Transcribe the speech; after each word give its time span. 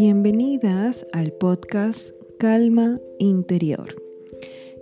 Bienvenidas 0.00 1.04
al 1.12 1.32
podcast 1.32 2.10
Calma 2.38 3.00
Interior. 3.18 4.00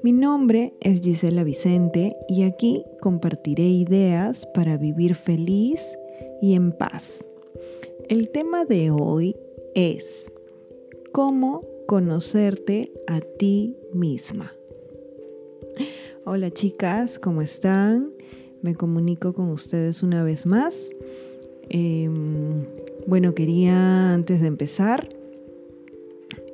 Mi 0.02 0.12
nombre 0.12 0.74
es 0.82 1.00
Gisela 1.00 1.42
Vicente 1.42 2.14
y 2.28 2.42
aquí 2.42 2.84
compartiré 3.00 3.62
ideas 3.62 4.46
para 4.52 4.76
vivir 4.76 5.14
feliz 5.14 5.96
y 6.42 6.52
en 6.52 6.70
paz. 6.70 7.24
El 8.10 8.28
tema 8.28 8.66
de 8.66 8.90
hoy 8.90 9.34
es 9.74 10.30
cómo 11.12 11.62
conocerte 11.88 12.92
a 13.06 13.22
ti 13.22 13.74
misma. 13.94 14.52
Hola 16.26 16.50
chicas, 16.50 17.18
¿cómo 17.18 17.40
están? 17.40 18.12
Me 18.60 18.74
comunico 18.74 19.32
con 19.32 19.48
ustedes 19.48 20.02
una 20.02 20.22
vez 20.22 20.44
más. 20.44 20.76
Em, 21.70 22.66
bueno, 23.06 23.34
quería 23.34 24.12
antes 24.12 24.40
de 24.40 24.46
empezar 24.48 25.08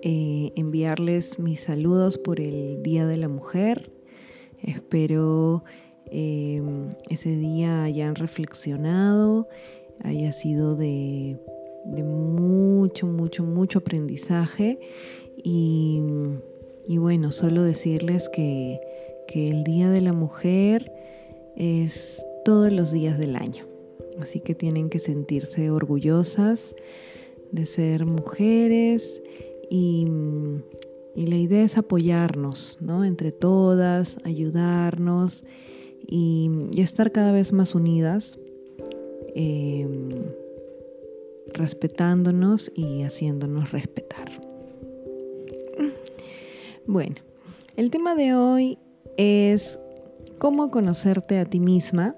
eh, 0.05 0.53
enviarles 0.57 1.39
mis 1.39 1.61
saludos 1.61 2.19
por 2.19 2.41
el 2.41 2.83
Día 2.83 3.07
de 3.07 3.17
la 3.17 3.29
Mujer. 3.29 3.93
Espero 4.61 5.63
em, 6.07 6.91
ese 7.09 7.37
día 7.37 7.85
hayan 7.85 8.17
reflexionado, 8.17 9.49
haya 10.03 10.33
sido 10.33 10.75
de, 10.75 11.39
mucho, 11.87 13.07
mucho, 13.07 13.45
mucho 13.45 13.79
aprendizaje. 13.79 14.81
Y, 15.37 16.03
bueno, 16.99 17.31
solo 17.31 17.63
decirles 17.63 18.29
que, 18.29 18.81
que 19.29 19.51
el 19.51 19.63
Día 19.63 19.89
de 19.89 20.01
la 20.01 20.13
Mujer 20.13 20.93
es 21.57 22.25
todos 22.45 22.73
los 22.73 22.91
días 22.91 23.19
del 23.19 23.37
año. 23.37 23.72
Así 24.21 24.41
que 24.41 24.55
tienen 24.55 24.89
que 24.89 24.99
sentirse 24.99 25.71
orgullosas 25.71 26.75
de 27.51 27.67
ser 27.67 28.07
mujeres 28.07 29.23
y, 29.71 30.07
la 31.15 31.37
idea 31.37 31.63
es 31.63 31.77
apoyarnos, 31.77 32.79
¿no? 32.81 33.05
Entre 33.05 33.33
todas, 33.33 34.17
ayudarnos 34.25 35.45
y, 36.07 36.51
estar 36.77 37.13
cada 37.13 37.33
vez 37.33 37.53
más 37.53 37.75
unidas, 37.75 38.39
em, 39.35 40.09
respetándonos 41.53 42.73
y 42.75 43.03
haciéndonos 43.03 43.73
respetar. 43.73 44.31
Bueno, 46.87 47.17
el 47.77 47.91
tema 47.91 48.15
de 48.15 48.35
hoy 48.35 48.79
es 49.17 49.79
cómo 50.39 50.71
conocerte 50.71 51.39
a 51.39 51.45
ti 51.45 51.61
misma 51.61 52.17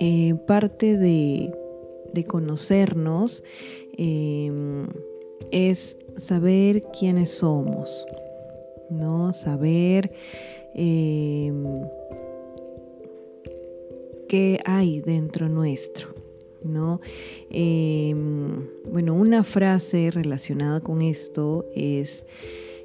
eh, 0.00 0.34
parte 0.46 0.96
de, 0.96 1.52
conocernos 2.26 3.42
em, 3.96 4.86
es 5.52 5.96
saber 6.16 6.82
quiénes 6.98 7.30
somos, 7.30 8.04
¿no? 8.90 9.32
Saber 9.32 10.10
em, 10.74 11.64
qué 14.28 14.58
hay 14.64 15.00
dentro 15.00 15.48
nuestro. 15.48 16.08
¿no? 16.62 17.00
Em, 17.50 18.68
bueno, 18.90 19.14
una 19.14 19.44
frase 19.44 20.10
relacionada 20.10 20.80
con 20.80 21.02
esto 21.02 21.66
es 21.74 22.24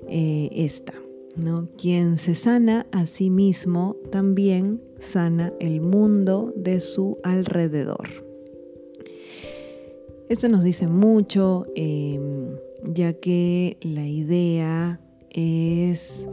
eh, 0.07 0.49
esta, 0.53 0.93
¿no? 1.35 1.67
Quien 1.77 2.17
se 2.17 2.35
sana 2.35 2.87
a 2.91 3.05
sí 3.05 3.29
mismo 3.29 3.97
también 4.11 4.81
sana 5.11 5.53
el 5.59 5.81
mundo 5.81 6.53
de 6.55 6.79
su 6.79 7.17
alrededor. 7.23 8.09
Esto 10.27 10.49
nos 10.49 10.63
dice 10.63 10.87
mucho, 10.87 11.67
em, 11.75 12.57
ya 12.83 13.13
que 13.13 13.77
la 13.81 14.07
idea 14.07 14.99
es 15.29 16.27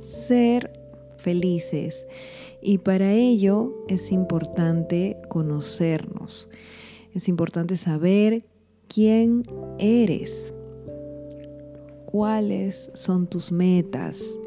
ser 0.00 0.70
felices 1.16 2.06
y 2.60 2.78
para 2.78 3.12
ello 3.12 3.74
es 3.88 4.12
importante 4.12 5.16
conocernos, 5.28 6.48
es 7.14 7.28
importante 7.28 7.76
saber 7.76 8.44
quién 8.88 9.44
eres, 9.78 10.54
cuáles 12.06 12.90
son 12.94 13.26
tus 13.26 13.50
metas, 13.50 14.38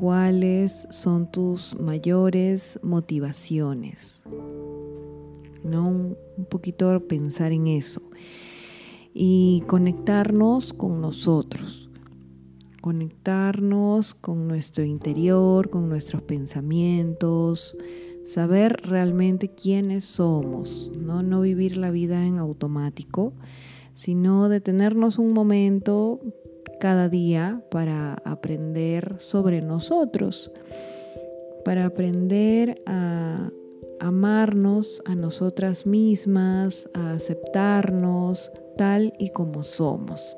cuáles 0.00 0.88
son 0.90 1.30
tus 1.30 1.78
mayores 1.78 2.80
motivaciones. 2.82 4.22
¿No? 5.62 5.88
Un 5.88 6.44
poquito 6.48 7.06
pensar 7.06 7.52
en 7.52 7.66
eso. 7.66 8.00
Y 9.12 9.62
conectarnos 9.66 10.72
con 10.72 11.02
nosotros. 11.02 11.90
Conectarnos 12.80 14.14
con 14.14 14.48
nuestro 14.48 14.84
interior, 14.84 15.68
con 15.68 15.90
nuestros 15.90 16.22
pensamientos, 16.22 17.76
saber 18.24 18.80
realmente 18.82 19.50
quiénes 19.50 20.06
somos, 20.06 20.90
¿no? 20.98 21.22
no 21.22 21.42
vivir 21.42 21.76
la 21.76 21.90
vida 21.90 22.24
en 22.24 22.38
automático, 22.38 23.34
sino 23.96 24.48
detenernos 24.48 25.18
un 25.18 25.34
momento 25.34 26.20
cada 26.80 27.08
día 27.08 27.62
para 27.70 28.14
aprender 28.24 29.14
sobre 29.18 29.62
nosotros, 29.62 30.50
para 31.64 31.86
aprender 31.86 32.82
a 32.86 33.50
amarnos 34.00 35.02
a 35.04 35.14
nosotras 35.14 35.86
mismas, 35.86 36.88
a 36.94 37.12
aceptarnos 37.12 38.50
tal 38.76 39.12
y 39.18 39.30
como 39.30 39.62
somos. 39.62 40.34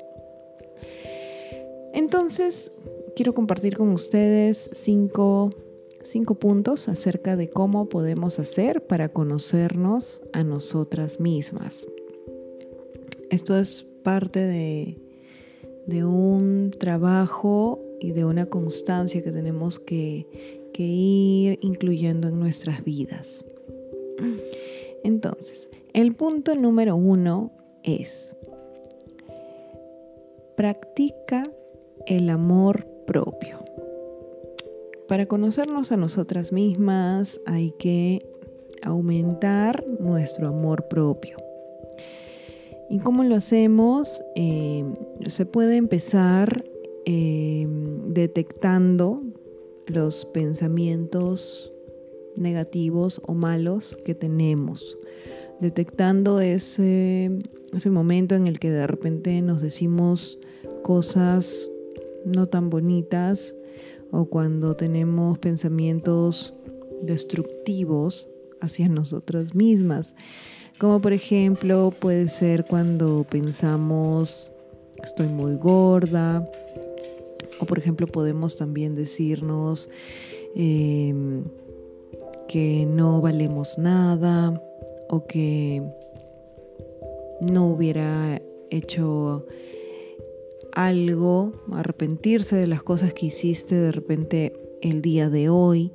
Entonces, 1.93 2.71
quiero 3.15 3.33
compartir 3.33 3.77
con 3.77 3.89
ustedes 3.89 4.69
cinco, 4.73 5.49
cinco 6.03 6.35
puntos 6.35 6.89
acerca 6.89 7.35
de 7.35 7.49
cómo 7.49 7.87
podemos 7.87 8.37
hacer 8.37 8.85
para 8.85 9.09
conocernos 9.09 10.21
a 10.33 10.43
nosotras 10.43 11.19
mismas. 11.19 11.87
Esto 13.29 13.57
es 13.57 13.83
parte 14.03 14.39
de 14.39 15.02
de 15.85 16.05
un 16.05 16.71
trabajo 16.77 17.79
y 17.99 18.11
de 18.11 18.25
una 18.25 18.45
constancia 18.45 19.21
que 19.23 19.31
tenemos 19.31 19.79
que, 19.79 20.27
ir 20.75 21.59
incluyendo 21.61 22.27
en 22.27 22.39
nuestras 22.39 22.83
vidas. 22.83 23.45
Entonces, 25.03 25.69
el 25.93 26.15
punto 26.15 26.55
número 26.55 26.95
uno 26.95 27.51
es, 27.83 28.35
practica 30.57 31.43
el 32.07 32.29
amor 32.29 32.87
propio. 33.05 33.63
Para 35.07 35.27
conocernos 35.27 35.91
a 35.91 35.97
nosotras 35.97 36.51
mismas 36.51 37.39
hay 37.45 37.71
que 37.77 38.25
aumentar 38.81 39.85
nuestro 39.99 40.47
amor 40.47 40.87
propio. 40.87 41.42
¿Y 42.89 42.99
cómo 42.99 43.23
lo 43.23 43.35
hacemos? 43.35 44.23
Eh, 44.35 44.85
se 45.27 45.45
puede 45.45 45.77
empezar 45.77 46.63
eh, 47.05 47.67
detectando 48.07 49.21
los 49.87 50.25
pensamientos 50.25 51.71
negativos 52.35 53.21
o 53.25 53.33
malos 53.33 53.97
que 54.05 54.15
tenemos, 54.15 54.97
detectando 55.59 56.39
ese, 56.39 57.31
ese 57.73 57.89
momento 57.89 58.35
en 58.35 58.47
el 58.47 58.59
que 58.59 58.71
de 58.71 58.87
repente 58.87 59.41
nos 59.41 59.61
decimos 59.61 60.39
cosas 60.83 61.71
no 62.25 62.47
tan 62.47 62.69
bonitas 62.69 63.55
o 64.11 64.25
cuando 64.25 64.75
tenemos 64.75 65.39
pensamientos 65.39 66.53
destructivos 67.01 68.29
hacia 68.61 68.87
nosotras 68.87 69.55
mismas. 69.55 70.15
Como 70.79 71.01
por 71.01 71.13
ejemplo 71.13 71.93
puede 71.97 72.27
ser 72.29 72.65
cuando 72.65 73.25
pensamos 73.29 74.51
estoy 75.03 75.27
muy 75.27 75.55
gorda. 75.55 76.49
O 77.59 77.65
por 77.65 77.77
ejemplo 77.77 78.07
podemos 78.07 78.55
también 78.55 78.95
decirnos 78.95 79.89
em, 80.55 81.43
que 82.47 82.85
no 82.85 83.21
valemos 83.21 83.77
nada 83.77 84.61
o 85.09 85.25
que 85.27 85.83
no 87.41 87.67
hubiera 87.67 88.41
hecho 88.69 89.45
algo, 90.71 91.53
arrepentirse 91.71 92.55
de 92.55 92.67
las 92.67 92.81
cosas 92.81 93.13
que 93.13 93.27
hiciste 93.27 93.75
de 93.75 93.91
repente 93.91 94.53
el 94.81 95.01
día 95.01 95.29
de 95.29 95.49
hoy. 95.49 95.91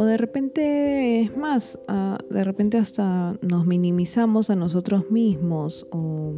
O 0.00 0.04
de 0.04 0.16
repente, 0.16 1.22
es 1.22 1.36
más, 1.36 1.76
ah, 1.88 2.18
de 2.30 2.44
repente 2.44 2.78
hasta 2.78 3.36
nos 3.42 3.66
minimizamos 3.66 4.48
a 4.48 4.54
nosotros 4.54 5.10
mismos 5.10 5.88
o 5.90 6.34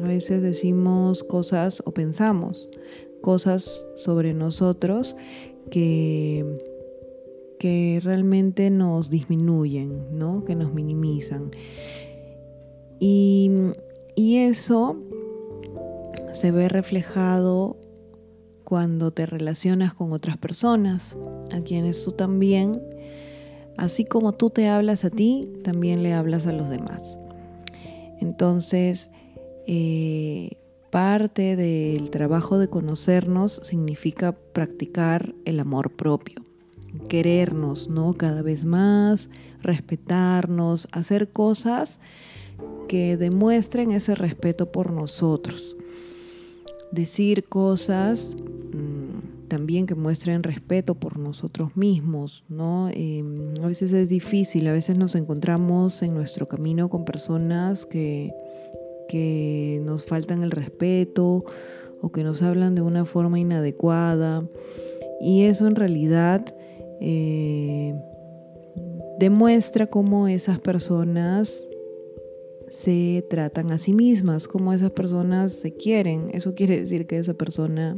a 0.00 0.06
veces 0.06 0.42
decimos 0.42 1.24
cosas 1.24 1.82
o 1.86 1.90
pensamos 1.90 2.68
cosas 3.20 3.84
sobre 3.96 4.32
nosotros 4.32 5.16
que, 5.72 6.44
que 7.58 8.00
realmente 8.00 8.70
nos 8.70 9.10
disminuyen, 9.10 10.16
¿no? 10.16 10.44
que 10.44 10.54
nos 10.54 10.72
minimizan. 10.72 11.50
Y 13.00 13.50
Y 14.14 14.36
eso 14.36 14.96
se 16.32 16.52
ve 16.52 16.68
reflejado 16.68 17.76
cuando 18.64 19.10
te 19.10 19.26
relacionas 19.26 19.94
con 19.94 20.12
otras 20.12 20.38
personas, 20.38 21.16
a 21.52 21.60
quienes 21.60 22.02
tú 22.02 22.12
también, 22.12 22.82
así 23.76 24.04
como 24.04 24.32
tú 24.32 24.50
te 24.50 24.68
hablas 24.68 25.04
a 25.04 25.10
ti, 25.10 25.52
también 25.62 26.02
le 26.02 26.14
hablas 26.14 26.46
a 26.46 26.52
los 26.52 26.68
demás. 26.70 27.18
Entonces, 28.20 29.10
eh, 29.66 30.58
parte 30.90 31.56
del 31.56 32.10
trabajo 32.10 32.58
de 32.58 32.68
conocernos 32.68 33.60
significa 33.62 34.32
practicar 34.32 35.34
el 35.44 35.60
amor 35.60 35.94
propio, 35.94 36.42
querernos, 37.08 37.88
¿no? 37.88 38.14
Cada 38.14 38.42
vez 38.42 38.64
más, 38.64 39.28
respetarnos, 39.60 40.88
hacer 40.92 41.30
cosas 41.30 42.00
que 42.88 43.16
demuestren 43.16 43.90
ese 43.90 44.14
respeto 44.14 44.70
por 44.70 44.90
nosotros. 44.92 45.76
Decir 46.94 47.44
cosas 47.48 48.36
mm, 48.72 49.48
también 49.48 49.86
que 49.86 49.94
muestren 49.94 50.42
respeto 50.42 50.94
por 50.94 51.18
nosotros 51.18 51.76
mismos, 51.76 52.44
¿no? 52.48 52.88
Em, 52.92 53.54
a 53.62 53.66
veces 53.66 53.92
es 53.92 54.08
difícil, 54.08 54.66
a 54.68 54.72
veces 54.72 54.96
nos 54.96 55.14
encontramos 55.14 56.02
en 56.02 56.14
nuestro 56.14 56.46
camino 56.48 56.88
con 56.88 57.04
personas 57.04 57.84
que 57.86 58.32
que 59.08 59.80
nos 59.84 60.04
faltan 60.04 60.42
el 60.42 60.50
respeto 60.50 61.44
o 62.00 62.12
que 62.12 62.24
nos 62.24 62.42
hablan 62.42 62.74
de 62.74 62.82
una 62.82 63.04
forma 63.04 63.38
inadecuada. 63.38 64.44
Y 65.20 65.44
eso 65.44 65.66
en 65.66 65.76
realidad 65.76 66.44
eh, 67.00 67.94
demuestra 69.18 69.86
cómo 69.86 70.28
esas 70.28 70.58
personas 70.58 71.66
se 72.74 73.24
tratan 73.30 73.70
a 73.70 73.78
sí 73.78 73.94
mismas, 73.94 74.48
cómo 74.48 74.72
esas 74.72 74.90
personas 74.90 75.52
se 75.52 75.74
quieren. 75.74 76.30
Eso 76.32 76.54
quiere 76.54 76.80
decir 76.80 77.06
que 77.06 77.18
esa 77.18 77.34
persona 77.34 77.94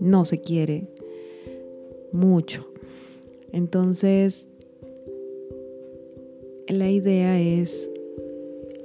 no 0.00 0.24
se 0.24 0.40
quiere 0.40 0.88
mucho. 2.12 2.70
Entonces, 3.52 4.48
la 6.68 6.90
idea 6.90 7.40
es 7.40 7.90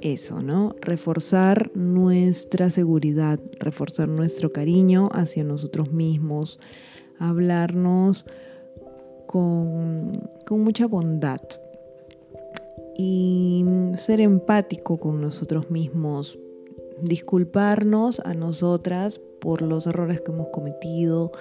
eso, 0.02 0.42
¿no? 0.42 0.76
Reforzar 0.82 1.72
nuestra 1.76 2.70
seguridad, 2.70 3.40
reforzar 3.60 4.10
nuestro 4.10 4.52
cariño 4.52 5.10
hacia 5.14 5.44
nosotros 5.44 5.92
mismos, 5.92 6.60
hablarnos 7.20 8.26
con, 9.28 10.30
mucha 10.50 10.86
bondad 10.88 11.42
y 12.98 13.66
ser 13.98 14.22
empático 14.22 14.98
con 14.98 15.22
nosotros 15.22 15.70
mismos, 15.70 16.38
disculparnos 17.02 18.20
a 18.20 18.34
nosotras 18.34 19.20
por 19.40 19.62
los 19.62 19.88
errores 19.88 20.22
que 20.22 20.32
hemos 20.32 20.48
cometido, 20.50 21.32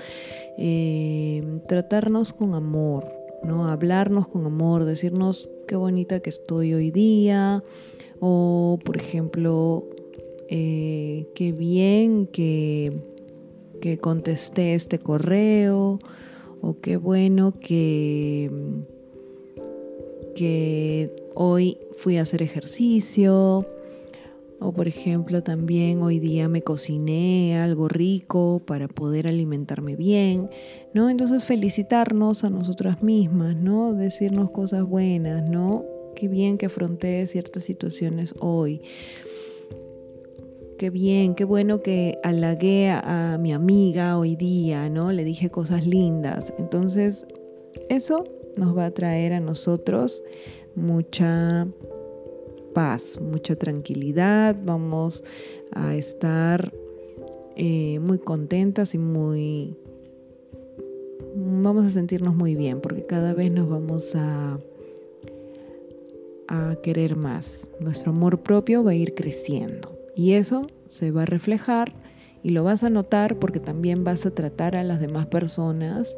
eh, 0.59 1.43
tratarnos 1.69 2.33
con 2.33 2.55
amor, 2.55 3.13
¿no? 3.43 3.69
Hablarnos 3.69 4.29
con 4.29 4.47
amor, 4.47 4.85
decirnos 4.85 5.49
qué 5.69 5.77
bonita 5.77 6.21
que 6.21 6.31
estoy 6.31 6.75
hoy 6.75 6.91
día, 6.91 7.63
o, 8.21 8.79
por 8.85 8.97
ejemplo, 8.97 9.85
eh, 10.49 11.27
qué 11.35 11.53
bien 11.53 12.27
que, 12.27 12.93
que 13.81 13.99
contesté 13.99 14.75
este 14.75 14.99
correo. 14.99 15.99
O 16.65 16.79
qué 16.81 16.97
bueno 16.97 17.59
que, 17.59 18.49
que 20.37 21.22
hoy 21.35 21.79
fui 21.99 22.19
a 22.19 22.23
hacer 22.23 22.43
ejercicio. 22.43 23.67
O 24.65 24.73
por 24.73 24.87
ejemplo 24.87 25.43
también 25.43 26.03
hoy 26.03 26.21
día 26.21 26.49
me 26.49 26.63
cociné 26.63 27.59
algo 27.59 27.89
rico 27.89 28.63
para 28.65 28.87
poder 28.87 29.27
alimentarme 29.27 29.97
bien, 29.97 30.51
¿no? 30.95 31.11
Entonces 31.11 31.45
felicitarnos 31.45 32.45
a 32.45 32.51
nosotras 32.51 33.03
mismas, 33.03 33.57
¿no? 33.57 33.93
Decirnos 33.93 34.53
cosas 34.53 34.85
buenas, 34.85 35.43
¿no? 35.51 35.85
Qué 36.15 36.29
bien 36.29 36.59
que 36.59 36.67
afronté 36.67 37.27
ciertas 37.27 37.65
situaciones 37.65 38.35
hoy. 38.39 38.83
Qué 40.79 40.91
bien, 40.91 41.35
qué 41.35 41.45
bueno 41.45 41.81
que 41.81 42.19
halagué 42.23 42.91
a, 42.91 43.39
mi 43.41 43.53
amiga 43.53 44.19
hoy 44.19 44.37
día, 44.37 44.89
¿no? 44.91 45.13
Le 45.13 45.25
dije 45.25 45.51
cosas 45.51 45.87
lindas. 45.87 46.53
Entonces, 46.59 47.25
eso 47.89 48.25
nos 48.57 48.77
va 48.77 48.87
a 48.87 48.91
traer 48.91 49.33
a 49.33 49.41
nosotros 49.41 50.23
mucha 50.75 51.67
paz, 52.75 53.21
mucha 53.21 53.57
tranquilidad. 53.57 54.57
Vamos 54.65 55.23
a 55.73 55.95
estar 55.95 56.73
eh, 57.57 57.99
muy 58.01 58.19
contentas 58.19 58.95
y 58.95 58.99
muy... 58.99 59.77
Vamos 61.35 61.87
a 61.87 61.91
sentirnos 61.91 62.35
muy 62.35 62.55
bien 62.57 62.81
porque 62.81 63.05
cada 63.05 63.33
vez 63.33 63.51
nos 63.51 63.69
vamos 63.69 64.15
a 64.15 64.59
a 66.53 66.77
querer 66.83 67.17
más. 67.17 67.69
Nuestro 67.81 68.13
amor 68.13 68.43
propio 68.43 68.85
va 68.85 68.91
a 68.91 68.95
ir 68.95 69.15
creciendo 69.15 69.99
y 70.15 70.33
eso 70.33 70.67
se 70.87 71.11
va 71.11 71.23
a 71.23 71.27
reflejar 71.27 71.95
y 72.43 72.51
lo 72.51 72.63
vas 72.63 72.83
a 72.83 72.91
notar 72.91 73.37
porque 73.37 73.59
también 73.59 74.05
vas 74.05 74.27
a 74.27 74.33
tratar 74.33 74.77
a 74.77 74.85
las 74.85 75.01
demás 75.01 75.27
personas 75.27 76.17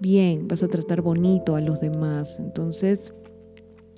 bien, 0.00 0.48
vas 0.48 0.62
a 0.62 0.68
tratar 0.68 1.02
bonito 1.02 1.56
a 1.56 1.60
los 1.60 1.80
demás. 1.80 2.38
Entonces, 2.38 3.12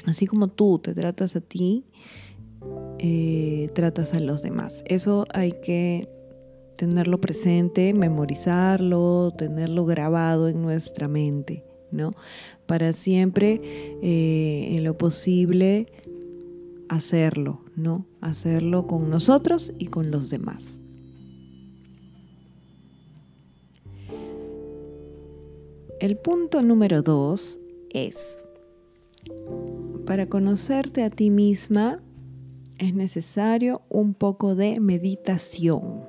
así 0.07 0.27
como 0.27 0.49
tú 0.49 0.79
te 0.79 0.95
tratas 0.95 1.37
a 1.37 1.41
ti, 1.41 1.85
eh, 2.99 3.71
tratas 3.75 4.15
a 4.15 4.21
los 4.21 4.43
demás. 4.43 4.83
Eso 4.87 5.25
hay 5.33 5.53
que 5.53 6.09
tenerlo 6.77 7.21
presente, 7.21 7.93
memorizarlo, 7.93 9.33
tenerlo 9.37 9.85
grabado 9.85 10.49
en 10.49 10.63
nuestra 10.63 11.09
mente. 11.09 11.65
¿no? 11.91 12.13
Para 12.67 12.93
siempre, 12.93 13.61
eh, 14.03 14.77
en 14.77 14.85
lo 14.85 14.97
posible, 14.97 15.87
hacerlo, 16.89 17.65
¿no? 17.77 18.07
Hacerlo 18.21 18.87
con 18.87 19.11
nosotros 19.11 19.73
y 19.79 19.87
con 19.87 20.11
los 20.11 20.31
demás. 20.31 20.81
El 26.01 26.17
punto 26.17 26.63
número 26.63 27.03
dos 27.03 27.61
es, 27.91 28.17
para 30.07 30.31
conocerte 30.31 31.03
a 31.03 31.11
ti 31.11 31.29
misma 31.29 32.03
es 32.79 32.95
necesario 32.95 33.83
un 33.91 34.15
poco 34.15 34.55
de 34.55 34.81
meditación. 34.81 36.09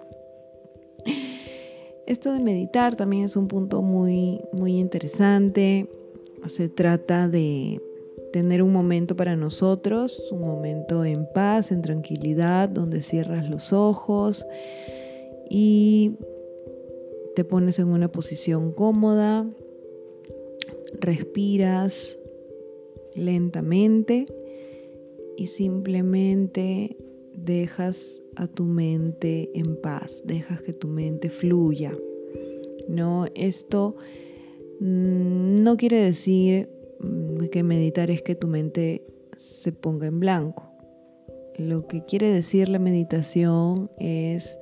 Esto 2.07 2.31
de 2.31 2.39
meditar 2.39 2.95
también 2.95 3.25
es 3.25 3.35
un 3.35 3.49
punto 3.49 3.81
muy, 3.81 4.39
muy 4.53 4.79
interesante. 4.79 5.89
Se 6.47 6.69
trata 6.69 7.27
de 7.27 7.81
tener 8.31 8.63
un 8.63 8.71
momento 8.71 9.17
para 9.17 9.35
nosotros, 9.35 10.23
un 10.31 10.39
momento 10.39 11.03
en 11.03 11.27
paz, 11.33 11.69
en 11.69 11.81
tranquilidad, 11.81 12.69
donde 12.69 13.01
cierras 13.01 13.49
los 13.49 13.73
ojos 13.73 14.45
y 15.49 16.13
te 17.35 17.43
pones 17.43 17.77
en 17.79 17.89
una 17.89 18.09
posición 18.09 18.71
cómoda, 18.71 19.45
respiras 21.01 22.17
lentamente 23.15 24.25
y 25.35 25.47
simplemente 25.47 26.95
dejas 27.33 28.21
a 28.35 28.47
tu 28.47 28.63
mente 28.63 29.49
en 29.53 29.75
paz, 29.81 30.21
dejas 30.25 30.61
que 30.61 30.73
tu 30.73 30.87
mente 30.87 31.29
fluya. 31.29 31.97
No, 32.87 33.25
esto 33.35 33.95
mm, 34.79 35.63
no 35.63 35.77
quiere 35.77 35.97
decir 35.97 36.69
mm, 36.99 37.45
que 37.45 37.63
meditar 37.63 38.11
es 38.11 38.21
que 38.21 38.35
tu 38.35 38.47
mente 38.47 39.05
se 39.35 39.71
ponga 39.71 40.07
en 40.07 40.19
blanco. 40.19 40.71
Lo 41.57 41.87
que 41.87 42.05
quiere 42.05 42.31
decir 42.31 42.69
la 42.69 42.79
meditación 42.79 43.91
es 43.99 44.57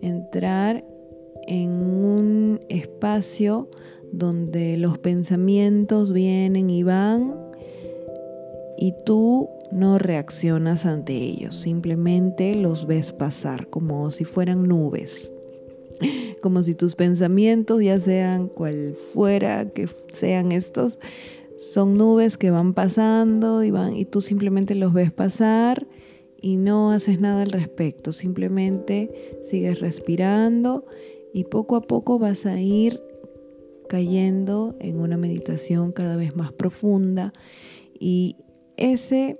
entrar 0.00 0.84
en 1.46 1.70
un 1.70 2.60
espacio 2.68 3.70
donde 4.12 4.76
los 4.76 4.98
pensamientos 4.98 6.12
vienen 6.12 6.70
y 6.70 6.82
van 6.82 7.34
y 8.76 8.92
tú 9.04 9.50
no 9.70 9.98
reaccionas 9.98 10.86
ante 10.86 11.14
ellos, 11.14 11.56
simplemente 11.56 12.54
los 12.54 12.86
ves 12.86 13.12
pasar 13.12 13.68
como 13.68 14.10
si 14.10 14.24
fueran 14.24 14.68
nubes, 14.68 15.32
como 16.42 16.62
si 16.62 16.74
tus 16.74 16.94
pensamientos, 16.94 17.82
ya 17.82 18.00
sean 18.00 18.48
cual 18.48 18.94
fuera 19.12 19.68
que 19.70 19.88
sean 20.14 20.52
estos, 20.52 20.98
son 21.58 21.94
nubes 21.94 22.36
que 22.36 22.50
van 22.50 22.72
pasando 22.72 23.64
y 23.64 23.70
van 23.70 23.96
y 23.96 24.04
tú 24.04 24.20
simplemente 24.20 24.74
los 24.76 24.92
ves 24.92 25.10
pasar 25.10 25.86
y 26.40 26.56
no 26.56 26.92
haces 26.92 27.20
nada 27.20 27.42
al 27.42 27.50
respecto, 27.50 28.12
simplemente 28.12 29.40
sigues 29.42 29.80
respirando 29.80 30.84
y 31.32 31.44
poco 31.44 31.76
a 31.76 31.82
poco 31.82 32.18
vas 32.18 32.46
a 32.46 32.60
ir 32.60 33.00
cayendo 33.88 34.76
en 34.80 35.00
una 35.00 35.16
meditación 35.16 35.92
cada 35.92 36.16
vez 36.16 36.36
más 36.36 36.52
profunda 36.52 37.32
y 37.98 38.36
ese 38.76 39.36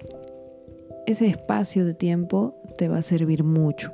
ese 1.06 1.26
espacio 1.26 1.86
de 1.86 1.94
tiempo 1.94 2.54
te 2.76 2.88
va 2.88 2.98
a 2.98 3.02
servir 3.02 3.44
mucho 3.44 3.92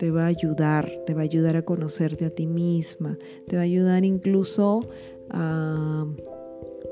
te 0.00 0.10
va 0.10 0.24
a 0.24 0.28
ayudar, 0.28 0.90
te 1.04 1.12
va 1.12 1.20
a 1.20 1.24
ayudar 1.24 1.56
a 1.56 1.62
conocerte 1.62 2.24
a 2.24 2.30
ti 2.30 2.46
misma, 2.46 3.18
te 3.46 3.56
va 3.56 3.60
a 3.60 3.64
ayudar 3.66 4.02
incluso 4.06 4.80
a, 5.28 6.06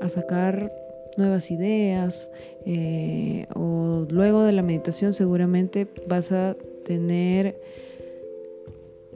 sacar 0.09 0.71
nuevas 1.17 1.49
ideas 1.49 2.29
eh, 2.67 3.47
o 3.55 4.05
luego 4.11 4.43
de 4.43 4.51
la 4.51 4.61
meditación 4.61 5.15
seguramente 5.15 5.87
vas 6.07 6.31
a 6.31 6.55
tener 6.85 7.59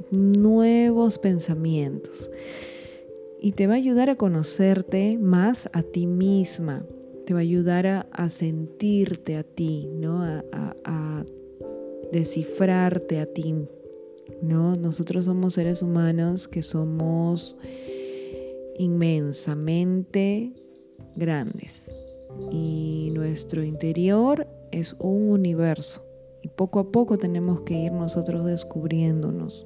nuevos 0.10 1.20
pensamientos 1.20 2.32
y 3.44 3.52
te 3.52 3.68
va 3.68 3.74
a 3.74 3.78
ayudar 3.78 4.10
a 4.10 4.16
conocerte 4.16 5.20
más 5.20 5.70
a 5.72 5.84
ti 5.84 6.08
misma, 6.08 6.84
te 7.28 7.34
va 7.34 7.42
a 7.42 7.44
ayudar 7.44 7.86
a, 7.86 8.30
sentirte 8.30 9.36
a 9.36 9.44
ti, 9.44 9.88
¿no? 9.94 10.24
a, 10.24 10.44
a 10.84 11.26
descifrarte 12.12 13.20
a 13.20 13.28
ti 13.28 13.68
¿no? 14.42 14.76
Nosotros 14.76 15.26
somos 15.26 15.54
seres 15.54 15.82
humanos 15.82 16.48
que 16.48 16.64
somos 16.64 17.56
inmensamente 18.78 20.54
grandes 21.16 21.92
y 22.52 23.12
nuestro 23.14 23.64
interior 23.64 24.48
es 24.72 24.96
un 25.00 25.30
universo 25.30 26.04
y 26.42 26.48
poco 26.50 26.80
a 26.80 26.92
poco 26.92 27.18
tenemos 27.18 27.62
que 27.62 27.76
ir 27.76 27.92
nosotros 27.92 28.46
descubriéndonos. 28.46 29.66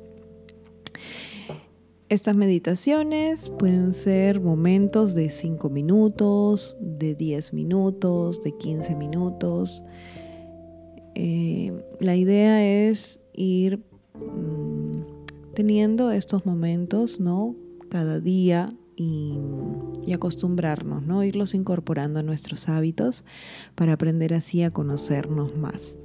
Estas 2.10 2.36
meditaciones 2.36 3.50
pueden 3.50 3.94
ser 3.94 4.40
momentos 4.40 5.14
de 5.14 5.30
5 5.30 5.70
minutos, 5.70 6.78
de 6.80 7.16
10 7.16 7.54
minutos, 7.54 8.42
de 8.42 8.58
15 8.58 8.96
minutos. 8.96 9.84
Eh, 11.16 11.74
la 12.00 12.16
idea 12.16 12.64
es 12.64 13.20
ir 13.34 13.84
Mm, 14.20 15.04
teniendo 15.54 16.12
estos 16.12 16.46
momentos, 16.46 17.20
¿no? 17.20 17.56
Cada 17.90 18.20
día 18.20 18.74
y, 18.96 19.38
acostumbrarnos, 20.14 21.04
¿no? 21.04 21.24
Irlos 21.24 21.54
incorporando 21.54 22.20
a 22.20 22.24
nuestros 22.24 22.70
hábitos 22.70 23.26
para 23.76 23.94
aprender 23.94 24.34
así 24.34 24.64
a 24.64 24.72
conocernos 24.72 25.56
más. 25.58 25.98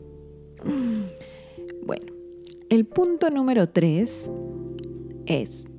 Bueno, 1.86 2.12
el 2.68 2.84
punto 2.84 3.30
número 3.30 3.68
tres 3.68 4.30
es, 5.26 5.71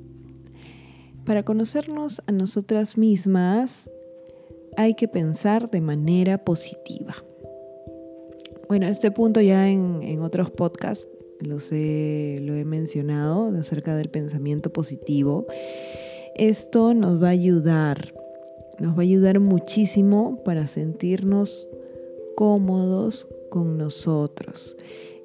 para 1.26 1.44
conocernos 1.44 2.22
a 2.28 2.32
nosotras 2.32 2.98
mismas 2.98 3.90
hay 4.78 4.96
que 4.96 5.08
pensar 5.08 5.70
de 5.70 5.82
manera 5.82 6.44
positiva. 6.44 7.16
Bueno, 8.68 8.88
este 8.88 9.12
punto 9.12 9.42
ya 9.42 9.70
en, 9.70 10.22
otros 10.22 10.50
podcasts 10.50 11.08
lo 11.42 11.58
he 11.60 12.66
mencionado 12.66 13.50
acerca 13.58 13.96
del 13.96 14.10
pensamiento 14.10 14.72
positivo. 14.72 15.46
Esto 16.36 16.94
nos 16.94 17.22
va 17.22 17.28
a 17.28 17.32
ayudar, 17.32 18.14
nos 18.80 18.94
va 18.94 19.00
a 19.00 19.02
ayudar 19.02 19.40
muchísimo 19.40 20.42
para 20.44 20.68
sentirnos 20.68 21.70
cómodos 22.36 23.28
con 23.50 23.78
nosotros. 23.78 24.76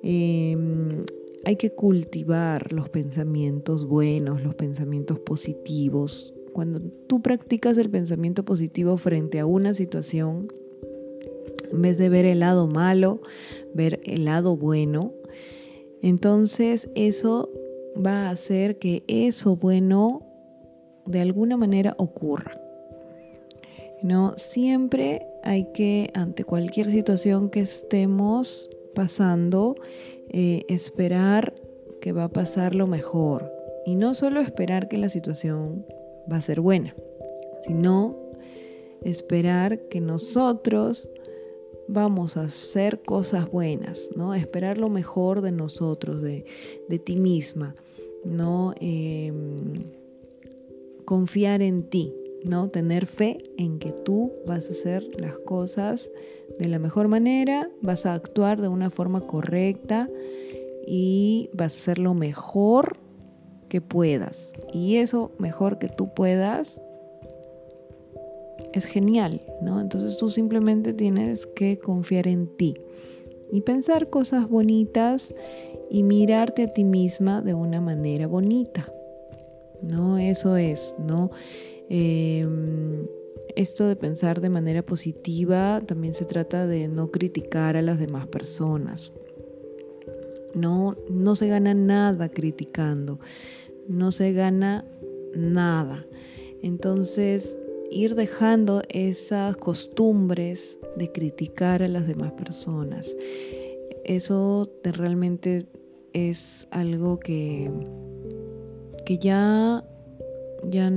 Em, 0.03 1.05
hay 1.49 1.57
que 1.57 1.71
cultivar 1.71 2.75
los 2.75 2.91
pensamientos 2.91 3.89
buenos, 3.89 4.43
los 4.43 4.55
pensamientos 4.55 5.19
positivos. 5.19 6.35
Cuando 6.53 6.79
tú 7.07 7.23
practicas 7.23 7.79
el 7.79 7.89
pensamiento 7.89 8.45
positivo 8.45 8.99
frente 8.99 9.39
a 9.39 9.47
una 9.47 9.73
situación, 9.73 10.53
en 11.73 11.81
vez 11.81 11.97
de 11.97 12.11
ver 12.11 12.27
el 12.27 12.41
lado 12.41 12.67
malo, 12.67 13.23
ver 13.73 13.99
el 14.05 14.27
lado 14.27 14.59
bueno, 14.59 15.15
entonces 16.03 16.91
eso 16.95 17.51
va 17.97 18.27
a 18.27 18.31
hacer 18.31 18.79
que 18.79 19.03
eso 19.07 19.57
bueno 19.57 20.27
de 21.07 21.23
alguna 21.23 21.57
manera 21.57 21.95
ocurra. 21.97 22.61
No 24.03 24.35
siempre 24.37 25.23
hay 25.43 25.73
que 25.73 26.11
ante 26.13 26.45
cualquier 26.45 26.91
situación 26.91 27.49
que 27.49 27.61
estemos 27.61 28.69
pasando 28.95 29.77
eh, 30.31 30.65
esperar 30.69 31.55
que 32.01 32.13
va 32.13 32.25
a 32.25 32.33
pasar 32.33 32.75
lo 32.75 32.87
mejor 32.87 33.53
y 33.87 33.95
no 33.95 34.15
solo 34.15 34.41
esperar 34.41 34.89
que 34.89 34.99
la 34.99 35.09
situación 35.09 35.87
va 36.31 36.37
a 36.37 36.43
ser 36.43 36.61
buena, 36.61 36.95
sino 37.67 38.17
esperar 39.03 39.81
que 39.89 40.01
nosotros 40.01 41.11
vamos 41.89 42.37
a 42.37 42.43
hacer 42.45 43.01
cosas 43.03 43.51
buenas, 43.51 44.11
¿no? 44.15 44.35
Esperar 44.35 44.79
lo 44.79 44.91
mejor 44.91 45.41
de 45.41 45.53
nosotros, 45.53 46.21
de, 46.23 46.45
ti 47.05 47.17
misma, 47.17 47.75
¿no? 48.25 48.75
Em, 48.81 49.73
confiar 51.07 51.63
en 51.63 51.85
ti, 51.85 52.15
¿no? 52.45 52.69
Tener 52.69 53.07
fe 53.07 53.39
en 53.57 53.79
que 53.79 53.93
tú 53.93 54.33
vas 54.47 54.67
a 54.67 54.71
hacer 54.71 55.09
las 55.19 55.39
cosas 55.39 56.11
de 56.59 56.69
la 56.69 56.79
mejor 56.79 57.09
manera, 57.09 57.71
vas 57.83 58.07
a 58.07 58.15
actuar 58.15 58.61
de 58.61 58.69
una 58.69 58.91
forma 58.91 59.21
correcta 59.21 60.09
y 60.87 61.51
vas 61.53 61.75
a 61.75 61.79
hacer 61.79 61.99
lo 61.99 62.15
mejor 62.15 62.99
que 63.69 63.81
puedas. 63.81 64.53
Y 64.73 64.97
eso 64.97 65.33
mejor 65.39 65.79
que 65.79 65.89
tú 65.89 66.13
puedas 66.15 66.81
es 68.73 68.85
genial, 68.85 69.43
¿no? 69.63 69.81
Entonces 69.81 70.17
tú 70.17 70.31
simplemente 70.31 70.93
tienes 70.93 71.47
que 71.47 71.79
confiar 71.79 72.27
en 72.27 72.49
ti 72.57 72.75
y 73.53 73.63
pensar 73.63 74.11
cosas 74.11 74.49
bonitas 74.49 75.35
y 75.91 76.03
mirarte 76.03 76.65
a 76.65 76.69
ti 76.69 76.85
misma 76.85 77.41
de 77.41 77.55
una 77.55 77.81
manera 77.81 78.27
bonita, 78.27 78.93
¿no? 79.83 80.19
Eso 80.19 80.57
es, 80.57 80.95
¿no? 80.99 81.31
Em, 81.89 83.07
esto 83.59 83.89
de 83.89 83.97
pensar 83.97 84.41
de 84.41 84.51
manera 84.51 84.87
positiva 84.87 85.83
también 85.85 86.15
se 86.15 86.25
trata 86.25 86.69
de 86.69 86.87
no 86.87 87.11
criticar 87.11 87.77
a 87.77 87.83
las 87.83 87.99
demás 87.99 88.29
personas. 88.29 89.11
No, 90.55 90.97
no 91.11 91.35
se 91.35 91.49
gana 91.49 91.75
nada 91.75 92.29
criticando, 92.29 93.19
no 93.89 94.13
se 94.13 94.33
gana 94.33 94.85
nada. 95.35 96.07
Entonces, 96.63 97.59
ir 97.91 98.15
dejando 98.15 98.83
esas 98.91 99.57
costumbres 99.57 100.79
de 100.97 101.11
criticar 101.11 101.83
a 101.83 101.89
las 101.89 102.07
demás 102.07 102.31
personas. 102.35 103.17
Eso 104.05 104.71
realmente 104.85 105.67
es 106.13 106.69
algo 106.71 107.19
que, 107.19 107.73
que 109.05 109.19
ya, 109.19 109.85
ya 110.63 110.93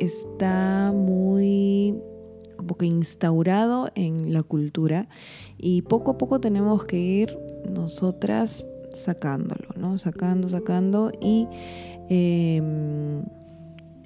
está 0.00 0.92
muy 0.94 1.94
como 2.56 2.76
que 2.76 2.86
instaurado 2.86 3.90
en 3.94 4.32
la 4.32 4.42
cultura 4.42 5.08
y 5.58 5.82
poco 5.82 6.12
a 6.12 6.18
poco 6.18 6.40
tenemos 6.40 6.84
que 6.84 6.98
ir 6.98 7.38
nosotras 7.70 8.66
sacándolo, 8.92 9.68
¿no? 9.76 9.98
Sacando, 9.98 10.48
sacando 10.48 11.12
y 11.20 11.46
em, 12.08 13.22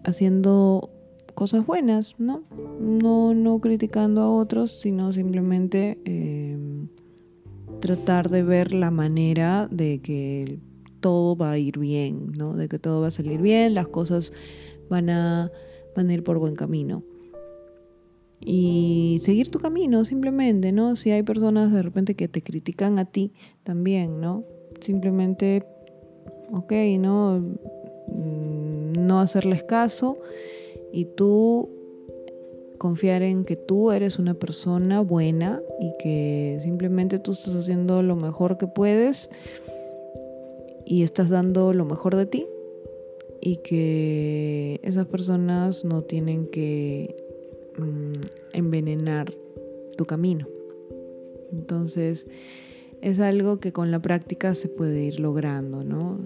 haciendo 0.05 0.91
cosas 1.35 1.65
buenas, 1.65 2.17
¿no? 2.19 2.43
No, 2.81 3.35
no 3.35 3.61
criticando 3.61 4.21
a 4.21 4.31
otros, 4.31 4.81
sino 4.81 5.13
simplemente 5.13 5.99
em, 6.05 6.89
tratar 7.81 8.29
de 8.29 8.43
ver 8.43 8.73
la 8.75 8.91
manera 8.91 9.69
de 9.71 10.01
que 10.01 10.59
todo 11.01 11.37
va 11.37 11.53
a 11.53 11.59
ir 11.59 11.79
bien, 11.79 12.33
¿no? 12.37 12.55
De 12.55 12.69
que 12.69 12.79
todo 12.79 13.01
va 13.01 13.09
a 13.09 13.13
salir 13.13 13.41
bien, 13.41 13.75
las 13.75 13.89
cosas 13.89 14.33
van 14.91 15.09
a, 15.09 15.51
van 15.95 16.11
a 16.11 16.15
ir 16.15 16.25
por 16.25 16.39
buen 16.39 16.55
camino. 16.55 17.03
Y 18.41 19.21
seguir 19.23 19.51
tu 19.51 19.59
camino, 19.59 20.05
simplemente, 20.05 20.73
¿no? 20.73 20.97
Si 20.97 21.11
hay 21.11 21.23
personas 21.23 21.73
de 21.73 21.83
repente 21.83 22.15
que 22.15 22.27
te 22.27 22.43
critican 22.43 22.99
a 22.99 23.05
ti 23.05 23.33
también, 23.65 24.21
¿no? 24.21 24.45
Simplemente, 24.81 25.63
ok, 26.51 26.73
¿no? 26.99 27.39
Mm, 28.09 28.93
no 29.07 29.21
hacerles 29.21 29.63
caso 29.63 30.19
y 30.93 31.05
tú 31.05 31.69
confiar 32.79 33.23
en 33.23 33.45
que 33.45 33.57
tú 33.57 33.93
eres 33.93 34.19
una 34.19 34.33
persona 34.33 35.01
buena 35.03 35.61
y 35.79 35.93
que 35.99 36.59
simplemente 36.63 37.19
tú 37.19 37.33
estás 37.33 37.55
haciendo 37.55 38.03
lo 38.03 38.17
mejor 38.17 38.57
que 38.57 38.67
puedes 38.67 39.29
y 40.87 41.03
estás 41.03 41.29
dando 41.29 41.75
lo 41.75 41.85
mejor 41.85 42.17
de 42.17 42.25
ti 42.25 42.47
y 43.41 43.57
que 43.57 44.81
esas 44.83 45.07
personas 45.07 45.85
no 45.85 46.03
tienen 46.03 46.47
que 46.47 47.17
mm, 47.79 48.13
envenenar 48.53 49.33
tu 49.97 50.07
camino. 50.07 50.47
Entonces 51.53 52.27
es 53.01 53.19
algo 53.21 53.61
que 53.61 53.73
con 53.73 53.91
la 53.91 54.01
práctica 54.01 54.55
se 54.55 54.69
puede 54.69 55.05
ir 55.05 55.21
logrando, 55.21 55.85
¿no? 55.85 56.19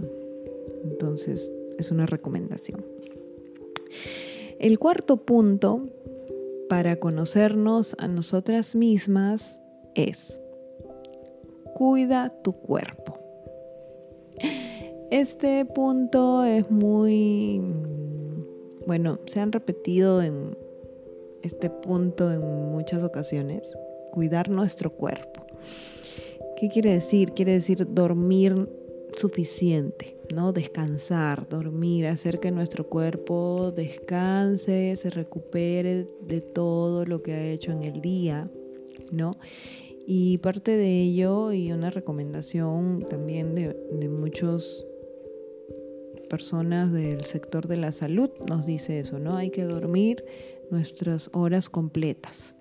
Entonces 0.85 1.51
es 1.79 1.91
una 1.91 2.07
recomendación. 2.07 2.85
El 4.59 4.79
cuarto 4.79 5.19
punto 5.19 5.89
para 6.69 6.97
conocernos 6.97 7.95
a 7.99 8.09
nosotras 8.09 8.75
mismas 8.75 9.61
es 9.95 10.41
cuida 11.75 12.33
tu 12.43 12.53
cuerpo. 12.53 13.24
Este 15.11 15.65
punto 15.65 16.45
es 16.45 16.71
muy, 16.71 17.61
bueno, 18.87 19.19
se 19.27 19.41
han 19.41 19.53
repetido 19.53 20.23
en 20.23 20.57
este 21.43 21.69
punto 21.69 22.33
en 22.33 22.41
muchas 22.73 23.03
ocasiones, 23.03 23.77
cuidar 24.13 24.49
nuestro 24.49 24.91
cuerpo. 24.91 25.47
¿Qué 26.57 26.69
quiere 26.69 26.95
decir? 26.95 27.33
Quiere 27.33 27.53
decir 27.53 27.87
dormir 27.93 28.69
suficiente, 29.17 30.17
¿no? 30.35 30.53
Descansar, 30.53 31.49
dormir, 31.49 32.07
hacer 32.07 32.41
que 32.41 32.51
nuestro 32.51 32.89
cuerpo 32.89 33.73
descanse, 33.77 34.97
se 34.97 35.11
recupere 35.11 36.07
de 36.23 36.41
todo 36.41 37.05
lo 37.05 37.23
que 37.23 37.35
ha 37.35 37.47
hecho 37.51 37.73
en 37.73 37.85
el 37.85 38.01
día, 38.01 38.51
¿no? 39.13 39.33
Y 40.07 40.39
parte 40.39 40.77
de 40.77 41.03
ello 41.03 41.53
y 41.53 41.73
una 41.73 41.91
recomendación 41.91 43.07
también 43.09 43.55
de, 43.55 43.77
de 43.93 44.09
muchas 44.09 44.85
personas 46.25 46.93
del 46.93 47.25
sector 47.25 47.67
de 47.69 47.77
la 47.77 47.93
salud 47.93 48.31
nos 48.49 48.67
dice 48.67 49.01
eso, 49.01 49.19
¿no? 49.19 49.37
Hay 49.37 49.51
que 49.51 49.65
dormir 49.65 50.25
nuestras 50.71 51.31
horas 51.33 51.69
completas. 51.69 52.55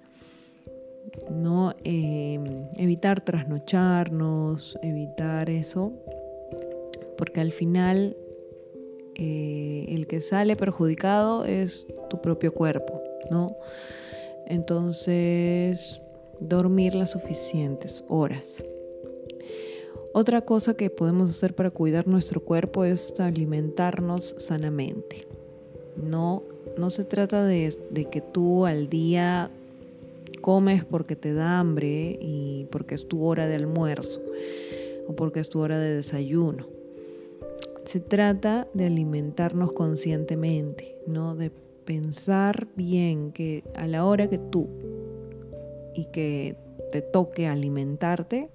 No 1.32 1.76
eh, 1.84 2.40
evitar 2.78 3.22
trasnocharnos, 3.22 4.78
evitar 4.82 5.50
eso, 5.50 5.94
porque 7.18 7.42
al 7.42 7.52
final 7.52 8.16
eh, 9.16 9.86
el 9.90 10.08
que 10.08 10.22
sale 10.22 10.56
perjudicado 10.56 11.46
es 11.46 11.86
tu 12.10 12.22
propio 12.22 12.54
cuerpo, 12.54 13.02
¿no? 13.30 13.56
Entonces, 14.48 16.02
dormir 16.40 16.96
las 16.96 17.12
suficientes 17.12 18.04
horas. 18.08 18.64
Otra 20.16 20.42
cosa 20.42 20.76
que 20.76 20.92
podemos 20.92 21.32
hacer 21.32 21.56
para 21.56 21.72
cuidar 21.72 22.08
nuestro 22.08 22.40
cuerpo 22.40 22.86
es 22.86 23.20
alimentarnos 23.20 24.36
sanamente. 24.38 25.28
No, 25.96 26.44
no 26.78 26.92
se 26.92 27.04
trata 27.04 27.44
de, 27.44 27.76
que 28.12 28.22
tú 28.22 28.68
al 28.68 28.90
día 28.90 29.50
comes 30.40 30.86
porque 30.86 31.16
te 31.16 31.34
da 31.34 31.58
hambre 31.58 32.20
y 32.22 32.68
porque 32.70 32.94
es 32.94 33.08
tu 33.08 33.26
hora 33.26 33.48
de 33.48 33.56
almuerzo 33.56 34.22
o 35.08 35.16
porque 35.16 35.40
es 35.40 35.50
tu 35.50 35.60
hora 35.60 35.80
de 35.80 35.96
desayuno. 35.96 36.68
Se 37.86 38.00
trata 38.00 38.68
de 38.76 38.86
alimentarnos 38.86 39.74
conscientemente, 39.74 40.96
¿no? 41.08 41.36
De 41.36 41.50
pensar 41.86 42.68
bien 42.76 43.32
que 43.32 43.64
a 43.74 43.88
la 43.88 44.06
hora 44.06 44.30
que 44.30 44.38
tú 44.38 44.70
y 45.96 46.06
que 46.06 46.56
te 46.92 47.02
toque 47.02 47.48
alimentarte, 47.48 48.50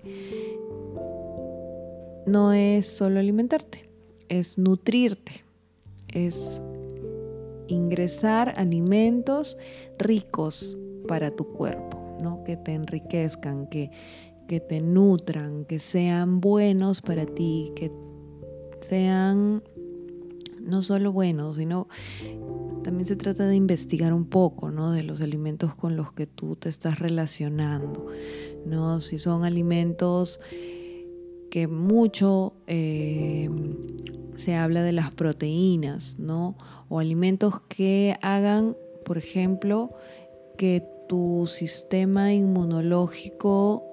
no 2.29 2.53
es 2.53 2.87
solo 2.87 3.21
alimentarte, 3.21 3.89
es 4.29 4.59
nutrirte, 4.59 5.45
es 6.09 6.63
ingresar 7.69 8.55
alimentos 8.57 9.59
ricos 9.99 10.79
para 11.07 11.31
tu 11.31 11.53
cuerpo, 11.53 12.19
¿no? 12.21 12.45
que 12.45 12.57
te 12.57 12.75
enriquezcan, 12.75 13.67
que, 13.69 13.91
que 14.47 14.61
te 14.61 14.81
nutran, 14.81 15.65
que 15.65 15.79
sean 15.79 16.41
buenos 16.41 17.03
para 17.03 17.27
ti, 17.27 17.73
que 17.75 17.91
sean 18.83 19.63
no 20.61 20.83
solo 20.83 21.13
buenos, 21.13 21.57
sino 21.57 21.89
también 22.83 23.07
se 23.07 23.17
trata 23.17 23.47
de 23.47 23.57
investigar 23.57 24.13
un 24.13 24.27
poco, 24.27 24.71
¿no? 24.71 24.93
De 24.93 25.03
los 25.03 25.21
alimentos 25.21 25.75
con 25.75 25.97
los 25.97 26.13
que 26.13 26.27
tú 26.27 26.57
te 26.57 26.69
estás 26.69 26.99
relacionando, 26.99 28.07
¿no? 28.67 29.01
Si 29.01 29.19
son 29.19 29.45
alimentos 29.45 30.41
que 31.51 31.67
mucho 31.67 32.55
eh, 32.67 33.49
se 34.37 34.55
habla 34.55 34.83
de 34.83 34.93
las 34.93 35.11
proteínas, 35.11 36.17
¿no? 36.19 36.57
O 36.89 37.01
alimentos 37.01 37.61
que 37.69 38.17
hagan, 38.23 38.77
por 39.05 39.19
ejemplo, 39.19 39.91
que 40.57 40.85
tu 41.09 41.47
sistema 41.47 42.33
inmunológico 42.33 43.85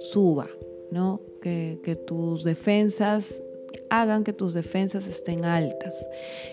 suba, 0.00 0.48
¿no? 0.90 1.20
Que, 1.40 1.78
tus 2.06 2.44
defensas 2.44 3.42
hagan 3.90 4.24
que 4.24 4.32
tus 4.32 4.54
defensas 4.54 5.06
estén 5.06 5.44
altas. 5.44 6.08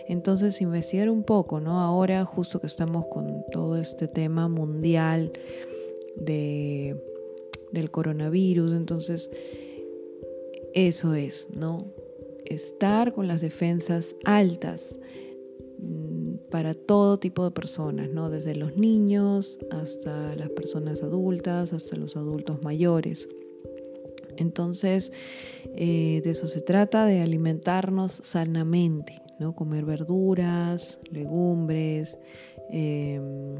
Entonces, 0.08 0.62
investigar 0.62 1.10
un 1.10 1.24
poco, 1.24 1.60
¿no? 1.60 1.80
Ahora, 1.82 2.26
justo 2.26 2.60
que 2.60 2.68
estamos 2.68 3.06
con 3.08 3.44
todo 3.52 3.78
este 3.78 4.08
tema 4.08 4.48
mundial 4.48 5.32
de, 6.16 7.02
del 7.72 7.92
coronavirus, 7.92 8.72
entonces, 8.72 9.30
eso 10.74 11.14
es, 11.14 11.50
¿no? 11.54 11.94
Estar 12.46 13.14
con 13.14 13.28
las 13.28 13.42
defensas 13.42 14.16
altas 14.26 15.00
mm, 15.80 16.50
para 16.50 16.74
todo 16.74 17.20
tipo 17.20 17.44
de 17.44 17.52
personas, 17.52 18.10
¿no? 18.10 18.30
Desde 18.30 18.56
los 18.56 18.76
niños 18.76 19.60
hasta 19.72 20.36
las 20.36 20.50
personas 20.50 21.04
adultas, 21.04 21.74
hasta 21.74 21.96
los 21.96 22.16
adultos 22.16 22.64
mayores. 22.64 23.28
Entonces, 24.38 25.12
eh, 25.76 26.22
de 26.24 26.30
eso 26.30 26.48
se 26.48 26.62
trata, 26.62 27.06
de 27.06 27.22
alimentarnos 27.22 28.14
sanamente, 28.24 29.22
¿no? 29.38 29.54
Comer 29.54 29.86
verduras, 29.86 30.98
legumbres, 31.12 32.18
em, 32.70 33.56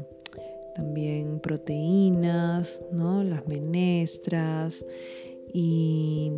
también 0.74 1.40
proteínas, 1.40 2.80
¿no? 2.92 3.22
Las 3.22 3.46
menestras 3.46 4.84
y 5.52 6.32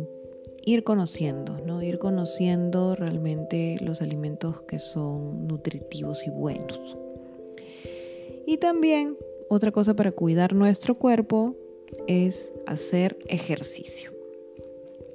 ir 0.65 0.83
conociendo, 0.83 1.57
¿no? 1.65 1.81
Ir 1.81 1.99
conociendo 1.99 2.95
realmente 2.95 3.77
los 3.81 4.01
alimentos 4.01 4.61
que 4.63 4.79
son 4.79 5.47
nutritivos 5.47 6.25
y 6.25 6.29
buenos. 6.29 6.97
Y 8.45 8.57
también 8.57 9.17
otra 9.49 9.71
cosa 9.71 9.93
para 9.95 10.11
cuidar 10.11 10.53
nuestro 10.53 10.95
cuerpo 10.95 11.55
es 12.07 12.51
hacer 12.65 13.17
ejercicio. 13.27 14.11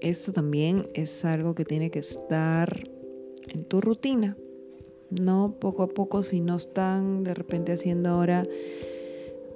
Esto 0.01 0.33
también 0.33 0.89
es 0.95 1.25
algo 1.25 1.55
que 1.55 1.65
tiene 1.65 1.91
que 1.91 1.99
estar 1.99 2.85
en 3.53 3.65
tu 3.65 3.81
rutina, 3.81 4.37
no 5.11 5.57
poco 5.59 5.83
a 5.83 5.89
poco 5.89 6.23
si 6.23 6.41
no 6.41 6.57
están 6.57 7.25
de 7.25 7.35
repente 7.35 7.73
haciendo 7.73 8.11
ahora 8.11 8.45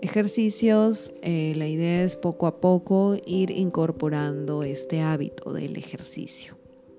ejercicios, 0.03 1.15
eh, 1.23 1.55
la 1.57 1.69
idea 1.69 2.03
es 2.03 2.17
poco 2.17 2.47
a 2.47 2.61
poco 2.61 3.17
ir 3.25 3.51
incorporando 3.51 4.65
este 4.65 5.01
hábito 5.01 5.53
del 5.53 5.77
ejercicio, 5.77 6.57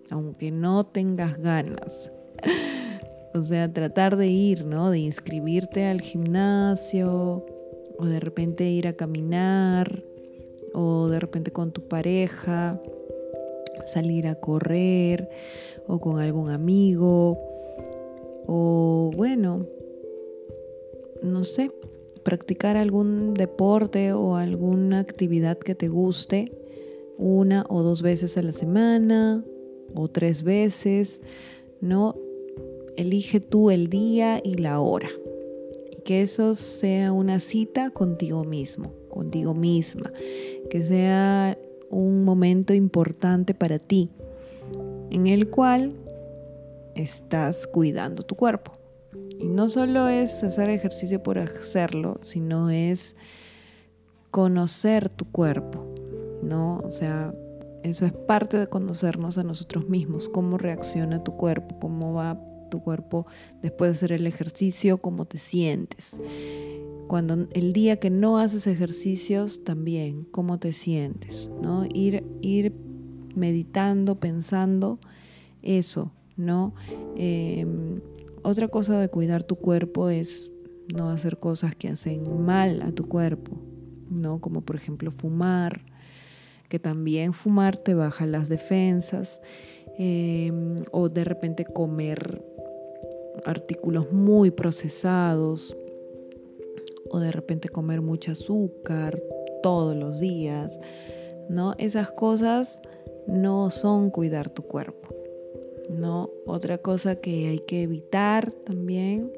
aunque 0.10 0.52
no 0.52 0.86
tengas 0.86 1.38
ganas. 1.38 2.12
o 3.36 3.44
sea, 3.44 3.72
tratar 3.72 4.16
de 4.16 4.28
ir, 4.28 4.66
¿no? 4.66 4.90
De 4.90 5.00
inscribirte 5.00 5.86
al 5.86 6.02
gimnasio 6.02 7.46
o 8.00 8.06
de 8.06 8.20
repente 8.20 8.70
ir 8.70 8.88
a 8.88 8.94
caminar 8.94 10.04
o 10.74 11.10
de 11.10 11.20
repente 11.20 11.52
con 11.52 11.72
tu 11.72 11.88
pareja, 11.88 12.82
salir 13.86 14.28
a 14.28 14.36
correr 14.36 15.30
o 15.88 16.00
con 16.00 16.20
algún 16.20 16.50
amigo 16.50 17.38
o 18.48 19.12
bueno, 19.16 19.68
no 21.22 21.44
sé, 21.44 21.70
practicar 22.24 22.78
algún 22.78 23.34
deporte 23.34 24.14
o 24.14 24.36
alguna 24.36 25.00
actividad 25.00 25.58
que 25.58 25.76
te 25.76 25.88
guste 25.88 26.52
una 27.18 27.66
o 27.70 27.84
dos 27.84 28.02
veces 28.02 28.38
a 28.38 28.42
la 28.42 28.52
semana 28.52 29.44
o 29.94 30.08
tres 30.08 30.44
veces, 30.44 31.22
¿no? 31.82 32.16
Elige 32.96 33.40
tú 33.40 33.70
el 33.70 33.90
día 33.90 34.42
y 34.44 34.56
la 34.56 34.80
hora. 34.80 35.10
Y 35.92 36.02
que 36.02 36.22
eso 36.22 36.56
sea 36.56 37.12
una 37.12 37.40
cita 37.40 37.92
contigo 37.92 38.44
mismo, 38.44 38.94
contigo 39.10 39.54
misma. 39.54 40.12
Que 40.70 40.84
sea 40.84 41.58
un 41.90 42.24
momento 42.24 42.74
importante 42.74 43.54
para 43.54 43.80
ti, 43.80 44.10
en 45.12 45.28
el 45.28 45.50
cual 45.50 45.94
estás 46.96 47.68
cuidando 47.68 48.24
tu 48.24 48.36
cuerpo. 48.36 48.83
Y 49.40 49.50
no 49.50 49.70
solo 49.70 50.08
es 50.08 50.44
hacer 50.44 50.70
ejercicio 50.70 51.22
por 51.22 51.40
hacerlo, 51.40 52.20
sino 52.22 52.70
es 52.70 53.16
conocer 54.32 55.10
tu 55.10 55.26
cuerpo, 55.26 55.94
¿no? 56.42 56.78
O 56.84 56.90
sea, 56.90 57.34
eso 57.84 58.06
es 58.06 58.14
parte 58.14 58.58
de 58.58 58.68
conocernos 58.68 59.38
a 59.38 59.44
nosotros 59.44 59.90
mismos, 59.90 60.30
cómo 60.30 60.58
reacciona 60.58 61.24
tu 61.24 61.36
cuerpo, 61.36 61.78
cómo 61.80 62.14
va 62.14 62.40
tu 62.72 62.82
cuerpo 62.82 63.28
después 63.62 63.92
de 63.92 63.96
hacer 63.96 64.12
el 64.14 64.26
ejercicio, 64.26 64.98
cómo 64.98 65.26
te 65.26 65.38
sientes. 65.38 66.20
Cuando 67.08 67.48
el 67.52 67.74
día 67.74 67.98
que 67.98 68.10
no 68.10 68.40
haces 68.40 68.66
ejercicios, 68.66 69.64
también, 69.64 70.24
cómo 70.32 70.58
te 70.58 70.74
sientes, 70.74 71.52
¿no? 71.62 71.86
Ir, 71.94 72.26
ir 72.42 72.74
meditando, 73.36 74.20
pensando 74.20 75.00
eso, 75.62 76.12
¿no? 76.38 76.74
Em, 77.16 78.02
otra 78.44 78.68
cosa 78.68 79.00
de 79.00 79.10
cuidar 79.10 79.44
tu 79.44 79.56
cuerpo 79.56 80.10
es 80.10 80.52
no 80.96 81.10
hacer 81.10 81.38
cosas 81.38 81.76
que 81.76 81.90
hacen 81.90 82.46
mal 82.46 82.82
a 82.82 82.92
tu 82.92 83.08
cuerpo, 83.08 83.58
¿no? 84.10 84.40
Como 84.40 84.62
por 84.62 84.76
ejemplo 84.76 85.12
fumar, 85.12 85.82
que 86.70 86.80
también 86.80 87.34
fumar 87.34 87.78
te 87.78 87.94
baja 87.94 88.26
las 88.26 88.50
defensas 88.50 89.40
em, 89.98 90.84
o 90.92 91.10
de 91.10 91.24
repente 91.24 91.66
comer 91.66 92.44
artículos 93.46 94.12
muy 94.12 94.52
procesados 94.52 95.76
o 97.10 97.20
de 97.20 97.32
repente 97.32 97.70
comer 97.70 98.02
mucho 98.02 98.32
azúcar 98.32 99.22
todos 99.62 99.96
los 99.96 100.20
días, 100.20 100.78
¿no? 101.50 101.76
Esas 101.78 102.12
cosas 102.12 102.82
no 103.28 103.70
son 103.70 104.10
cuidar 104.10 104.50
tu 104.50 104.64
cuerpo, 104.64 105.03
¿no? 105.90 106.30
Otra 106.46 106.78
cosa 106.80 107.16
que 107.16 107.48
hay 107.48 107.60
que 107.60 107.84
evitar 107.84 108.52
también 108.52 109.32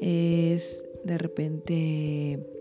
es 0.00 0.84
de 1.04 1.18
repente 1.18 2.54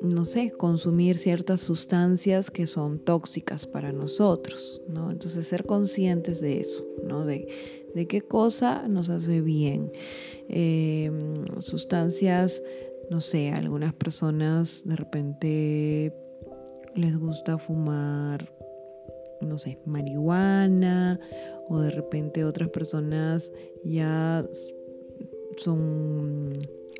no 0.00 0.24
sé, 0.24 0.52
consumir 0.52 1.18
ciertas 1.18 1.60
sustancias 1.60 2.50
que 2.50 2.66
son 2.66 2.98
tóxicas 2.98 3.66
para 3.66 3.92
nosotros, 3.92 4.80
¿no? 4.88 5.10
Entonces 5.10 5.46
ser 5.46 5.64
conscientes 5.64 6.40
de 6.40 6.60
eso, 6.60 6.86
¿no? 7.04 7.24
De, 7.24 7.48
qué 8.08 8.20
cosa 8.20 8.86
nos 8.86 9.08
hace 9.08 9.40
bien. 9.40 9.90
Em, 10.48 11.44
sustancias, 11.58 12.62
no 13.10 13.20
sé, 13.20 13.50
algunas 13.50 13.92
personas 13.92 14.82
de 14.84 14.94
repente 14.94 16.14
les 16.94 17.18
gusta 17.18 17.58
fumar, 17.58 18.48
no 19.40 19.58
sé, 19.58 19.78
marihuana, 19.84 21.20
o 21.68 21.80
de 21.80 21.90
repente 21.90 22.44
otras 22.44 22.70
personas 22.70 23.52
ya 23.84 24.46
son 25.56 26.52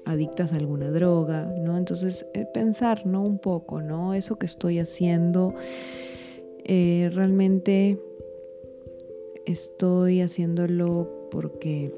adictas 0.04 0.52
a 0.52 0.56
alguna 0.56 0.90
droga, 0.90 1.44
¿no? 1.58 1.76
Entonces, 1.76 2.26
pensar, 2.54 3.06
¿no? 3.06 3.22
Un 3.22 3.38
poco, 3.38 3.82
¿no? 3.82 4.14
Eso 4.14 4.38
que 4.38 4.46
estoy 4.46 4.78
haciendo, 4.78 5.54
eh, 6.64 7.10
realmente 7.12 7.98
estoy 9.46 10.20
haciéndolo 10.20 11.28
porque 11.30 11.94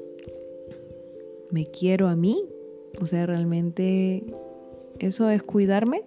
me 1.51 1.65
quiero 1.67 2.07
a 2.07 2.15
mí, 2.15 2.49
o 3.01 3.05
sea, 3.05 3.25
realmente 3.25 4.23
eso 4.99 5.29
es 5.29 5.43
cuidarme, 5.43 6.03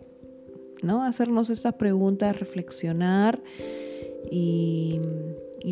¿no? 0.82 1.04
Hacernos 1.04 1.50
estas 1.50 1.74
preguntas, 1.74 2.38
reflexionar 2.38 3.42
y, 4.30 5.00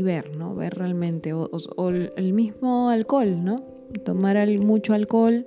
ver, 0.03 0.37
¿no? 0.37 0.55
Ver 0.55 0.75
realmente, 0.75 1.33
o, 1.33 1.49
el 1.91 2.33
mismo 2.33 2.91
alcohol, 2.91 3.45
¿no? 3.45 3.65
Tomar 4.05 4.47
mucho 4.61 4.95
alcohol 4.95 5.47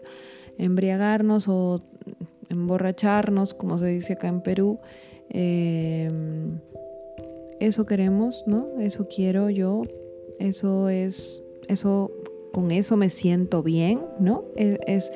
embriagarnos 0.57 1.47
o 1.47 1.81
emborracharnos, 2.49 3.53
como 3.53 3.79
se 3.79 3.87
dice 3.87 4.13
acá 4.13 4.27
en 4.27 4.41
Perú. 4.41 4.79
Em, 5.29 6.59
eso 7.59 7.85
queremos, 7.85 8.43
¿no? 8.47 8.79
Eso 8.79 9.07
quiero 9.07 9.49
yo. 9.49 9.81
Eso 10.39 10.89
es, 10.89 11.41
eso, 11.67 12.11
con 12.53 12.71
eso 12.71 12.97
me 12.97 13.09
siento 13.09 13.63
bien, 13.63 14.01
¿no? 14.19 14.43
E, 14.55 14.79
es, 14.85 15.11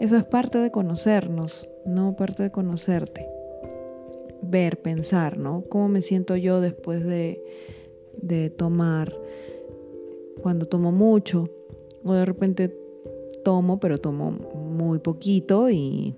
eso 0.00 0.16
es 0.16 0.24
parte 0.24 0.58
de 0.58 0.70
conocernos, 0.70 1.68
¿no? 1.84 2.16
Parte 2.16 2.42
de 2.44 2.50
conocerte. 2.50 3.33
Ver, 4.46 4.80
pensar, 4.82 5.38
¿no? 5.38 5.64
¿Cómo 5.68 5.88
me 5.88 6.02
siento 6.02 6.36
yo 6.36 6.60
después 6.60 7.04
de, 7.04 7.42
de 8.20 8.50
tomar? 8.50 9.14
Cuando 10.42 10.66
tomo 10.66 10.92
mucho 10.92 11.48
o 12.04 12.12
de 12.12 12.24
repente 12.24 12.76
tomo, 13.44 13.78
pero 13.78 13.98
tomo 13.98 14.30
muy 14.30 14.98
poquito 14.98 15.70
y, 15.70 16.14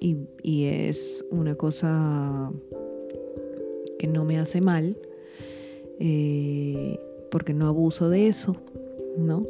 y, 0.00 0.64
es 0.64 1.24
una 1.30 1.54
cosa 1.54 2.52
que 3.98 4.06
no 4.06 4.24
me 4.24 4.38
hace 4.38 4.60
mal, 4.60 4.96
eh, 5.98 6.98
porque 7.30 7.52
no 7.52 7.66
abuso 7.66 8.08
de 8.08 8.28
eso, 8.28 8.56
¿no? 9.16 9.46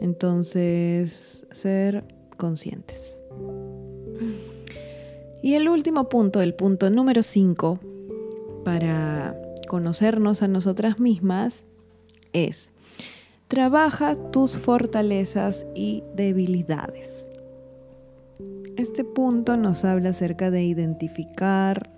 Entonces, 0.00 1.46
ser 1.52 2.04
conscientes. 2.36 3.17
Y 5.42 5.54
el 5.54 5.68
último 5.68 6.08
punto, 6.08 6.40
el 6.40 6.54
punto 6.54 6.90
número 6.90 7.22
5, 7.22 7.78
para 8.64 9.40
conocernos 9.68 10.42
a 10.42 10.48
nosotras 10.48 10.98
mismas, 10.98 11.64
es 12.32 12.70
Trabaja 13.48 14.14
tus 14.30 14.58
fortalezas 14.58 15.64
y 15.74 16.04
debilidades. 16.14 17.26
Este 18.76 19.04
punto 19.04 19.56
nos 19.56 19.86
habla 19.86 20.10
acerca 20.10 20.50
de 20.50 20.64
identificar 20.64 21.90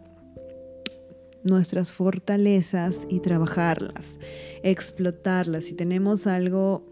nuestras 1.42 1.92
fortalezas 1.92 3.04
y 3.08 3.18
trabajarlas, 3.18 4.16
explotarlas. 4.62 5.64
Si 5.64 5.72
tenemos 5.72 6.28
algo, 6.28 6.84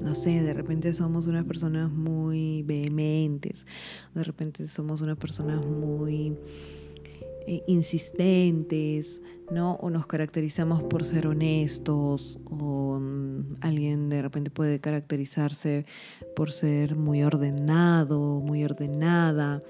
no 0.00 0.14
sé, 0.14 0.42
de 0.42 0.52
repente 0.52 0.94
somos 0.94 1.26
unas 1.26 1.44
personas 1.44 1.90
muy 1.90 2.62
vehementes, 2.62 3.66
de 4.14 4.24
repente 4.24 4.68
somos 4.68 5.00
unas 5.00 5.16
personas 5.16 5.64
muy 5.64 6.36
eh, 7.46 7.62
insistentes, 7.66 9.20
¿no? 9.50 9.74
O 9.76 9.90
nos 9.90 10.06
caracterizamos 10.06 10.82
por 10.84 11.04
ser 11.04 11.26
honestos, 11.26 12.38
o 12.44 12.98
mm, 13.00 13.56
alguien 13.60 14.08
de 14.08 14.22
repente 14.22 14.50
puede 14.50 14.80
caracterizarse 14.80 15.84
por 16.36 16.52
ser 16.52 16.94
muy 16.94 17.24
ordenado, 17.24 18.40
muy 18.40 18.64
ordenada. 18.64 19.60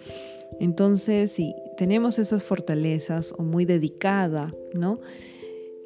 Entonces, 0.60 1.32
si 1.32 1.54
tenemos 1.78 2.18
esas 2.18 2.44
fortalezas 2.44 3.34
o 3.38 3.42
muy 3.42 3.64
dedicada, 3.64 4.52
¿no? 4.74 5.00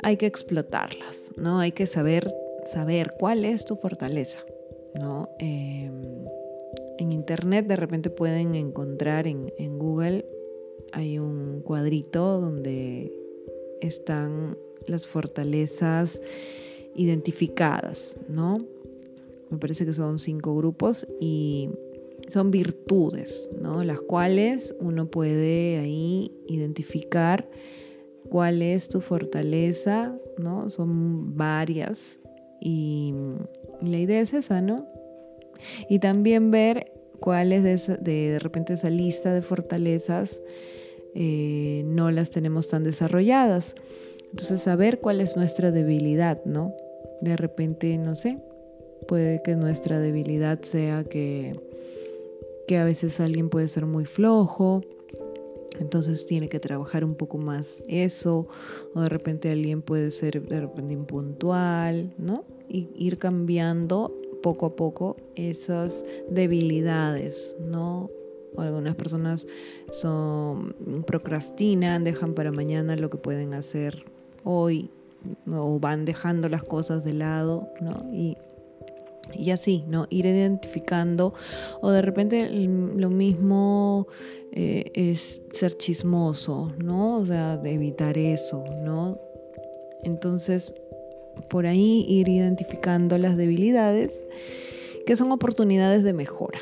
Hay 0.03 0.17
que 0.17 0.27
explotarlas, 0.27 1.33
¿no? 1.37 1.61
Hay 1.61 1.73
que 1.73 1.87
saber, 1.87 2.29
saber 2.67 3.15
cuál 3.19 3.45
es 3.45 3.65
tu 3.65 3.77
fortaleza, 3.77 4.39
¿no? 4.95 5.29
Em, 5.39 6.25
en 6.99 7.13
internet 7.13 7.67
de 7.67 7.77
repente 7.77 8.11
pueden 8.11 8.55
encontrar 8.55 9.27
en, 9.27 9.53
en 9.59 9.79
Google 9.79 10.25
hay 10.93 11.19
un 11.19 11.61
cuadrito 11.61 12.41
donde 12.41 13.13
están 13.81 14.57
las 14.87 15.07
fortalezas 15.07 16.21
identificadas, 16.95 18.19
¿no? 18.29 18.59
Me 19.51 19.59
parece 19.59 19.85
que 19.85 19.95
son 19.95 20.19
cinco 20.19 20.57
grupos 20.57 21.07
y 21.21 21.69
son 22.29 22.51
virtudes, 22.51 23.51
¿no? 23.61 23.85
Las 23.85 24.01
cuales 24.01 24.75
uno 24.81 25.11
puede 25.11 25.79
ahí 25.79 26.33
identificar 26.49 27.49
cuál 28.29 28.63
es 28.63 28.89
tu 28.89 29.01
fortaleza, 29.01 30.17
¿no? 30.39 30.71
Son 30.71 31.37
varias 31.37 32.19
y 32.61 33.15
la 33.83 33.99
idea 33.99 34.21
es 34.21 34.33
esa, 34.33 34.61
¿no? 34.61 34.87
Y 35.89 35.99
también 35.99 36.51
ver 36.51 36.93
cuál 37.21 37.53
es 37.53 37.87
de, 37.87 37.97
de 37.97 38.39
repente 38.39 38.75
esa 38.75 38.91
lista 38.91 39.33
de 39.33 39.43
fortalezas 39.43 40.41
eh, 41.15 41.83
no 41.87 42.11
las 42.11 42.31
tenemos 42.31 42.69
tan 42.69 42.85
desarrolladas. 42.85 43.75
Entonces, 44.31 44.61
saber 44.61 45.01
cuál 45.01 45.23
es 45.23 45.37
nuestra 45.37 45.71
debilidad, 45.71 46.45
¿no? 46.45 46.75
De 47.23 47.37
repente, 47.37 47.97
no 47.97 48.17
sé, 48.17 48.39
puede 49.09 49.41
que 49.43 49.57
nuestra 49.57 49.99
debilidad 49.99 50.61
sea 50.61 51.05
que, 51.05 51.59
que 52.69 52.77
a 52.77 52.85
veces 52.85 53.19
alguien 53.21 53.49
puede 53.49 53.69
ser 53.69 53.87
muy 53.87 54.05
flojo, 54.05 54.83
entonces 55.81 56.27
tiene 56.27 56.49
que 56.49 56.61
trabajar 56.61 57.05
un 57.05 57.15
poco 57.15 57.39
más 57.39 57.83
eso, 57.89 58.49
o 58.95 59.01
de 59.01 59.09
repente 59.09 59.51
alguien 59.51 59.83
puede 59.83 60.11
ser 60.11 60.47
de 60.47 60.61
repente 60.61 60.95
impuntual, 60.95 62.13
¿no? 62.19 62.45
Y 62.69 62.89
ir 62.97 63.19
cambiando 63.19 64.15
poco 64.43 64.67
a 64.67 64.77
poco 64.77 65.17
esas 65.35 66.05
debilidades, 66.31 67.55
¿no? 67.61 68.11
algunas 68.57 68.95
personas 68.95 69.47
son, 69.93 70.75
procrastinan, 71.07 72.05
dejan 72.05 72.35
para 72.35 72.53
mañana 72.53 72.97
lo 72.97 73.11
que 73.11 73.19
pueden 73.19 73.55
hacer 73.55 74.05
hoy 74.45 74.91
o 75.51 75.79
van 75.79 76.05
dejando 76.05 76.49
las 76.49 76.63
cosas 76.63 77.05
de 77.05 77.13
lado, 77.13 77.69
¿no? 77.81 78.13
Y, 78.13 78.37
y 79.35 79.51
así, 79.51 79.85
¿no? 79.89 80.07
Ir 80.11 80.27
identificando 80.27 81.35
o 81.81 81.91
de 81.91 82.03
repente 82.03 82.49
lo 82.51 83.11
mismo 83.11 84.07
eh, 84.53 84.91
es 84.95 85.43
ser 85.53 85.77
chismoso, 85.77 86.73
¿no? 86.79 87.19
O 87.19 87.27
sea, 87.27 87.57
de 87.57 87.73
evitar 87.73 88.19
eso, 88.19 88.65
¿no? 88.83 89.19
Entonces, 90.03 90.73
por 91.51 91.67
ahí 91.67 92.05
ir 92.09 92.29
identificando 92.29 93.19
las 93.19 93.37
debilidades 93.37 94.13
que 95.05 95.17
son 95.17 95.31
oportunidades 95.33 96.03
de 96.03 96.13
mejora, 96.13 96.61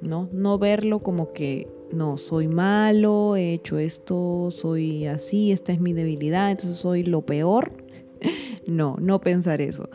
¿no? 0.00 0.28
No 0.32 0.58
verlo 0.58 1.00
como 1.00 1.32
que 1.32 1.68
no, 1.92 2.18
soy 2.18 2.48
malo, 2.48 3.36
he 3.36 3.54
hecho 3.54 3.78
esto, 3.78 4.50
soy 4.50 5.06
así, 5.06 5.52
esta 5.52 5.72
es 5.72 5.80
mi 5.80 5.92
debilidad, 5.92 6.50
entonces 6.50 6.78
soy 6.78 7.04
lo 7.04 7.22
peor. 7.22 7.72
no, 8.66 8.96
no 9.00 9.20
pensar 9.20 9.60
eso. 9.60 9.88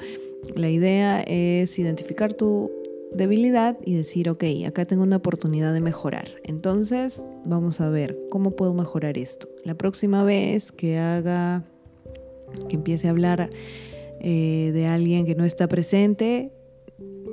La 0.55 0.69
idea 0.69 1.21
es 1.21 1.77
identificar 1.79 2.33
tu 2.33 2.71
debilidad 3.13 3.77
y 3.83 3.95
decir, 3.95 4.29
ok, 4.29 4.43
acá 4.65 4.85
tengo 4.85 5.03
una 5.03 5.17
oportunidad 5.17 5.73
de 5.73 5.81
mejorar. 5.81 6.29
Entonces, 6.43 7.25
vamos 7.45 7.81
a 7.81 7.89
ver 7.89 8.17
cómo 8.29 8.51
puedo 8.51 8.73
mejorar 8.73 9.17
esto. 9.17 9.49
La 9.63 9.75
próxima 9.75 10.23
vez 10.23 10.71
que 10.71 10.97
haga, 10.97 11.63
que 12.69 12.75
empiece 12.75 13.07
a 13.07 13.11
hablar 13.11 13.49
eh, 14.19 14.71
de 14.73 14.87
alguien 14.87 15.25
que 15.25 15.35
no 15.35 15.45
está 15.45 15.67
presente, 15.67 16.51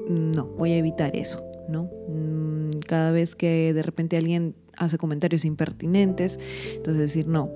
no, 0.08 0.46
voy 0.46 0.72
a 0.72 0.78
evitar 0.78 1.14
eso, 1.16 1.44
¿no? 1.68 1.90
Mm, 2.08 2.80
cada 2.86 3.12
vez 3.12 3.36
que 3.36 3.72
de 3.74 3.82
repente 3.82 4.16
alguien 4.16 4.54
hace 4.76 4.96
comentarios 4.96 5.44
impertinentes, 5.44 6.38
entonces 6.74 7.02
decir, 7.02 7.26
no, 7.26 7.50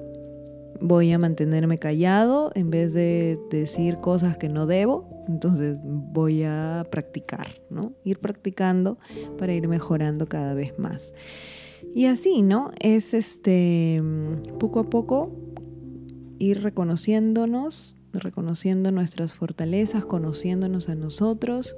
voy 0.82 1.12
a 1.12 1.18
mantenerme 1.18 1.78
callado 1.78 2.50
en 2.54 2.70
vez 2.70 2.92
de 2.92 3.38
decir 3.50 3.98
cosas 3.98 4.36
que 4.36 4.48
no 4.48 4.66
debo, 4.66 5.08
entonces 5.28 5.78
voy 5.82 6.42
a 6.42 6.84
practicar, 6.90 7.46
¿no? 7.70 7.92
Ir 8.04 8.18
practicando 8.18 8.98
para 9.38 9.54
ir 9.54 9.68
mejorando 9.68 10.26
cada 10.26 10.54
vez 10.54 10.78
más. 10.78 11.14
Y 11.94 12.06
así, 12.06 12.42
¿no? 12.42 12.72
Es 12.80 13.14
este 13.14 14.02
poco 14.58 14.80
a 14.80 14.90
poco 14.90 15.30
ir 16.38 16.62
reconociéndonos, 16.62 17.96
reconociendo 18.12 18.90
nuestras 18.90 19.34
fortalezas, 19.34 20.04
conociéndonos 20.04 20.88
a 20.88 20.96
nosotros 20.96 21.76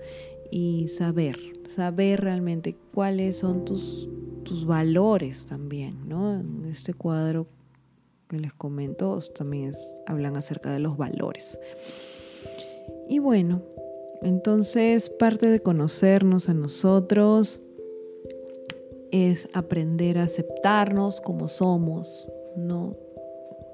y 0.50 0.88
saber, 0.88 1.38
saber 1.74 2.22
realmente 2.22 2.76
cuáles 2.94 3.36
son 3.36 3.64
tus, 3.66 4.08
tus 4.44 4.64
valores 4.66 5.44
también, 5.44 6.08
¿no? 6.08 6.40
En 6.40 6.64
este 6.64 6.94
cuadro 6.94 7.46
que 8.28 8.38
les 8.38 8.52
comento 8.52 9.18
también 9.34 9.72
hablan 10.06 10.36
acerca 10.36 10.72
de 10.72 10.78
los 10.78 10.96
valores. 10.96 11.58
Y 13.08 13.18
bueno, 13.18 13.62
entonces 14.22 15.10
parte 15.10 15.48
de 15.48 15.60
conocernos 15.60 16.48
a 16.48 16.54
nosotros 16.54 17.60
es 19.10 19.48
aprender 19.52 20.18
a 20.18 20.24
aceptarnos 20.24 21.20
como 21.20 21.48
somos, 21.48 22.26
¿no? 22.56 22.96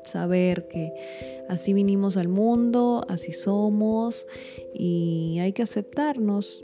Saber 0.05 0.67
que 0.69 0.93
así 1.49 1.73
vinimos 1.73 2.17
al 2.17 2.29
mundo, 2.29 3.05
así 3.09 3.33
somos 3.33 4.27
y 4.75 5.39
hay 5.41 5.53
que 5.53 5.63
aceptarnos 5.63 6.63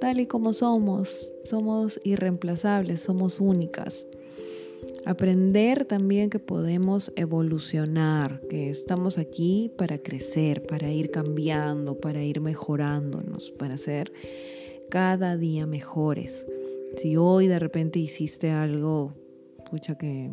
tal 0.00 0.20
y 0.20 0.26
como 0.26 0.52
somos. 0.52 1.32
Somos 1.44 2.00
irreemplazables, 2.04 3.02
somos 3.02 3.40
únicas. 3.40 4.06
Aprender 5.06 5.84
también 5.84 6.30
que 6.30 6.40
podemos 6.40 7.12
evolucionar, 7.14 8.40
que 8.50 8.70
estamos 8.70 9.18
aquí 9.18 9.72
para 9.78 9.98
crecer, 9.98 10.66
para 10.66 10.90
ir 10.90 11.12
cambiando, 11.12 12.00
para 12.00 12.24
ir 12.24 12.40
mejorándonos, 12.40 13.52
para 13.52 13.78
ser 13.78 14.12
cada 14.90 15.36
día 15.36 15.64
mejores. 15.64 16.44
Si 16.96 17.16
hoy 17.16 17.46
de 17.46 17.60
repente 17.60 18.00
hiciste 18.00 18.50
algo, 18.50 19.14
pucha 19.70 19.96
que 19.96 20.32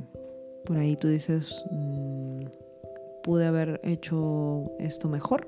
por 0.66 0.78
ahí 0.78 0.96
tú 0.96 1.08
dices, 1.08 1.54
mm, 1.70 2.46
pude 3.22 3.46
haber 3.46 3.80
hecho 3.84 4.72
esto 4.80 5.08
mejor. 5.08 5.48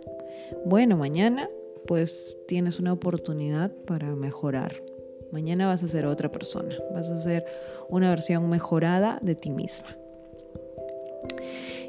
Bueno, 0.65 0.97
mañana 0.97 1.49
pues 1.87 2.37
tienes 2.47 2.79
una 2.79 2.93
oportunidad 2.93 3.71
para 3.87 4.15
mejorar. 4.15 4.83
Mañana 5.31 5.67
vas 5.67 5.83
a 5.83 5.87
ser 5.87 6.05
otra 6.05 6.31
persona, 6.31 6.75
vas 6.93 7.09
a 7.09 7.21
ser 7.21 7.45
una 7.89 8.09
versión 8.09 8.49
mejorada 8.49 9.19
de 9.21 9.35
ti 9.35 9.49
misma. 9.49 9.97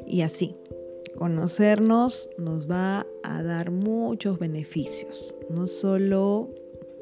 Y 0.05 0.21
así, 0.21 0.55
conocernos 1.17 2.29
nos 2.37 2.69
va 2.69 3.05
a 3.23 3.43
dar 3.43 3.71
muchos 3.71 4.39
beneficios, 4.39 5.33
no 5.49 5.67
solo 5.67 6.49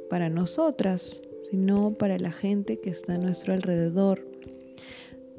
para 0.10 0.30
nosotras, 0.30 1.22
sino 1.50 1.94
para 1.94 2.18
la 2.18 2.32
gente 2.32 2.80
que 2.80 2.90
está 2.90 3.14
a 3.14 3.20
nuestro 3.20 3.54
alrededor. 3.54 4.26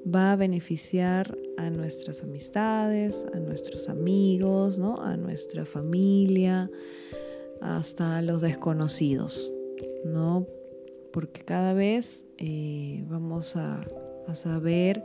Va 0.07 0.33
a 0.33 0.37
beneficiar 0.37 1.37
a 1.57 1.71
nuestras 1.71 2.23
amistades, 2.23 3.27
a 3.35 3.39
nuestros 3.41 3.89
amigos, 3.89 4.79
¿no? 4.79 5.01
a 5.03 5.17
nuestra 5.17 5.65
familia, 5.65 6.71
hasta 7.61 8.19
a 8.19 8.23
los 8.23 8.41
desconocidos, 8.41 9.53
¿no? 10.05 10.47
Porque 11.17 11.41
cada 11.41 11.73
vez 11.73 12.27
eh, 12.37 13.03
vamos 13.09 13.57
a, 13.57 13.81
saber 14.35 15.03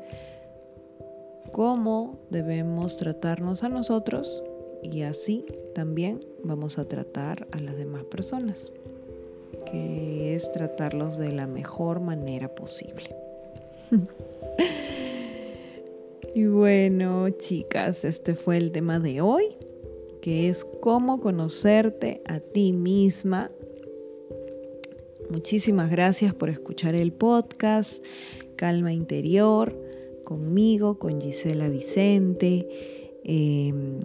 cómo 1.54 2.19
debemos 2.30 2.97
tratarnos 2.97 3.63
a 3.63 3.69
nosotros 3.69 4.43
y 4.84 5.04
así 5.04 5.45
también 5.74 6.19
vamos 6.43 6.80
a 6.80 6.86
tratar 6.86 7.47
a 7.54 7.62
las 7.62 7.78
demás 7.78 8.04
personas, 8.04 8.74
que 9.71 10.36
es 10.36 10.52
tratarlos 10.52 11.17
de 11.17 11.32
la 11.32 11.47
mejor 11.47 12.02
manera 12.02 12.54
posible. 12.54 13.15
y 16.36 16.43
bueno, 16.43 17.30
chicas, 17.30 18.04
este 18.04 18.36
fue 18.36 18.58
el 18.58 18.74
tema 18.74 19.00
de 19.00 19.21
hoy, 19.21 19.45
que 20.21 20.50
es 20.50 20.65
cómo 20.82 21.21
conocerte 21.21 22.21
a 22.26 22.41
ti 22.41 22.74
misma 22.74 23.50
Muchísimas 25.32 25.89
gracias 25.89 26.34
por 26.34 26.50
escuchar 26.50 26.94
el 26.94 27.13
podcast 27.13 28.04
Calma 28.58 28.91
Interior 28.91 29.74
conmigo, 30.26 31.00
con 31.00 31.22
Gisela 31.22 31.70
Vicente. 31.70 32.67
Em, 33.24 34.00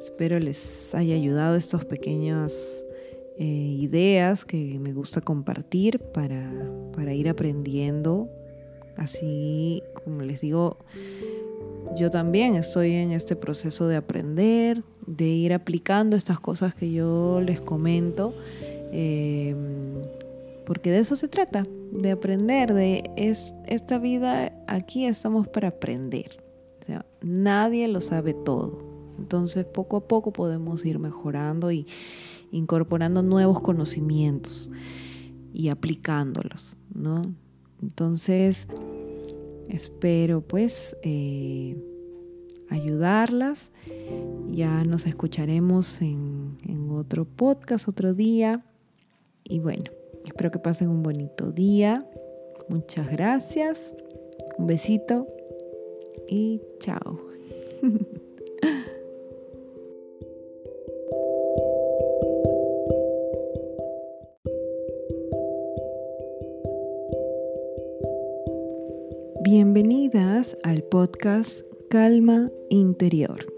espero 0.00 0.40
les 0.40 0.92
haya 0.92 1.14
ayudado 1.14 1.54
estas 1.54 1.84
pequeñas 1.84 2.84
eh, 3.38 3.44
ideas 3.44 4.44
que 4.44 4.76
me 4.80 4.92
gusta 4.92 5.20
compartir 5.20 6.00
para, 6.00 6.50
para 6.96 7.14
ir 7.14 7.28
aprendiendo. 7.28 8.28
Así 8.96 9.84
como 10.02 10.22
les 10.22 10.40
digo, 10.40 10.78
yo 11.96 12.10
también 12.10 12.56
estoy 12.56 12.94
en 12.94 13.12
este 13.12 13.36
proceso 13.36 13.86
de 13.86 13.94
aprender, 13.94 14.82
de 15.06 15.26
ir 15.26 15.52
aplicando 15.52 16.16
estas 16.16 16.40
cosas 16.40 16.74
que 16.74 16.90
yo 16.90 17.40
les 17.40 17.60
comento 17.60 18.34
Em, 18.92 20.02
porque 20.66 20.90
de 20.90 20.98
eso 20.98 21.16
se 21.16 21.26
trata, 21.26 21.66
de 21.92 22.10
aprender, 22.10 22.74
de 22.74 23.10
es, 23.16 23.54
esta 23.66 23.98
vida 23.98 24.52
aquí 24.66 25.06
estamos 25.06 25.48
para 25.48 25.68
aprender. 25.68 26.42
nadie 27.22 27.88
lo 27.88 28.00
sabe 28.00 28.34
todo. 28.34 28.78
Entonces 29.18 29.64
poco 29.64 29.96
a 29.96 30.08
poco 30.08 30.32
podemos 30.32 30.84
ir 30.84 30.98
mejorando 30.98 31.70
y 31.70 31.86
incorporando 32.50 33.22
nuevos 33.22 33.60
conocimientos 33.60 34.70
y 35.54 35.68
aplicándolos, 35.68 36.76
¿no? 36.92 37.22
Entonces 37.80 38.66
espero 39.68 40.42
pues 40.42 40.96
eh, 41.02 41.76
ayudarlas. 42.68 43.70
Ya 44.50 44.84
nos 44.84 45.06
escucharemos 45.06 46.02
en, 46.02 46.56
en 46.64 46.90
otro 46.90 47.24
podcast 47.24 47.88
otro 47.88 48.12
día. 48.12 48.64
Y 49.52 49.60
bueno, 49.60 49.84
espero 50.24 50.50
que 50.50 50.58
pasen 50.58 50.88
un 50.88 51.02
bonito 51.02 51.52
día. 51.52 52.08
Muchas 52.68 53.12
gracias. 53.12 53.94
Un 54.56 54.66
besito 54.66 55.26
y 56.26 56.62
chao. 56.78 57.18
Bienvenidas 69.44 70.56
al 70.62 70.82
podcast 70.84 71.60
Calma 71.90 72.50
Interior. 72.70 73.51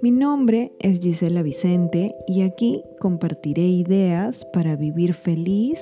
Mi 0.00 0.12
nombre 0.12 0.70
es 0.78 1.00
Gisela 1.00 1.42
Vicente 1.42 2.14
y 2.28 2.42
aquí 2.42 2.84
compartiré 3.00 3.62
ideas 3.66 4.46
para 4.52 4.76
vivir 4.76 5.12
feliz 5.12 5.80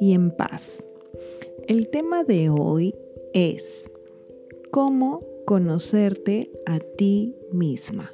y 0.00 0.12
en 0.12 0.30
paz. 0.30 0.84
El 1.66 1.88
tema 1.88 2.22
de 2.22 2.50
hoy 2.50 2.94
es 3.32 3.90
cómo 4.70 5.24
conocerte 5.44 6.52
a 6.66 6.78
ti 6.78 7.34
misma. 7.50 8.12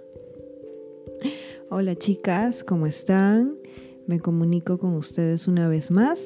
Hola 1.68 1.94
chicas, 1.94 2.64
¿cómo 2.64 2.86
están? 2.86 3.58
Me 4.06 4.20
comunico 4.20 4.78
con 4.78 4.94
ustedes 4.94 5.46
una 5.46 5.68
vez 5.68 5.90
más. 5.90 6.22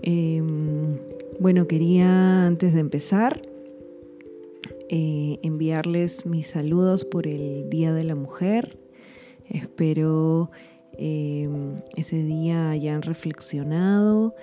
Em, 0.00 0.96
bueno, 1.38 1.66
quería 1.66 2.46
antes 2.46 2.72
de 2.72 2.80
empezar 2.80 3.51
eh, 4.88 5.38
enviarles 5.42 6.26
mis 6.26 6.48
saludos 6.48 7.04
por 7.04 7.26
el 7.26 7.68
Día 7.70 7.92
de 7.92 8.04
la 8.04 8.14
Mujer. 8.14 8.78
Espero 9.48 10.50
eh, 10.98 11.48
ese 11.96 12.16
día 12.22 12.70
hayan 12.70 13.02
reflexionado, 13.02 14.34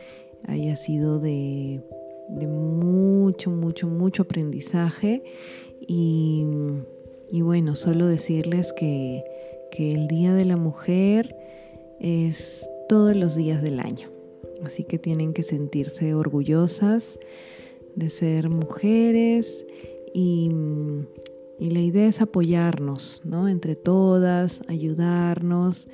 haya 0.46 0.76
sido 0.76 1.20
de, 1.20 1.82
mucho, 2.30 3.52
mucho, 3.52 3.88
mucho 3.88 4.24
aprendizaje. 4.24 5.24
Y, 5.88 6.46
bueno, 7.42 7.76
solo 7.76 8.08
decirles 8.08 8.74
que, 8.74 9.24
que 9.72 9.94
el 9.94 10.08
Día 10.08 10.34
de 10.34 10.46
la 10.46 10.58
Mujer 10.58 11.36
es 12.00 12.68
todos 12.88 13.16
los 13.16 13.36
días 13.36 13.62
del 13.62 13.80
año. 13.80 14.10
Así 14.64 14.84
que 14.84 15.00
tienen 15.00 15.34
que 15.34 15.44
sentirse 15.44 16.14
orgullosas 16.14 17.20
de 17.96 18.10
ser 18.10 18.50
mujeres 18.50 19.66
y, 20.14 20.52
la 21.60 21.80
idea 21.82 22.08
es 22.08 22.22
apoyarnos, 22.22 23.22
¿no? 23.26 23.50
Entre 23.50 23.76
todas, 23.76 24.62
ayudarnos 24.70 25.88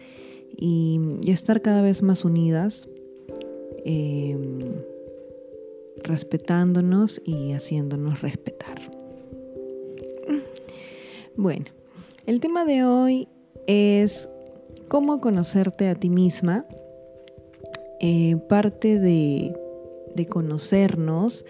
y, 0.55 0.99
estar 1.27 1.61
cada 1.61 1.81
vez 1.81 2.03
más 2.03 2.23
unidas, 2.23 2.87
em, 3.83 4.59
respetándonos 6.03 7.19
y 7.25 7.53
haciéndonos 7.53 8.21
respetar. 8.21 8.91
Bueno, 11.35 11.65
el 12.25 12.39
tema 12.39 12.63
de 12.63 12.85
hoy 12.85 13.27
es 13.67 14.29
cómo 14.87 15.19
conocerte 15.19 15.89
a 15.89 15.95
ti 15.95 16.09
misma. 16.09 16.65
Eh, 17.99 18.37
parte 18.47 18.99
de, 18.99 19.53
conocernos 20.29 21.43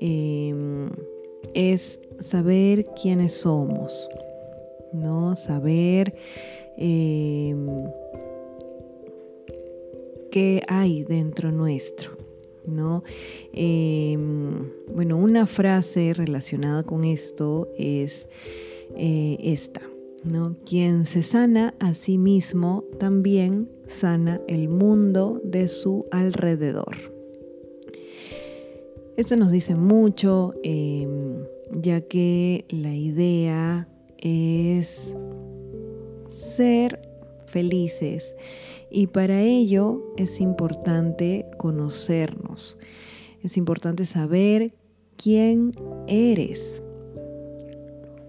em, 0.00 0.90
es 1.56 2.00
saber 2.20 2.84
quiénes 3.00 3.32
somos, 3.32 4.08
¿no? 4.92 5.36
Saber 5.36 6.14
em, 6.76 7.66
qué 10.30 10.62
hay 10.68 11.02
dentro 11.02 11.50
nuestro, 11.50 12.12
¿no? 12.66 13.02
Em, 13.54 14.70
bueno, 14.94 15.16
una 15.16 15.46
frase 15.46 16.12
relacionada 16.12 16.82
con 16.82 17.04
esto 17.04 17.70
es 17.78 18.28
eh, 18.94 19.38
esta, 19.40 19.80
¿no? 20.24 20.56
Quien 20.66 21.06
se 21.06 21.22
sana 21.22 21.74
a 21.80 21.94
sí 21.94 22.18
mismo 22.18 22.84
también 22.98 23.70
sana 23.88 24.42
el 24.46 24.68
mundo 24.68 25.40
de 25.42 25.68
su 25.68 26.04
alrededor. 26.10 27.15
Esto 29.16 29.34
nos 29.36 29.50
dice 29.50 29.74
mucho, 29.74 30.52
em, 30.62 31.42
ya 31.72 32.02
que 32.02 32.66
la 32.68 32.94
idea 32.94 33.88
es 34.18 35.16
ser 36.28 37.00
felices. 37.46 38.34
Y 38.90 39.06
para 39.06 39.40
ello 39.40 40.02
es 40.18 40.38
importante 40.38 41.46
conocernos, 41.56 42.78
es 43.42 43.56
importante 43.56 44.04
saber 44.04 44.74
quién 45.16 45.72
eres, 46.06 46.82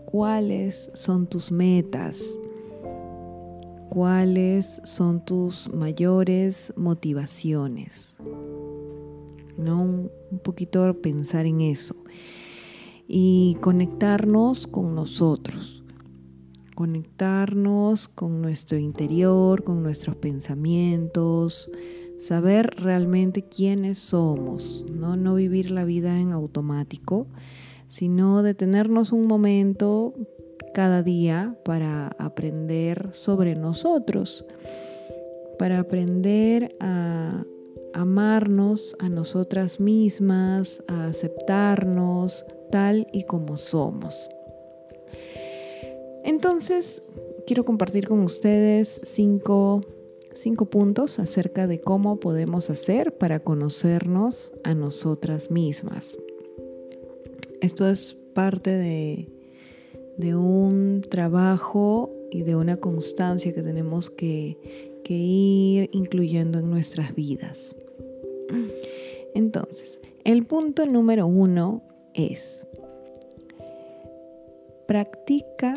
cuáles 0.05 0.89
son 0.93 1.27
tus 1.27 1.51
metas, 1.51 2.39
cuáles 3.89 4.79
son 4.85 5.25
tus 5.25 5.69
mayores 5.73 6.71
motivaciones. 6.77 8.15
¿No? 9.57 9.81
Un 9.81 10.39
poquito 10.43 11.01
pensar 11.01 11.45
en 11.45 11.61
eso. 11.61 11.95
Y 13.07 13.57
conectarnos 13.61 14.67
con 14.67 14.93
nosotros, 14.93 15.83
conectarnos 16.75 18.07
con 18.07 18.41
nuestro 18.41 18.77
interior, 18.77 19.63
con 19.63 19.81
nuestros 19.81 20.15
pensamientos, 20.17 21.71
saber 22.19 22.75
realmente 22.77 23.43
quiénes 23.43 23.97
somos, 23.97 24.85
no, 24.91 25.15
no 25.15 25.35
vivir 25.35 25.71
la 25.71 25.85
vida 25.85 26.19
en 26.19 26.31
automático, 26.31 27.27
sino 27.89 28.43
detenernos 28.43 29.11
un 29.11 29.27
momento 29.27 30.13
cada 30.73 31.03
día 31.03 31.57
para 31.63 32.09
aprender 32.19 33.09
sobre 33.13 33.55
nosotros, 33.55 34.45
para 35.57 35.79
aprender 35.79 36.75
a 36.79 37.45
amarnos 37.97 38.95
a 38.99 39.09
nosotras 39.09 39.79
mismas, 39.79 40.83
a 40.87 41.07
aceptarnos 41.07 42.45
tal 42.71 43.07
y 43.11 43.23
como 43.23 43.57
somos. 43.57 44.29
Entonces, 46.23 47.01
quiero 47.45 47.63
compartir 47.63 48.07
con 48.07 48.19
ustedes 48.19 48.99
cinco, 49.03 49.81
cinco 50.35 50.65
puntos 50.65 51.19
acerca 51.19 51.67
de 51.67 51.79
cómo 51.79 52.19
podemos 52.19 52.69
hacer 52.69 53.17
para 53.17 53.39
conocernos 53.39 54.51
a 54.63 54.73
nosotras 54.73 55.49
mismas. 55.49 56.17
Esto 57.61 57.87
es 57.87 58.17
parte 58.33 58.71
de, 58.71 60.35
un 60.35 61.01
trabajo 61.09 62.11
y 62.29 62.43
de 62.43 62.55
una 62.55 62.77
constancia 62.77 63.53
que 63.53 63.63
tenemos 63.63 64.09
que, 64.09 64.57
ir 65.09 65.89
incluyendo 65.93 66.59
en 66.59 66.69
nuestras 66.69 67.15
vidas. 67.15 67.76
Entonces, 69.33 69.99
el 70.23 70.45
punto 70.45 70.85
número 70.85 71.27
uno 71.27 71.81
es, 72.13 72.65
practica 74.87 75.75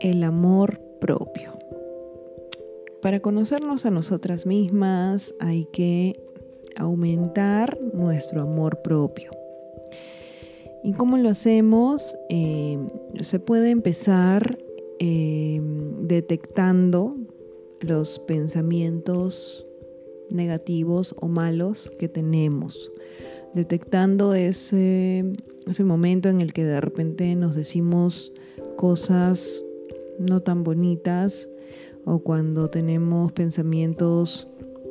el 0.00 0.22
amor 0.24 0.80
propio. 1.00 1.52
Para 3.02 3.20
conocernos 3.20 3.86
a 3.86 3.90
nosotras 3.90 4.44
mismas 4.44 5.34
hay 5.40 5.66
que 5.72 6.20
aumentar 6.76 7.78
nuestro 7.94 8.42
amor 8.42 8.82
propio. 8.82 9.30
¿Y 10.82 10.92
cómo 10.92 11.16
lo 11.16 11.28
hacemos? 11.28 12.16
Eh, 12.28 12.78
se 13.20 13.38
puede 13.38 13.70
empezar 13.70 14.58
eh, 14.98 15.60
detectando 16.02 17.16
los 17.80 18.18
pensamientos 18.20 19.66
negativos 20.32 21.14
o 21.18 21.28
malos 21.28 21.90
que 21.98 22.08
tenemos, 22.08 22.90
detectando 23.54 24.34
ese, 24.34 25.32
ese 25.66 25.84
momento 25.84 26.28
en 26.28 26.40
el 26.40 26.52
que 26.52 26.64
de 26.64 26.80
repente 26.80 27.34
nos 27.34 27.54
decimos 27.54 28.32
cosas 28.76 29.64
no 30.18 30.40
tan 30.40 30.64
bonitas 30.64 31.48
o 32.04 32.20
cuando 32.20 32.68
tenemos 32.68 33.32
pensamientos 33.32 34.46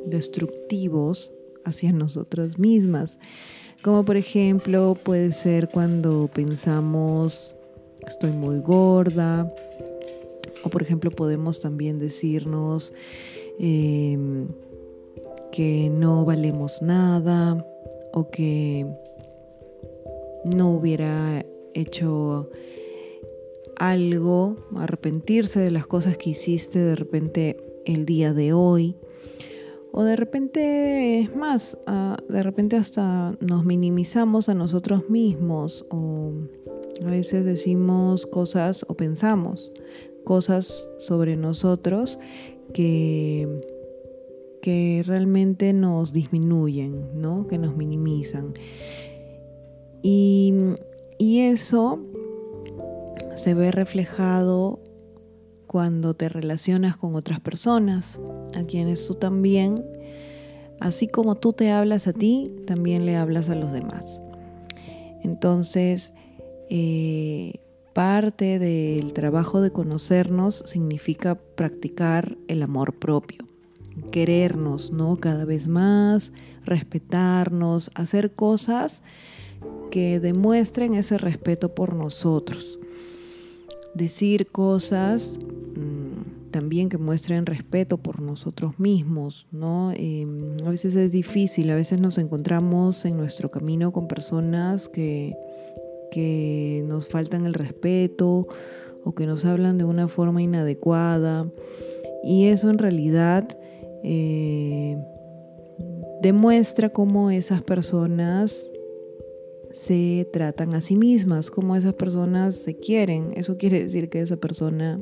destructivos 0.06 1.32
hacia 1.64 1.92
nosotras 1.92 2.58
mismas. 2.58 3.18
Como 3.82 4.04
por 4.04 4.16
ejemplo 4.16 4.94
puede 5.02 5.32
ser 5.32 5.68
cuando 5.68 6.28
pensamos 6.32 7.54
estoy 8.06 8.32
muy 8.32 8.60
gorda. 8.60 9.52
O 10.62 10.68
por 10.68 10.82
ejemplo 10.82 11.10
podemos 11.10 11.60
también 11.60 11.98
decirnos 11.98 12.92
em, 13.58 14.48
que 15.52 15.90
no 15.90 16.24
valemos 16.24 16.82
nada 16.82 17.66
o 18.12 18.30
que 18.30 18.86
no 20.44 20.72
hubiera 20.72 21.44
hecho 21.74 22.50
algo, 23.76 24.56
arrepentirse 24.76 25.60
de 25.60 25.70
las 25.70 25.86
cosas 25.86 26.16
que 26.16 26.30
hiciste 26.30 26.78
de 26.78 26.96
repente 26.96 27.56
el 27.86 28.04
día 28.04 28.32
de 28.34 28.52
hoy. 28.52 28.96
O 29.92 30.04
de 30.04 30.14
repente, 30.14 31.20
es 31.20 31.34
más, 31.34 31.76
ah, 31.86 32.16
de 32.28 32.42
repente 32.42 32.76
hasta 32.76 33.36
nos 33.40 33.64
minimizamos 33.64 34.48
a 34.48 34.54
nosotros 34.54 35.08
mismos 35.08 35.84
o 35.90 36.32
a 37.04 37.10
veces 37.10 37.44
decimos 37.44 38.26
cosas 38.26 38.84
o 38.88 38.94
pensamos 38.94 39.72
cosas 40.24 40.86
sobre 40.98 41.36
nosotros 41.36 42.18
que, 42.72 43.48
que 44.60 45.02
realmente 45.06 45.72
nos 45.72 46.12
disminuyen, 46.12 47.20
¿no? 47.20 47.46
que 47.46 47.58
nos 47.58 47.76
minimizan. 47.76 48.54
Y, 50.02 50.54
y 51.18 51.40
eso 51.40 52.00
se 53.36 53.54
ve 53.54 53.70
reflejado 53.70 54.80
cuando 55.66 56.14
te 56.14 56.28
relacionas 56.28 56.96
con 56.96 57.14
otras 57.14 57.40
personas, 57.40 58.18
a 58.56 58.64
quienes 58.64 59.06
tú 59.06 59.14
también, 59.14 59.84
así 60.80 61.06
como 61.06 61.36
tú 61.36 61.52
te 61.52 61.70
hablas 61.70 62.08
a 62.08 62.12
ti, 62.12 62.48
también 62.66 63.06
le 63.06 63.16
hablas 63.16 63.48
a 63.48 63.54
los 63.54 63.72
demás. 63.72 64.20
Entonces, 65.22 66.12
eh, 66.70 67.60
parte 67.92 68.58
del 68.58 69.12
trabajo 69.12 69.60
de 69.60 69.70
conocernos 69.70 70.62
significa 70.66 71.36
practicar 71.36 72.36
el 72.48 72.62
amor 72.62 72.98
propio, 72.98 73.46
querernos, 74.10 74.90
¿no? 74.90 75.16
Cada 75.16 75.44
vez 75.44 75.68
más, 75.68 76.32
respetarnos, 76.64 77.90
hacer 77.94 78.32
cosas 78.32 79.02
que 79.90 80.20
demuestren 80.20 80.94
ese 80.94 81.18
respeto 81.18 81.74
por 81.74 81.94
nosotros 81.94 82.80
decir 83.94 84.46
cosas 84.46 85.38
mm, 85.76 86.50
también 86.50 86.88
que 86.88 86.98
muestren 86.98 87.46
respeto 87.46 87.98
por 87.98 88.20
nosotros 88.20 88.78
mismos, 88.78 89.46
¿no? 89.52 89.92
Em, 89.92 90.56
a 90.64 90.70
veces 90.70 90.94
es 90.94 91.12
difícil, 91.12 91.70
a 91.70 91.76
veces 91.76 92.00
nos 92.00 92.18
encontramos 92.18 93.04
en 93.04 93.16
nuestro 93.16 93.50
camino 93.50 93.92
con 93.92 94.08
personas 94.08 94.88
que, 94.88 95.36
que 96.10 96.84
nos 96.88 97.08
faltan 97.08 97.46
el 97.46 97.54
respeto 97.54 98.48
o 99.04 99.14
que 99.14 99.26
nos 99.26 99.44
hablan 99.44 99.78
de 99.78 99.84
una 99.84 100.08
forma 100.08 100.42
inadecuada 100.42 101.48
y 102.24 102.46
eso 102.46 102.68
en 102.68 102.78
realidad 102.78 103.56
eh, 104.02 104.96
demuestra 106.22 106.90
cómo 106.90 107.30
esas 107.30 107.62
personas 107.62 108.70
se 109.72 110.28
tratan 110.32 110.74
a 110.74 110.80
sí 110.80 110.96
mismas, 110.96 111.50
cómo 111.50 111.76
esas 111.76 111.94
personas 111.94 112.54
se 112.54 112.76
quieren. 112.76 113.32
Eso 113.36 113.56
quiere 113.56 113.84
decir 113.84 114.08
que 114.10 114.20
esa 114.20 114.36
persona 114.36 114.98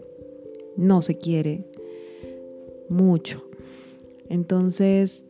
no 0.76 1.02
se 1.02 1.18
quiere 1.18 1.64
mucho. 2.88 3.44
Entonces, 4.28 5.24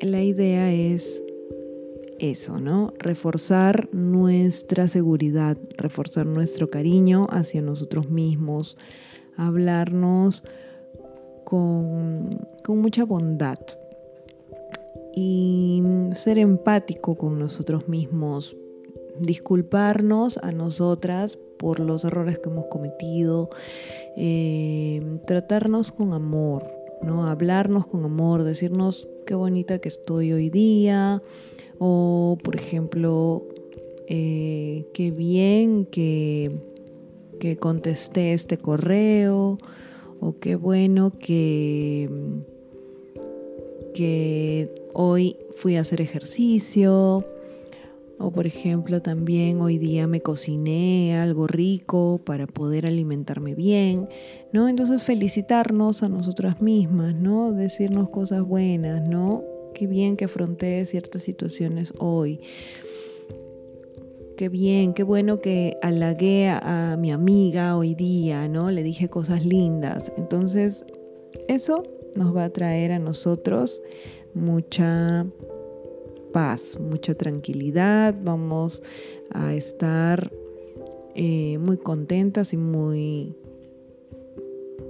la 0.00 0.22
idea 0.22 0.72
es 0.72 1.22
eso, 2.18 2.60
¿no? 2.60 2.92
Reforzar 2.98 3.88
nuestra 3.92 4.88
seguridad, 4.88 5.58
reforzar 5.76 6.26
nuestro 6.26 6.70
cariño 6.70 7.26
hacia 7.30 7.62
nosotros 7.62 8.10
mismos, 8.10 8.76
hablarnos 9.36 10.44
con, 11.54 12.80
mucha 12.80 13.04
bondad 13.04 13.58
y 15.14 15.84
ser 16.16 16.38
empático 16.38 17.14
con 17.14 17.38
nosotros 17.38 17.88
mismos, 17.88 18.56
disculparnos 19.20 20.38
a 20.38 20.50
nosotras 20.50 21.38
por 21.56 21.78
los 21.78 22.04
errores 22.04 22.40
que 22.40 22.48
hemos 22.48 22.66
cometido, 22.66 23.50
eh, 24.16 25.00
tratarnos 25.26 25.92
con 25.92 26.12
amor, 26.12 26.66
¿no? 27.02 27.28
Hablarnos 27.28 27.86
con 27.86 28.04
amor, 28.04 28.42
decirnos 28.42 29.06
qué 29.24 29.36
bonita 29.36 29.78
que 29.78 29.88
estoy 29.88 30.32
hoy 30.32 30.50
día, 30.50 31.22
o 31.78 32.36
por 32.42 32.56
ejemplo, 32.56 33.44
eh, 34.08 34.88
qué 34.92 35.12
bien 35.12 35.86
que, 35.86 36.50
que 37.38 37.56
contesté 37.58 38.32
este 38.32 38.58
correo, 38.58 39.58
o 40.24 40.38
qué 40.38 40.56
bueno 40.56 41.12
que, 41.18 42.08
que 43.92 44.74
hoy 44.94 45.36
fui 45.58 45.76
a 45.76 45.82
hacer 45.82 46.00
ejercicio, 46.00 47.26
o 48.18 48.30
por 48.30 48.46
ejemplo 48.46 49.02
también 49.02 49.60
hoy 49.60 49.76
día 49.76 50.06
me 50.06 50.22
cociné 50.22 51.18
algo 51.18 51.46
rico 51.46 52.22
para 52.24 52.46
poder 52.46 52.86
alimentarme 52.86 53.54
bien, 53.54 54.08
¿no? 54.50 54.66
Entonces 54.70 55.04
felicitarnos 55.04 56.02
a 56.02 56.08
nosotras 56.08 56.62
mismas, 56.62 57.14
¿no? 57.14 57.52
Decirnos 57.52 58.08
cosas 58.08 58.44
buenas, 58.44 59.06
¿no? 59.06 59.44
Qué 59.74 59.86
bien 59.86 60.16
que 60.16 60.24
afronté 60.24 60.86
ciertas 60.86 61.20
situaciones 61.20 61.92
hoy. 61.98 62.40
Qué 64.36 64.48
bien, 64.48 64.94
qué 64.94 65.04
bueno 65.04 65.40
que 65.40 65.78
halagué 65.80 66.48
a 66.48 66.96
mi 66.98 67.12
amiga 67.12 67.76
hoy 67.76 67.94
día, 67.94 68.48
¿no? 68.48 68.72
Le 68.72 68.82
dije 68.82 69.08
cosas 69.08 69.44
lindas. 69.46 70.12
Entonces, 70.16 70.84
eso 71.46 71.84
nos 72.16 72.34
va 72.34 72.44
a 72.44 72.50
traer 72.50 72.90
a 72.90 72.98
nosotros 72.98 73.80
mucha 74.34 75.24
paz, 76.32 76.76
mucha 76.80 77.14
tranquilidad, 77.14 78.12
vamos 78.24 78.82
a 79.30 79.54
estar 79.54 80.32
eh, 81.14 81.58
muy 81.58 81.76
contentas 81.76 82.52
y 82.52 82.56
muy... 82.56 83.36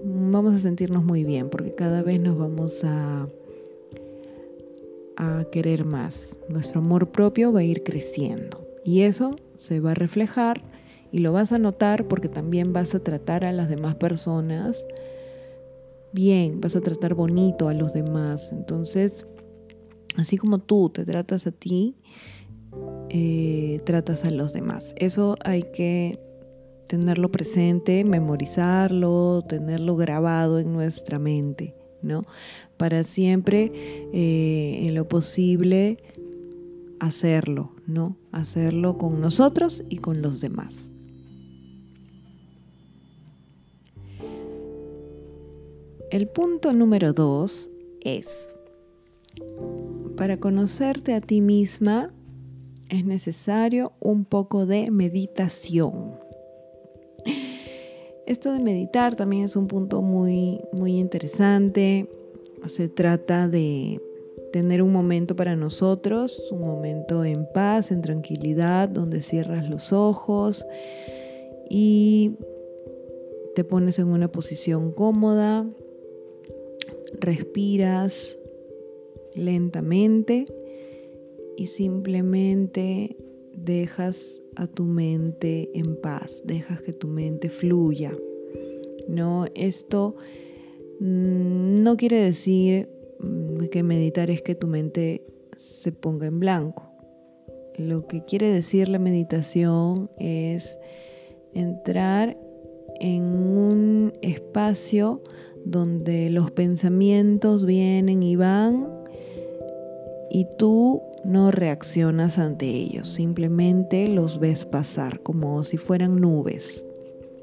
Vamos 0.07 0.57
a 0.57 0.59
sentirnos 0.59 1.05
muy 1.05 1.23
bien 1.25 1.51
porque 1.51 1.73
cada 1.73 2.03
vez 2.03 2.19
nos 2.19 2.39
vamos 2.39 2.83
a, 2.83 3.29
a 5.19 5.45
querer 5.53 5.85
más. 5.85 6.39
Nuestro 6.49 6.81
amor 6.81 7.11
propio 7.11 7.53
va 7.53 7.61
a 7.61 7.65
ir 7.65 7.83
creciendo 7.83 8.64
y 8.85 9.03
eso 9.03 9.37
se 9.57 9.81
va 9.81 9.93
a 9.93 9.95
reflejar 9.95 10.63
y 11.11 11.19
lo 11.19 11.33
vas 11.33 11.53
a 11.53 11.59
notar 11.59 12.07
porque 12.07 12.29
también 12.29 12.73
vas 12.73 12.95
a 12.95 13.01
tratar 13.01 13.45
a 13.45 13.53
las 13.53 13.69
demás 13.69 13.95
personas 13.95 14.87
bien, 16.13 16.61
vas 16.61 16.77
a 16.77 16.81
tratar 16.81 17.15
bonito 17.15 17.69
a 17.69 17.75
los 17.75 17.93
demás. 17.93 18.51
Entonces, 18.53 19.27
Así 20.17 20.37
como 20.37 20.59
tú 20.59 20.91
te 20.91 21.05
tratas 21.05 21.47
a 21.47 21.51
ti, 21.51 21.97
eh, 23.11 23.81
tratas 23.85 24.25
a 24.25 24.31
los 24.31 24.53
demás. 24.53 24.95
Eso 24.97 25.37
hay 25.45 25.63
que 25.63 26.21
tenerlo 26.87 27.31
presente, 27.31 28.05
memorizarlo, 28.05 29.43
tenerlo 29.49 29.97
grabado 29.97 30.61
en 30.61 30.73
nuestra 30.73 31.19
mente, 31.19 31.75
¿no? 32.03 32.23
Para 32.77 33.03
siempre, 33.03 33.73
eh, 34.13 34.87
en 34.87 34.95
lo 34.95 35.09
posible, 35.09 35.99
hacerlo, 37.01 37.73
¿no? 37.87 38.17
Hacerlo 38.33 38.99
con 38.99 39.21
nosotros 39.21 39.83
y 39.89 39.99
con 39.99 40.23
los 40.23 40.41
demás. 40.41 40.91
El 46.11 46.29
punto 46.29 46.73
número 46.73 47.13
dos 47.13 47.71
es 48.03 48.27
para 50.17 50.39
conocerte 50.39 51.15
a 51.15 51.21
ti 51.21 51.41
misma 51.41 52.13
es 52.89 53.05
necesario 53.05 53.93
un 54.01 54.25
poco 54.25 54.67
de 54.67 54.91
meditación. 54.91 56.15
Esto 58.27 58.53
de 58.53 58.61
meditar 58.61 59.17
también 59.17 59.45
es 59.45 59.57
un 59.57 59.67
punto 59.67 60.03
muy, 60.03 60.61
muy 60.73 60.99
interesante. 60.99 62.09
Se 62.69 62.89
trata 62.89 63.49
de 63.49 64.01
tener 64.55 64.83
un 64.83 64.93
momento 64.93 65.35
para 65.35 65.57
nosotros, 65.57 66.41
un 66.53 66.61
momento 66.61 67.25
en 67.25 67.45
paz, 67.53 67.91
en 67.91 68.03
tranquilidad, 68.03 68.89
donde 68.89 69.21
cierras 69.21 69.69
los 69.69 69.93
ojos 69.93 70.65
y 71.69 72.37
te 73.57 73.65
pones 73.65 73.99
en 73.99 74.07
una 74.07 74.31
posición 74.31 74.93
cómoda, 74.93 75.69
respiras 77.19 78.39
lentamente 79.35 80.47
y 81.57 81.67
simplemente 81.67 83.17
dejas 83.57 84.41
a 84.55 84.69
tu 84.69 84.85
mente 84.85 85.69
en 85.75 85.97
paz, 86.01 86.43
dejas 86.45 86.81
que 86.81 86.93
tu 86.93 87.09
mente 87.09 87.49
fluya. 87.49 88.17
No, 89.09 89.47
esto 89.57 90.15
mm, 91.01 91.83
no 91.83 91.97
quiere 91.97 92.19
decir 92.19 92.94
que 93.75 93.83
meditar 93.83 94.31
es 94.31 94.41
que 94.41 94.55
tu 94.55 94.69
mente 94.69 95.27
se 95.57 95.91
ponga 95.91 96.29
en 96.29 96.39
blanco. 96.39 96.93
Lo 97.77 98.07
que 98.07 98.25
quiere 98.25 98.47
decir 98.47 98.89
la 98.89 99.01
meditación 99.01 100.13
es 100.17 100.79
entrar 101.55 102.39
en 103.01 103.25
un 103.25 104.13
espacio 104.23 105.25
donde 105.65 106.31
los 106.31 106.53
pensamientos 106.53 107.67
vienen 107.67 108.23
y 108.23 108.37
van 108.37 108.87
y 110.31 110.47
tú 110.57 111.03
no 111.25 111.51
reaccionas 111.51 112.39
ante 112.39 112.67
ellos, 112.67 113.09
simplemente 113.09 114.07
los 114.07 114.39
ves 114.39 114.65
pasar 114.65 115.19
como 115.19 115.65
si 115.65 115.79
fueran 115.79 116.21
nubes, 116.21 116.85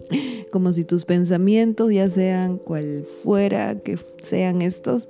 como 0.50 0.72
si 0.72 0.86
tus 0.86 1.04
pensamientos, 1.04 1.92
ya 1.92 2.10
sean 2.10 2.58
cual 2.58 3.04
fuera 3.22 3.76
que 3.76 4.00
sean 4.24 4.62
estos, 4.62 5.10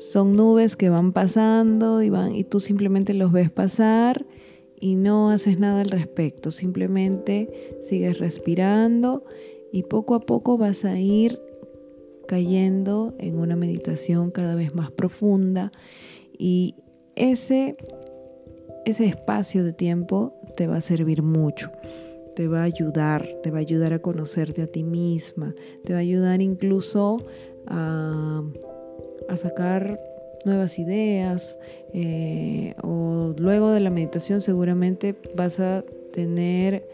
son 0.00 0.32
nubes 0.32 0.76
que 0.76 0.88
van 0.88 1.12
pasando 1.12 2.02
y 2.02 2.08
van 2.08 2.34
y 2.34 2.42
tú 2.42 2.58
simplemente 2.58 3.12
los 3.12 3.32
ves 3.32 3.50
pasar 3.50 4.26
y 4.80 4.94
no 4.94 5.30
haces 5.30 5.58
nada 5.58 5.82
al 5.82 5.90
respecto, 5.90 6.50
simplemente 6.50 7.78
sigues 7.82 8.18
respirando 8.18 9.22
y 9.72 9.82
poco 9.82 10.14
a 10.14 10.20
poco 10.20 10.56
vas 10.56 10.86
a 10.86 10.98
ir 10.98 11.38
cayendo 12.26 13.14
en 13.18 13.38
una 13.38 13.56
meditación 13.56 14.30
cada 14.30 14.54
vez 14.54 14.74
más 14.74 14.90
profunda. 14.90 15.70
Y 16.38 16.76
ese, 17.14 17.76
ese 18.86 19.04
espacio 19.04 19.64
de 19.64 19.74
tiempo 19.74 20.34
te 20.56 20.66
va 20.66 20.78
a 20.78 20.80
servir 20.80 21.22
mucho, 21.22 21.70
te 22.34 22.48
va 22.48 22.60
a 22.60 22.64
ayudar, 22.64 23.28
te 23.42 23.50
va 23.50 23.58
a 23.58 23.60
ayudar 23.60 23.92
a 23.92 23.98
conocerte 23.98 24.62
a 24.62 24.66
ti 24.66 24.82
misma, 24.82 25.54
te 25.84 25.92
va 25.92 25.98
a 25.98 26.02
ayudar 26.02 26.40
incluso 26.40 27.18
a, 27.66 28.42
sacar 29.36 29.98
nuevas 30.44 30.78
ideas 30.78 31.58
eh, 31.92 32.74
o 32.82 33.34
luego 33.36 33.70
de 33.70 33.80
la 33.80 33.90
meditación 33.90 34.40
seguramente 34.40 35.14
vas 35.34 35.60
a 35.60 35.84
tener 36.12 36.88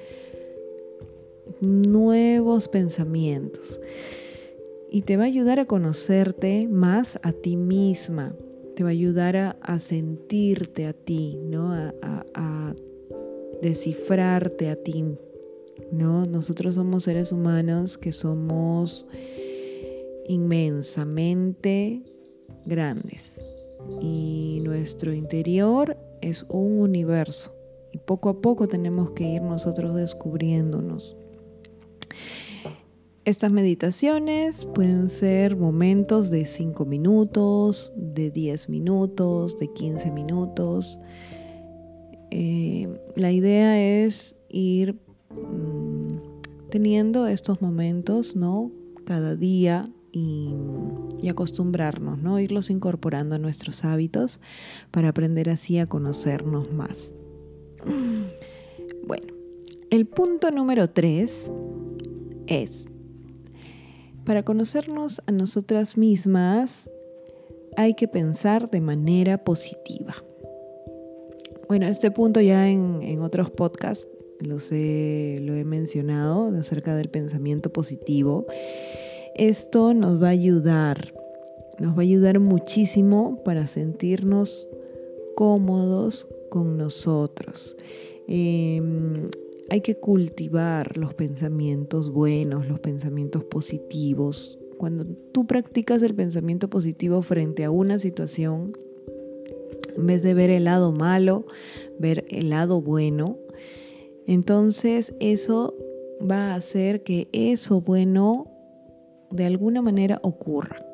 nuevos 1.60 2.68
pensamientos 2.68 3.80
y 4.90 5.02
te 5.02 5.16
va 5.16 5.24
a 5.24 5.26
ayudar 5.26 5.58
a 5.58 5.66
conocerte 5.66 6.68
más 6.68 7.18
a 7.22 7.32
ti 7.32 7.56
misma, 7.56 8.34
te 8.74 8.82
va 8.82 8.90
a 8.90 8.92
ayudar 8.92 9.36
a, 9.36 9.78
sentirte 9.78 10.86
a 10.86 10.92
ti, 10.92 11.38
¿no? 11.42 11.72
A, 11.72 11.92
a, 12.34 12.74
descifrarte 13.62 14.68
a 14.68 14.76
ti, 14.76 15.04
¿no? 15.90 16.24
Nosotros 16.24 16.74
somos 16.74 17.04
seres 17.04 17.32
humanos 17.32 17.96
que 17.96 18.12
somos 18.12 19.06
inmensamente 20.28 22.02
grandes 22.66 23.40
y 24.00 24.60
nuestro 24.64 25.14
interior 25.14 25.96
es 26.20 26.44
un 26.48 26.80
universo 26.80 27.52
y 27.92 27.98
poco 27.98 28.28
a 28.28 28.40
poco 28.40 28.68
tenemos 28.68 29.12
que 29.12 29.24
ir 29.24 29.42
nosotros 29.42 29.94
descubriéndonos. 29.94 31.16
Estas 33.24 33.50
meditaciones 33.50 34.64
pueden 34.66 35.08
ser 35.08 35.56
momentos 35.56 36.30
de 36.30 36.46
5 36.46 36.84
minutos, 36.84 37.92
de 37.96 38.30
10 38.30 38.68
minutos, 38.68 39.58
de 39.58 39.72
15 39.72 40.12
minutos. 40.12 41.00
Eh, 42.30 42.88
la 43.16 43.32
idea 43.32 43.80
es 43.80 44.36
ir 44.48 45.00
mm, 45.30 46.18
teniendo 46.70 47.26
estos 47.26 47.60
momentos, 47.60 48.36
¿no? 48.36 48.70
Cada 49.04 49.34
día 49.34 49.90
y, 50.16 51.28
acostumbrarnos, 51.28 52.18
¿no? 52.22 52.38
Irlos 52.38 52.70
incorporando 52.70 53.34
a 53.34 53.38
nuestros 53.38 53.84
hábitos 53.84 54.40
para 54.92 55.08
aprender 55.08 55.50
así 55.50 55.78
a 55.78 55.86
conocernos 55.86 56.72
más. 56.72 57.12
Bueno, 59.06 59.34
el 59.90 60.06
punto 60.06 60.50
número 60.50 60.90
3 60.90 61.52
es 62.48 62.86
para 64.24 64.42
conocernos 64.42 65.22
a 65.26 65.30
nosotras 65.30 65.96
mismas 65.96 66.90
hay 67.76 67.94
que 67.94 68.08
pensar 68.08 68.68
de 68.68 68.80
manera 68.80 69.44
positiva. 69.44 70.16
Bueno, 71.68 71.86
este 71.86 72.10
punto 72.10 72.40
ya 72.40 72.68
en, 72.68 73.20
otros 73.20 73.52
podcasts 73.52 74.08
lo 74.40 74.56
he 74.58 75.64
mencionado 75.64 76.48
acerca 76.58 76.96
del 76.96 77.10
pensamiento 77.10 77.72
positivo. 77.72 78.46
Esto 79.38 79.92
nos 79.92 80.22
va 80.22 80.28
a 80.28 80.30
ayudar, 80.30 81.12
nos 81.78 81.92
va 81.92 81.98
a 81.98 82.04
ayudar 82.04 82.40
muchísimo 82.40 83.42
para 83.44 83.66
sentirnos 83.66 84.66
cómodos 85.34 86.26
con 86.48 86.78
nosotros. 86.78 87.76
Em, 88.28 89.28
hay 89.68 89.82
que 89.82 89.96
cultivar 89.96 90.96
los 90.96 91.12
pensamientos 91.12 92.10
buenos, 92.10 92.66
los 92.66 92.80
pensamientos 92.80 93.44
positivos. 93.44 94.58
Cuando 94.78 95.04
tú 95.04 95.46
practicas 95.46 96.02
el 96.02 96.14
pensamiento 96.14 96.70
positivo 96.70 97.20
frente 97.20 97.64
a 97.64 97.70
una 97.70 97.98
situación, 97.98 98.72
en 99.98 100.06
vez 100.06 100.22
de 100.22 100.32
ver 100.32 100.48
el 100.48 100.64
lado 100.64 100.92
malo, 100.92 101.44
ver 101.98 102.24
el 102.30 102.48
lado 102.48 102.80
bueno, 102.80 103.36
entonces 104.26 105.12
eso 105.20 105.74
va 106.22 106.52
a 106.52 106.54
hacer 106.54 107.02
que 107.02 107.28
eso 107.32 107.82
bueno 107.82 108.55
de 109.30 109.46
alguna 109.46 109.82
manera 109.82 110.18
ocurra. 110.22 110.84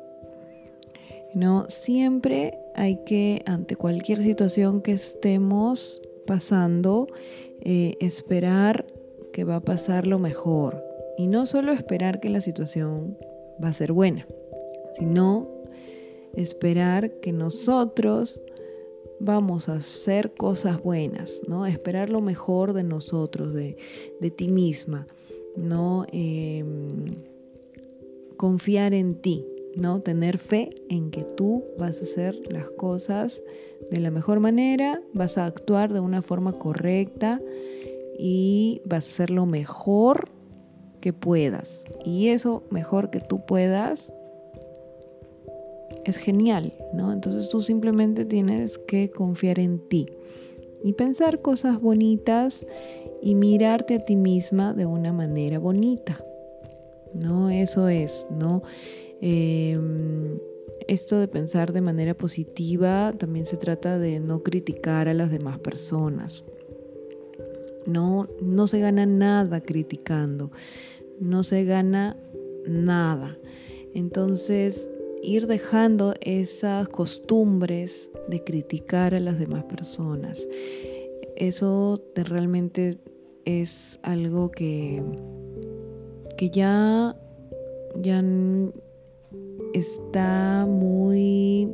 No 1.33 1.65
siempre 1.67 2.53
hay 2.75 3.03
que 3.05 3.41
ante 3.45 3.75
cualquier 3.75 4.21
situación 4.21 4.81
que 4.81 4.93
estemos 4.93 6.01
pasando 6.27 7.07
eh, 7.61 7.95
esperar 7.99 8.85
que 9.31 9.43
va 9.43 9.57
a 9.57 9.61
pasar 9.61 10.05
lo 10.05 10.19
mejor. 10.19 10.83
Y 11.17 11.27
no 11.27 11.45
solo 11.45 11.71
esperar 11.73 12.19
que 12.19 12.29
la 12.29 12.41
situación 12.41 13.17
va 13.63 13.69
a 13.69 13.73
ser 13.73 13.93
buena, 13.93 14.27
sino 14.97 15.47
esperar 16.35 17.19
que 17.19 17.31
nosotros 17.31 18.41
vamos 19.19 19.69
a 19.69 19.75
hacer 19.75 20.33
cosas 20.33 20.81
buenas, 20.81 21.41
¿no? 21.47 21.65
Esperar 21.65 22.09
lo 22.09 22.21
mejor 22.21 22.73
de 22.73 22.83
nosotros, 22.83 23.53
de, 23.53 23.77
ti 24.35 24.47
misma, 24.47 25.07
¿no? 25.55 26.05
Em, 26.11 27.05
confiar 28.43 28.93
en 28.93 29.15
ti, 29.15 29.45
¿no? 29.77 30.01
Tener 30.01 30.37
fe 30.37 30.69
en 30.89 31.11
que 31.11 31.23
tú 31.23 31.63
vas 31.79 31.97
a 31.99 32.01
hacer 32.01 32.37
las 32.51 32.69
cosas 32.71 33.41
de 33.89 34.01
la 34.01 34.11
mejor 34.11 34.41
manera, 34.41 35.01
vas 35.13 35.37
a 35.37 35.45
actuar 35.45 35.93
de 35.93 36.01
una 36.01 36.21
forma 36.21 36.51
correcta 36.51 37.39
y 38.19 38.81
vas 38.83 39.07
a 39.07 39.09
hacer 39.11 39.29
lo 39.29 39.45
mejor 39.45 40.25
que 40.99 41.13
puedas. 41.13 41.85
Y 42.03 42.27
eso 42.31 42.63
mejor 42.69 43.11
que 43.11 43.21
tú 43.21 43.45
puedas 43.45 44.11
es 46.03 46.17
genial, 46.17 46.73
¿no? 46.93 47.13
Entonces 47.13 47.47
tú 47.47 47.63
simplemente 47.63 48.25
tienes 48.25 48.77
que 48.77 49.09
confiar 49.09 49.57
en 49.57 49.79
ti 49.87 50.05
y 50.83 50.91
pensar 50.91 51.41
cosas 51.41 51.79
bonitas 51.79 52.65
y 53.21 53.35
mirarte 53.35 53.95
a 53.95 53.99
ti 53.99 54.17
misma 54.17 54.73
de 54.73 54.85
una 54.85 55.13
manera 55.13 55.59
bonita. 55.59 56.21
¿No? 57.13 57.49
Eso 57.49 57.87
es, 57.87 58.27
¿no? 58.31 58.63
Em, 59.21 60.37
esto 60.87 61.19
de 61.19 61.27
pensar 61.27 61.71
de 61.71 61.81
manera 61.81 62.13
positiva 62.13 63.13
también 63.17 63.45
se 63.45 63.57
trata 63.57 63.97
de 63.99 64.19
no 64.19 64.43
criticar 64.43 65.07
a 65.07 65.13
las 65.13 65.31
demás 65.31 65.59
personas. 65.59 66.43
No, 67.85 68.27
no 68.41 68.67
se 68.67 68.79
gana 68.79 69.05
nada 69.05 69.61
criticando, 69.61 70.51
no 71.19 71.43
se 71.43 71.63
gana 71.65 72.17
nada. 72.65 73.37
Entonces, 73.93 74.89
ir 75.21 75.47
dejando 75.47 76.13
esas 76.21 76.89
costumbres 76.89 78.09
de 78.27 78.43
criticar 78.43 79.15
a 79.15 79.19
las 79.19 79.39
demás 79.39 79.63
personas. 79.65 80.47
Eso 81.35 82.03
realmente 82.15 82.97
es 83.45 83.99
algo 84.03 84.51
que, 84.51 85.03
que 86.37 86.49
ya, 86.49 87.15
ya 88.01 88.23
está 89.73 90.65
muy 90.67 91.69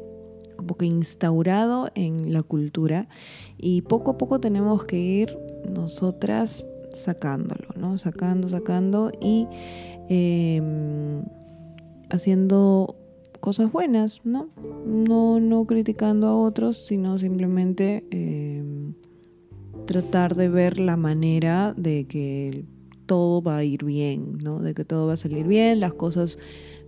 como 0.56 0.76
que 0.76 0.86
instaurado 0.86 1.90
en 1.96 2.34
la 2.34 2.44
cultura 2.44 3.08
y 3.58 3.82
poco 3.84 4.12
a 4.12 4.18
poco 4.18 4.40
tenemos 4.40 4.84
que 4.84 5.00
ir 5.00 5.38
nosotras 5.74 6.66
sacándolo, 6.94 7.70
¿no? 7.78 7.98
Sacando, 7.98 8.50
sacando 8.50 9.12
y 9.22 9.48
em, 10.10 11.24
haciendo 12.10 12.96
cosas 13.40 13.72
buenas, 13.72 14.22
¿no? 14.26 14.50
¿no? 14.86 15.40
No 15.40 15.66
criticando 15.66 16.28
a 16.28 16.36
otros, 16.36 16.86
sino 16.86 17.20
simplemente 17.20 18.06
em, 18.12 18.94
tratar 19.86 20.36
de 20.36 20.50
ver 20.50 20.80
la 20.80 20.98
manera 20.98 21.74
de 21.78 22.06
que 22.06 22.66
todo 23.10 23.42
va 23.42 23.58
a 23.58 23.64
ir 23.64 23.84
bien, 23.84 24.38
¿no? 24.38 24.60
De 24.60 24.76
que 24.76 24.86
todo 24.86 25.08
va 25.08 25.14
a 25.14 25.18
salir 25.18 25.48
bien, 25.48 25.80
las 25.80 25.96
cosas 25.96 26.38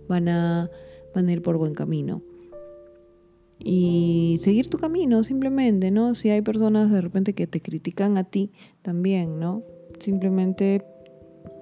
van 0.08 0.28
a 0.28 0.70
van 1.14 1.28
a 1.28 1.32
ir 1.32 1.42
por 1.42 1.58
buen 1.58 1.74
camino. 1.74 2.22
Y 3.58 4.38
seguir 4.40 4.68
tu 4.68 4.78
camino 4.78 5.22
simplemente, 5.24 5.90
¿no? 5.90 6.14
Si 6.14 6.30
hay 6.30 6.42
personas 6.42 6.90
de 6.90 7.00
repente 7.00 7.34
que 7.34 7.46
te 7.46 7.60
critican 7.60 8.18
a 8.18 8.24
ti 8.24 8.50
también, 8.82 9.38
¿no? 9.38 9.62
Simplemente, 10.00 10.84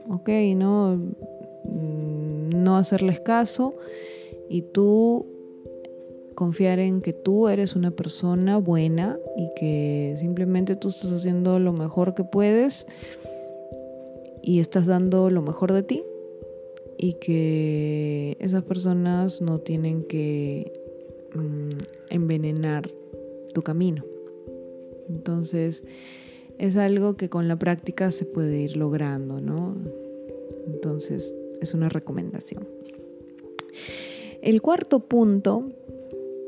ok, 0.09 0.29
¿no? 0.57 0.97
Mm, 1.65 2.63
no 2.63 2.77
hacerles 2.77 3.21
caso 3.21 3.75
y 4.49 4.63
tú 4.63 5.27
confiar 6.35 6.79
en 6.79 7.03
que 7.03 7.13
tú 7.13 7.49
eres 7.49 7.77
una 7.77 7.91
persona 7.91 8.57
buena 8.57 9.19
y 9.37 9.51
que 9.57 10.17
simplemente 10.19 10.75
tú 10.75 10.89
estás 10.89 11.13
haciendo 11.13 11.59
lo 11.59 11.73
mejor 11.73 12.15
que 12.15 12.25
puedes 12.25 12.87
y 14.43 14.61
estás 14.61 14.87
dando 14.87 15.31
lo 15.31 15.43
mejor 15.43 15.73
de 15.73 15.83
ti 15.83 16.03
y 16.99 17.15
que 17.15 18.37
esas 18.41 18.63
personas 18.65 19.41
no 19.41 19.59
tienen 19.61 20.05
que 20.05 20.73
mm, 21.35 21.79
envenenar 22.11 22.91
tu 23.55 23.63
camino. 23.63 24.05
Entonces, 25.09 25.83
es 26.59 26.77
algo 26.77 27.17
que 27.17 27.29
con 27.29 27.49
la 27.49 27.57
práctica 27.57 28.13
se 28.13 28.27
puede 28.27 28.61
ir 28.61 28.77
logrando, 28.77 29.41
¿no? 29.41 29.77
Entonces, 30.67 31.35
es 31.61 31.75
una 31.75 31.89
recomendación. 31.89 32.69
El 34.43 34.63
cuarto 34.63 35.01
punto 35.01 35.69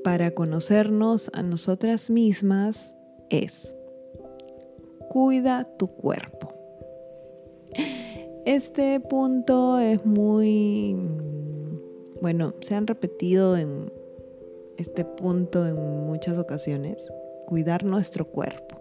para 0.04 0.32
conocernos 0.32 1.30
a 1.32 1.42
nosotras 1.42 2.10
mismas 2.10 2.94
es, 3.30 3.74
cuida 5.08 5.68
tu 5.78 5.88
cuerpo. 5.88 6.61
Este 8.44 8.98
punto 8.98 9.78
es 9.78 10.04
muy, 10.04 10.96
bueno, 12.20 12.54
se 12.60 12.74
han 12.74 12.88
repetido 12.88 13.56
en 13.56 13.92
este 14.76 15.04
punto 15.04 15.64
en 15.64 15.76
muchas 15.76 16.36
ocasiones, 16.38 17.08
cuidar 17.46 17.84
nuestro 17.84 18.24
cuerpo. 18.24 18.80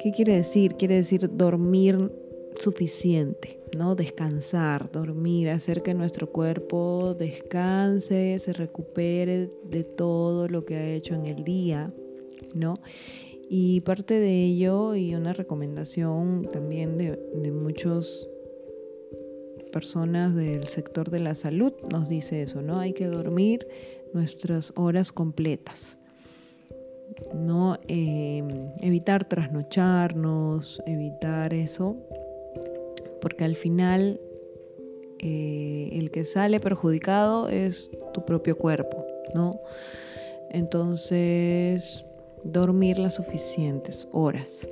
¿Qué 0.00 0.10
quiere 0.10 0.34
decir? 0.34 0.74
Quiere 0.74 0.96
decir 0.96 1.30
dormir 1.32 2.10
suficiente, 2.58 3.60
¿no? 3.78 3.94
Descansar, 3.94 4.90
dormir, 4.90 5.50
hacer 5.50 5.82
que 5.82 5.94
nuestro 5.94 6.32
cuerpo 6.32 7.14
descanse, 7.16 8.36
se 8.40 8.52
recupere 8.52 9.48
de 9.62 9.84
todo 9.84 10.48
lo 10.48 10.64
que 10.64 10.74
ha 10.74 10.88
hecho 10.88 11.14
en 11.14 11.26
el 11.26 11.44
día, 11.44 11.94
¿no? 12.56 12.74
Y 13.48 13.80
parte 13.82 14.18
de 14.18 14.44
ello 14.44 14.96
y 14.96 15.14
una 15.14 15.34
recomendación 15.34 16.48
también 16.52 16.98
de, 16.98 17.16
de 17.32 17.52
muchos 17.52 18.28
personas 19.70 20.34
del 20.34 20.68
sector 20.68 21.10
de 21.10 21.20
la 21.20 21.34
salud 21.34 21.72
nos 21.90 22.08
dice 22.08 22.42
eso, 22.42 22.62
¿no? 22.62 22.78
Hay 22.78 22.92
que 22.92 23.06
dormir 23.06 23.66
nuestras 24.12 24.72
horas 24.76 25.12
completas. 25.12 25.98
No 27.34 27.78
em, 27.88 28.48
evitar 28.80 29.24
trasnocharnos, 29.24 30.82
evitar 30.86 31.54
eso, 31.54 31.96
porque 33.20 33.44
al 33.44 33.56
final 33.56 34.20
eh, 35.18 35.90
el 35.92 36.10
que 36.10 36.24
sale 36.24 36.60
perjudicado 36.60 37.48
es 37.48 37.90
tu 38.14 38.24
propio 38.24 38.56
cuerpo, 38.56 39.04
¿no? 39.34 39.60
Entonces, 40.50 42.04
dormir 42.44 42.98
las 42.98 43.14
suficientes 43.14 44.08
horas. 44.12 44.66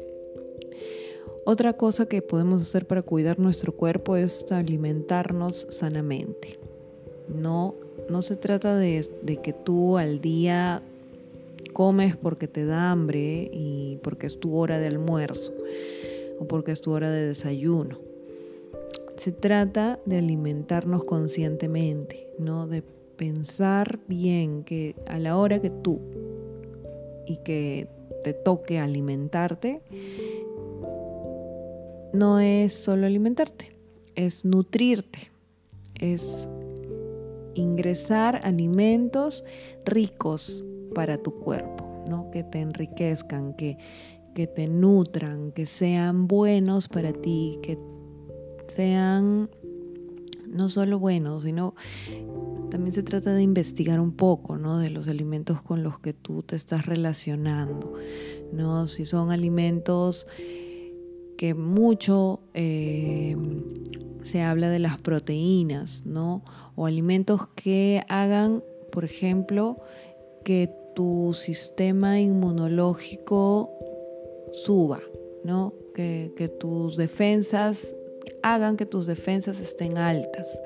Otra 1.50 1.72
cosa 1.72 2.04
que 2.04 2.20
podemos 2.20 2.60
hacer 2.60 2.86
para 2.86 3.00
cuidar 3.00 3.38
nuestro 3.38 3.74
cuerpo 3.74 4.16
es 4.16 4.52
alimentarnos 4.52 5.66
sanamente. 5.70 6.58
No, 7.26 7.74
no 8.10 8.20
se 8.20 8.36
trata 8.36 8.76
de, 8.76 9.08
de 9.22 9.36
que 9.38 9.54
tú 9.54 9.96
al 9.96 10.20
día 10.20 10.82
comes 11.72 12.18
porque 12.18 12.48
te 12.48 12.66
da 12.66 12.90
hambre 12.90 13.48
y 13.50 13.98
porque 14.02 14.26
es 14.26 14.38
tu 14.38 14.58
hora 14.58 14.78
de 14.78 14.88
almuerzo 14.88 15.54
o 16.38 16.46
porque 16.46 16.72
es 16.72 16.82
tu 16.82 16.92
hora 16.92 17.10
de 17.10 17.28
desayuno. 17.28 17.96
Se 19.16 19.32
trata 19.32 19.98
de 20.04 20.18
alimentarnos 20.18 21.04
conscientemente, 21.04 22.28
¿no? 22.38 22.66
De 22.66 22.82
pensar 23.16 24.00
bien 24.06 24.64
que 24.64 24.96
a 25.06 25.18
la 25.18 25.38
hora 25.38 25.62
que 25.62 25.70
tú 25.70 25.98
y 27.24 27.38
que 27.38 27.88
te 28.22 28.34
toque 28.34 28.78
alimentarte, 28.78 29.80
no 32.12 32.40
es 32.40 32.72
solo 32.72 33.06
alimentarte, 33.06 33.76
es 34.14 34.44
nutrirte, 34.44 35.30
es 35.94 36.48
ingresar 37.54 38.40
alimentos 38.44 39.44
ricos 39.84 40.64
para 40.94 41.18
tu 41.18 41.32
cuerpo, 41.32 42.04
¿no? 42.08 42.30
que 42.30 42.44
te 42.44 42.60
enriquezcan, 42.60 43.54
que, 43.54 43.78
que 44.34 44.46
te 44.46 44.68
nutran, 44.68 45.52
que 45.52 45.66
sean 45.66 46.28
buenos 46.28 46.88
para 46.88 47.12
ti, 47.12 47.58
que 47.62 47.78
sean 48.68 49.50
no 50.48 50.68
solo 50.68 50.98
buenos, 50.98 51.44
sino 51.44 51.74
también 52.70 52.92
se 52.92 53.02
trata 53.02 53.34
de 53.34 53.42
investigar 53.42 54.00
un 54.00 54.12
poco, 54.12 54.56
¿no? 54.56 54.78
De 54.78 54.90
los 54.90 55.08
alimentos 55.08 55.62
con 55.62 55.82
los 55.82 55.98
que 56.00 56.12
tú 56.12 56.42
te 56.42 56.56
estás 56.56 56.86
relacionando, 56.86 57.94
¿no? 58.52 58.86
Si 58.86 59.06
son 59.06 59.30
alimentos 59.30 60.26
que 61.38 61.54
mucho 61.54 62.40
eh, 62.52 63.36
se 64.24 64.42
habla 64.42 64.68
de 64.70 64.80
las 64.80 64.98
proteínas, 64.98 66.04
¿no? 66.04 66.44
O 66.74 66.84
alimentos 66.84 67.46
que 67.54 68.02
hagan, 68.08 68.62
por 68.90 69.04
ejemplo, 69.04 69.78
que 70.44 70.68
tu 70.94 71.32
sistema 71.34 72.20
inmunológico 72.20 73.70
suba, 74.52 75.00
¿no? 75.44 75.72
Que, 75.94 76.50
tus 76.60 76.96
defensas 76.96 77.94
hagan 78.42 78.76
que 78.76 78.86
tus 78.86 79.06
defensas 79.06 79.60
estén 79.60 79.96
altas. 79.96 80.60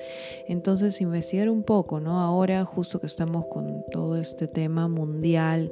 Entonces, 0.49 1.03
investigar 1.03 1.51
un 1.51 1.65
poco, 1.65 2.01
¿no? 2.01 2.21
Ahora, 2.21 2.65
justo 2.65 2.99
que 2.99 3.07
estamos 3.07 3.45
con 3.47 3.85
todo 3.93 4.17
este 4.17 4.49
tema 4.49 4.89
mundial 4.89 5.71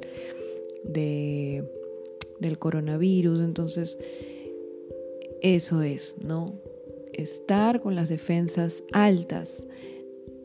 de, 0.85 1.65
del 2.39 2.59
coronavirus, 2.59 3.41
entonces, 3.41 3.99
eso 5.43 5.83
es, 5.83 6.17
¿no? 6.23 6.55
Estar 7.13 7.81
con 7.81 7.95
las 7.95 8.09
defensas 8.09 8.83
altas 8.93 9.67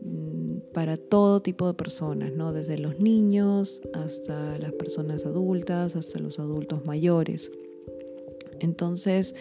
mm, 0.01 0.73
para 0.73 0.97
todo 0.97 1.41
tipo 1.41 1.67
de 1.67 1.73
personas, 1.73 2.33
¿no? 2.33 2.53
Desde 2.53 2.77
los 2.77 2.99
niños 2.99 3.81
hasta 3.93 4.57
las 4.57 4.73
personas 4.73 5.25
adultas, 5.25 5.95
hasta 5.95 6.19
los 6.19 6.39
adultos 6.39 6.85
mayores. 6.85 7.51
Entonces, 8.59 9.35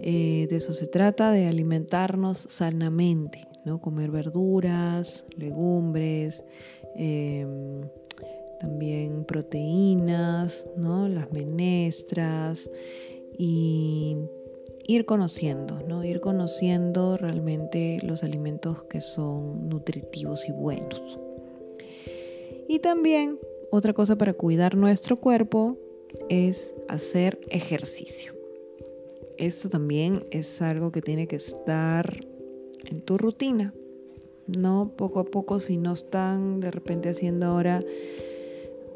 eh, 0.00 0.46
de 0.50 0.56
eso 0.56 0.72
se 0.72 0.86
trata, 0.86 1.30
de 1.30 1.46
alimentarnos 1.46 2.38
sanamente, 2.38 3.46
¿no? 3.64 3.80
Comer 3.80 4.10
verduras, 4.10 5.24
legumbres, 5.36 6.42
em, 6.96 7.82
también 8.60 9.24
proteínas, 9.24 10.66
¿no? 10.76 11.08
Las 11.08 11.32
menestras 11.32 12.68
y 13.38 14.16
ir 14.88 15.04
conociendo, 15.04 15.80
¿no? 15.86 16.04
Ir 16.04 16.20
conociendo 16.20 17.16
realmente 17.16 18.00
los 18.02 18.24
alimentos 18.24 18.82
que 18.84 19.00
son 19.00 19.68
nutritivos 19.68 20.48
y 20.48 20.52
buenos. 20.52 21.20
Y 22.66 22.80
también 22.80 23.38
otra 23.70 23.92
cosa 23.92 24.16
para 24.16 24.34
cuidar 24.34 24.74
nuestro 24.74 25.16
cuerpo 25.16 25.76
es 26.28 26.74
hacer 26.88 27.38
ejercicio 27.50 28.38
esto 29.38 29.68
también 29.68 30.26
es 30.30 30.60
algo 30.60 30.92
que 30.92 31.00
tiene 31.00 31.28
que 31.28 31.36
estar 31.36 32.20
en 32.90 33.00
tu 33.00 33.16
rutina, 33.16 33.72
no 34.46 34.92
poco 34.96 35.20
a 35.20 35.24
poco 35.24 35.60
si 35.60 35.76
no 35.76 35.92
están 35.92 36.60
de 36.60 36.70
repente 36.70 37.08
haciendo 37.08 37.46
ahora 37.46 37.80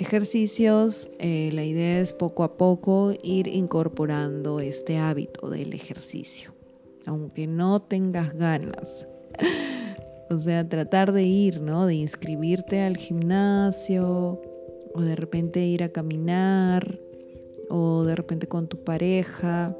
ejercicios, 0.02 1.10
eh, 1.18 1.50
la 1.52 1.64
idea 1.64 2.00
es 2.00 2.12
poco 2.12 2.44
a 2.44 2.56
poco 2.56 3.14
ir 3.22 3.46
incorporando 3.46 4.60
este 4.60 4.98
hábito 4.98 5.48
del 5.48 5.72
ejercicio, 5.72 6.52
aunque 7.06 7.46
no 7.46 7.80
tengas 7.80 8.34
ganas. 8.34 9.06
o 10.30 10.38
sea, 10.38 10.68
tratar 10.68 11.12
de 11.12 11.22
ir, 11.22 11.60
¿no? 11.60 11.86
De 11.86 11.94
inscribirte 11.94 12.80
al 12.82 12.96
gimnasio 12.96 14.42
o 14.94 15.00
de 15.00 15.16
repente 15.16 15.64
ir 15.64 15.82
a 15.84 15.88
caminar 15.88 16.98
o 17.70 18.04
de 18.04 18.14
repente 18.14 18.46
con 18.48 18.66
tu 18.66 18.84
pareja 18.84 19.76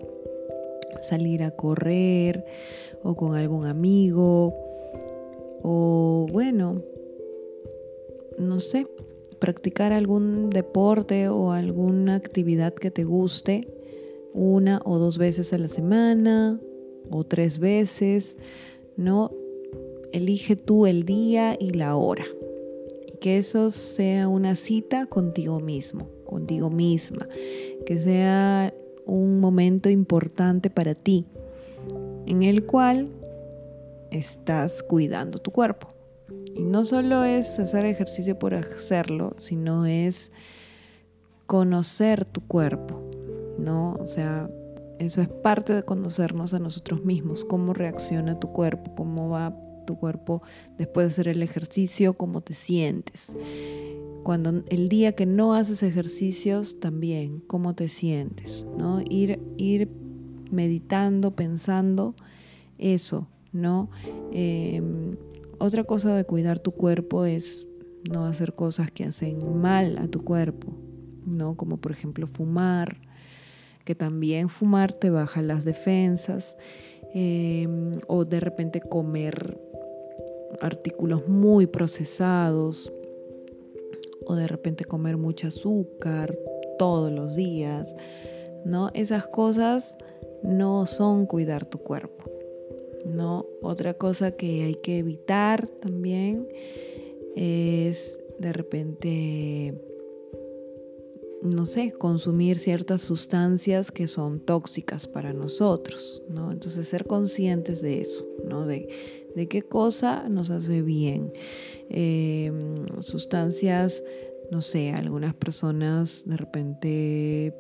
salir 1.03 1.43
a 1.43 1.51
correr 1.51 2.45
o 3.03 3.14
con 3.14 3.35
algún 3.35 3.66
amigo 3.66 4.55
o 5.62 6.27
bueno, 6.31 6.83
no 8.39 8.61
sé, 8.61 8.87
practicar 9.43 9.93
algún 9.93 10.51
deporte 10.51 11.28
o 11.28 11.51
alguna 11.51 12.14
actividad 12.14 12.74
que 12.74 12.93
te 12.93 13.03
guste 13.03 13.66
una 14.32 14.80
o 14.84 14.99
dos 14.99 15.18
veces 15.18 15.53
a 15.53 15.59
la 15.59 15.66
semana 15.66 16.61
o 17.11 17.24
tres 17.24 17.59
veces, 17.59 18.36
¿no? 18.97 19.32
Elige 20.12 20.55
tú 20.55 20.86
el 20.86 21.03
día 21.03 21.57
y 21.59 21.70
la 21.70 21.97
hora. 21.97 22.24
Y 23.12 23.16
que 23.16 23.38
eso 23.38 23.72
sea 23.72 24.28
una 24.28 24.55
cita 24.55 25.07
contigo 25.07 25.59
mismo, 25.59 26.09
contigo 26.24 26.70
misma. 26.70 27.28
Que 27.84 27.99
sea 27.99 28.72
un 29.07 29.40
momento 29.40 29.90
importante 29.90 30.70
para 30.70 30.95
ti, 30.95 31.26
en 32.26 32.45
el 32.45 32.64
cual 32.64 33.09
estás 34.12 34.84
cuidando 34.84 35.40
tu 35.40 35.51
cuerpo. 35.51 35.91
Y 36.55 36.64
no 36.64 36.84
solo 36.84 37.24
es 37.24 37.59
hacer 37.59 37.84
ejercicio 37.84 38.38
por 38.38 38.55
hacerlo, 38.55 39.34
sino 39.38 39.86
es 39.86 40.32
conocer 41.46 42.24
tu 42.24 42.40
cuerpo, 42.40 43.03
¿no? 43.59 43.96
O 44.00 44.07
sea, 44.07 44.48
eso 44.98 45.20
es 45.20 45.28
parte 45.28 45.74
de 45.74 45.82
conocernos 45.82 46.55
a 46.55 46.59
nosotros 46.59 47.05
mismos, 47.05 47.44
cómo 47.44 47.74
reacciona 47.74 48.38
tu 48.38 48.53
cuerpo, 48.53 48.94
cómo 48.94 49.28
va 49.28 49.57
tu 49.84 49.96
cuerpo 49.96 50.42
después 50.78 51.07
de 51.07 51.11
hacer 51.11 51.28
el 51.28 51.42
ejercicio, 51.42 52.14
cómo 52.14 52.40
te 52.40 52.55
sientes. 52.55 53.34
Cuando 54.22 54.62
el 54.68 54.88
día 54.88 55.12
que 55.12 55.26
no 55.26 55.55
haces 55.55 55.82
ejercicios, 55.82 56.78
también, 56.78 57.42
cómo 57.46 57.74
te 57.74 57.88
sientes, 57.88 58.64
¿no? 58.78 59.00
Ir, 59.09 59.40
ir 59.57 59.90
meditando, 60.50 61.32
pensando 61.32 62.14
eso, 62.78 63.26
¿no? 63.53 63.90
Em, 64.30 65.16
otra 65.63 65.85
cosa 65.85 66.15
de 66.17 66.25
cuidar 66.25 66.59
tu 66.59 66.73
cuerpo 66.73 67.25
es 67.25 67.67
no 68.11 68.27
hacer 68.27 68.55
cosas 68.55 68.91
que 68.91 69.05
hacen 69.05 69.61
mal 69.61 69.97
a 69.99 70.09
tu 70.09 70.25
cuerpo, 70.25 70.73
¿no? 71.25 71.57
Como 71.57 71.77
por 71.77 71.93
ejemplo 71.93 72.27
fumar, 72.27 72.97
que 73.85 73.95
también 73.95 74.49
fumar 74.49 74.93
te 74.93 75.11
baja 75.11 75.41
las 75.41 75.65
defensas, 75.65 76.57
em, 77.15 78.01
o 78.09 78.25
de 78.25 78.41
repente 78.41 78.81
comer 78.81 79.61
artículos 80.61 81.29
muy 81.29 81.67
procesados, 81.67 82.93
o 84.27 84.35
de 84.35 84.49
repente 84.49 84.85
comer 84.85 85.17
mucho 85.17 85.49
azúcar 85.49 86.37
todos 86.79 87.13
los 87.13 87.37
días, 87.37 87.95
¿no? 88.65 88.91
Esas 88.95 89.27
cosas 89.29 89.97
no 90.43 90.87
son 90.87 91.27
cuidar 91.27 91.67
tu 91.67 91.79
cuerpo, 91.79 92.22
¿no? 93.05 93.46
Otra 93.62 93.94
cosa 93.94 94.32
que 94.32 94.64
hay 94.64 94.74
que 94.76 94.98
evitar 94.98 95.68
también 95.68 96.48
es 97.36 98.18
de 98.38 98.53
repente 98.53 99.74
no 101.42 101.66
sé, 101.66 101.92
consumir 101.92 102.59
ciertas 102.59 103.03
sustancias 103.03 103.90
que 103.90 104.07
son 104.07 104.38
tóxicas 104.38 105.09
para 105.09 105.32
nosotros, 105.32 106.22
¿no? 106.28 106.53
Entonces 106.53 106.86
ser 106.86 107.05
conscientes 107.05 107.82
de 107.82 108.00
eso, 108.00 108.24
¿no? 108.44 108.64
De, 108.64 108.88
de 109.34 109.48
qué 109.48 109.62
cosa 109.62 110.28
nos 110.28 110.50
hace 110.50 110.82
bien. 110.82 111.32
Em, 111.90 112.86
sustancias, 113.00 114.05
no 114.53 114.62
sé, 114.62 114.92
algunas 114.92 115.34
personas 115.34 116.22
de 116.26 116.36
repente 116.36 117.55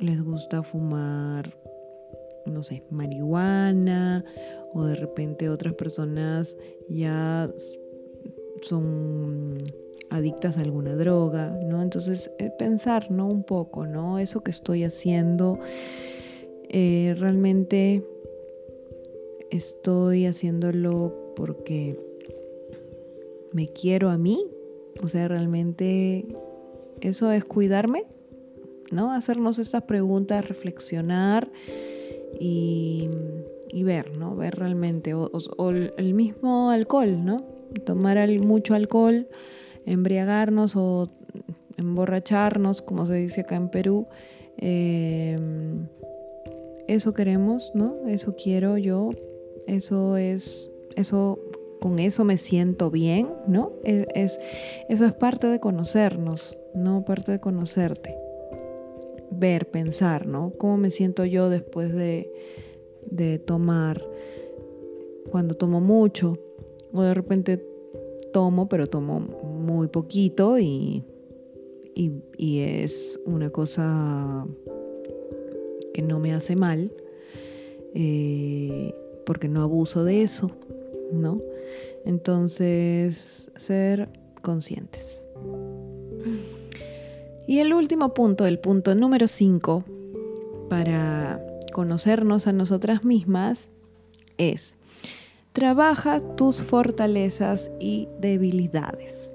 les 0.00 0.22
gusta 0.22 0.64
fumar, 0.64 1.56
no 2.44 2.64
sé, 2.64 2.82
marihuana 2.90 4.24
o 4.74 4.84
de 4.84 4.94
repente 4.94 5.48
otras 5.48 5.74
personas 5.74 6.56
ya 6.88 7.50
son 8.62 9.58
adictas 10.10 10.56
a 10.56 10.60
alguna 10.60 10.94
droga, 10.96 11.58
¿no? 11.64 11.82
Entonces, 11.82 12.30
eh, 12.38 12.50
pensar, 12.58 13.10
¿no? 13.10 13.28
Un 13.28 13.42
poco, 13.42 13.86
¿no? 13.86 14.18
Eso 14.18 14.42
que 14.42 14.50
estoy 14.50 14.84
haciendo, 14.84 15.58
eh, 16.68 17.14
realmente 17.18 18.04
estoy 19.50 20.26
haciéndolo 20.26 21.32
porque 21.36 21.98
me 23.52 23.68
quiero 23.68 24.10
a 24.10 24.18
mí, 24.18 24.44
o 25.02 25.08
sea, 25.08 25.28
realmente 25.28 26.26
eso 27.00 27.30
es 27.30 27.44
cuidarme, 27.44 28.04
¿no? 28.90 29.12
Hacernos 29.12 29.58
estas 29.58 29.82
preguntas, 29.82 30.46
reflexionar 30.46 31.50
y, 32.38 33.08
ver, 33.82 34.16
¿no? 34.16 34.36
Ver 34.36 34.56
realmente, 34.56 35.14
o, 35.14 35.30
el 35.70 36.14
mismo 36.14 36.70
alcohol, 36.70 37.24
¿no? 37.24 37.44
Tomar 37.84 38.28
mucho 38.40 38.74
alcohol, 38.74 39.28
embriagarnos 39.84 40.74
o 40.76 41.08
emborracharnos, 41.76 42.82
como 42.82 43.06
se 43.06 43.14
dice 43.14 43.42
acá 43.42 43.56
en 43.56 43.68
Perú. 43.68 44.06
Em, 44.58 45.86
eso 46.88 47.12
queremos, 47.12 47.72
¿no? 47.74 48.06
Eso 48.08 48.34
quiero 48.36 48.78
yo. 48.78 49.10
Eso 49.66 50.16
es, 50.16 50.70
eso, 50.96 51.38
con 51.80 51.98
eso 51.98 52.24
me 52.24 52.38
siento 52.38 52.90
bien, 52.90 53.28
¿no? 53.46 53.72
E, 53.84 54.06
es, 54.14 54.38
eso 54.88 55.04
es 55.04 55.12
parte 55.12 55.48
de 55.48 55.60
conocernos, 55.60 56.56
¿no? 56.74 57.04
Parte 57.04 57.32
de 57.32 57.40
conocerte. 57.40 58.16
Ver, 59.30 59.68
pensar, 59.70 60.26
¿no? 60.26 60.52
¿Cómo 60.56 60.76
me 60.76 60.90
siento 60.90 61.24
yo 61.24 61.50
después 61.50 61.92
de, 61.92 62.30
de 63.10 63.38
tomar? 63.38 64.02
Cuando 65.30 65.54
tomo 65.54 65.80
mucho 65.80 66.38
o 66.92 67.02
de 67.02 67.14
repente 67.14 67.64
tomo, 68.32 68.68
pero 68.68 68.86
tomo 68.86 69.20
muy 69.20 69.88
poquito 69.88 70.58
y, 70.58 71.04
y, 71.94 72.60
es 72.60 73.18
una 73.24 73.50
cosa 73.50 74.46
que 75.94 76.02
no 76.02 76.18
me 76.18 76.34
hace 76.34 76.54
mal, 76.56 76.92
eh, 77.94 78.94
porque 79.24 79.48
no 79.48 79.62
abuso 79.62 80.04
de 80.04 80.22
eso, 80.22 80.50
¿no? 81.12 81.40
Entonces, 82.04 83.50
ser 83.56 84.08
conscientes. 84.42 85.22
Y 87.46 87.60
el 87.60 87.72
último 87.72 88.12
punto, 88.12 88.46
el 88.46 88.58
punto 88.58 88.94
número 88.94 89.28
5, 89.28 89.84
para 90.68 91.40
conocernos 91.76 92.46
a 92.46 92.52
nosotras 92.52 93.04
mismas, 93.04 93.68
es 94.38 94.76
Trabaja 95.52 96.20
tus 96.34 96.62
fortalezas 96.62 97.70
y 97.78 98.08
debilidades. 98.18 99.34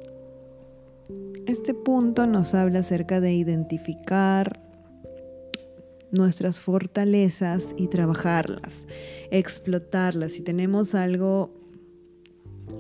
Este 1.46 1.76
punto 1.76 2.26
nos 2.26 2.56
habla 2.56 2.80
acerca 2.80 3.22
de 3.22 3.34
identificar 3.34 4.60
nuestras 6.12 6.60
fortalezas 6.60 7.76
y 7.78 7.89
trabajarlas, 7.89 8.88
explotarlas. 9.30 10.32
Si 10.32 10.42
tenemos 10.42 10.96
algo, 10.96 11.54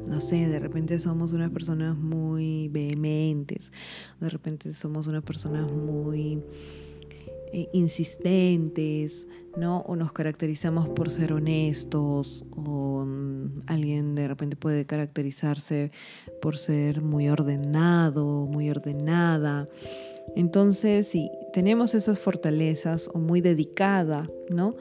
no 0.07 0.21
sé, 0.21 0.47
de 0.47 0.57
repente 0.57 0.99
somos 0.99 1.33
unas 1.33 1.51
personas 1.51 1.95
muy 1.95 2.67
vehementes, 2.69 3.71
de 4.19 4.29
repente 4.29 4.73
somos 4.73 5.05
unas 5.05 5.23
personas 5.23 5.71
muy 5.71 6.41
eh, 7.53 7.67
insistentes, 7.73 9.27
¿no? 9.57 9.81
O 9.81 9.95
nos 9.95 10.11
caracterizamos 10.11 10.89
por 10.89 11.09
ser 11.09 11.33
honestos, 11.33 12.45
o 12.55 13.03
mm, 13.05 13.63
alguien 13.67 14.15
de 14.15 14.27
repente 14.27 14.55
puede 14.55 14.85
caracterizarse 14.85 15.91
por 16.41 16.57
ser 16.57 17.01
muy 17.01 17.29
ordenado, 17.29 18.45
muy 18.45 18.69
ordenada. 18.69 19.67
Entonces, 20.35 21.07
si 21.07 21.29
tenemos 21.53 21.93
esas 21.93 22.19
fortalezas 22.19 23.09
o 23.13 23.19
muy 23.19 23.41
dedicada, 23.41 24.29
¿no? 24.49 24.75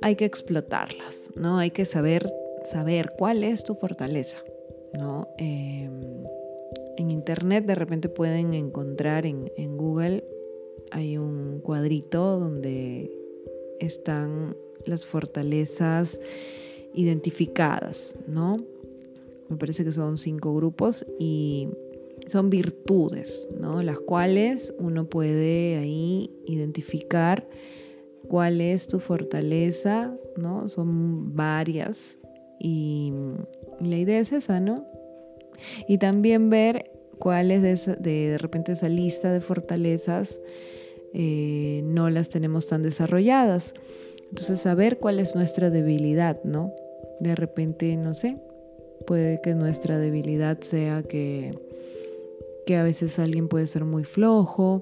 Hay 0.00 0.16
que 0.16 0.24
explotarlas, 0.24 1.30
¿no? 1.34 1.58
Hay 1.58 1.70
que 1.70 1.84
saber, 1.84 2.32
saber 2.70 3.12
cuál 3.16 3.44
es 3.44 3.64
tu 3.64 3.74
fortaleza, 3.74 4.38
¿no? 4.92 5.28
Em, 5.38 6.24
en 6.96 7.10
internet 7.10 7.64
de 7.64 7.74
repente 7.74 8.08
pueden 8.08 8.54
encontrar 8.54 9.24
en, 9.26 9.50
en 9.56 9.76
Google 9.76 10.24
hay 10.90 11.18
un 11.18 11.60
cuadrito 11.60 12.38
donde 12.38 13.10
están 13.80 14.56
las 14.84 15.06
fortalezas 15.06 16.20
identificadas, 16.94 18.18
¿no? 18.26 18.56
Me 19.48 19.56
parece 19.56 19.84
que 19.84 19.92
son 19.92 20.18
cinco 20.18 20.54
grupos 20.54 21.06
y 21.18 21.68
son 22.26 22.50
virtudes, 22.50 23.48
¿no? 23.58 23.82
Las 23.82 24.00
cuales 24.00 24.74
uno 24.78 25.08
puede 25.08 25.76
ahí 25.76 26.30
identificar 26.46 27.48
cuál 28.28 28.60
es 28.60 28.86
tu 28.86 29.00
fortaleza, 29.00 30.14
¿no? 30.36 30.68
Son 30.68 31.34
varias 31.34 32.18
y, 32.58 33.12
la 33.80 33.96
idea 33.96 34.18
es 34.18 34.32
esa, 34.32 34.60
¿no? 34.60 34.86
Y 35.86 35.98
también 35.98 36.50
ver 36.50 36.90
cuál 37.18 37.50
es 37.50 37.62
de, 37.62 37.96
de, 37.96 38.30
de 38.30 38.38
repente 38.38 38.72
esa 38.72 38.88
lista 38.88 39.32
de 39.32 39.40
fortalezas 39.40 40.40
eh, 41.14 41.82
no 41.84 42.10
las 42.10 42.28
tenemos 42.28 42.66
tan 42.66 42.82
desarrolladas. 42.82 43.74
Entonces, 44.28 44.60
saber 44.60 44.98
cuál 44.98 45.20
es 45.20 45.34
nuestra 45.34 45.70
debilidad, 45.70 46.42
¿no? 46.44 46.72
De 47.20 47.34
repente, 47.34 47.96
no 47.96 48.14
sé, 48.14 48.38
puede 49.06 49.40
que 49.40 49.54
nuestra 49.54 49.98
debilidad 49.98 50.60
sea 50.60 51.02
que, 51.02 51.58
que 52.66 52.76
a 52.76 52.82
veces 52.82 53.18
alguien 53.18 53.48
puede 53.48 53.66
ser 53.66 53.84
muy 53.84 54.04
flojo, 54.04 54.80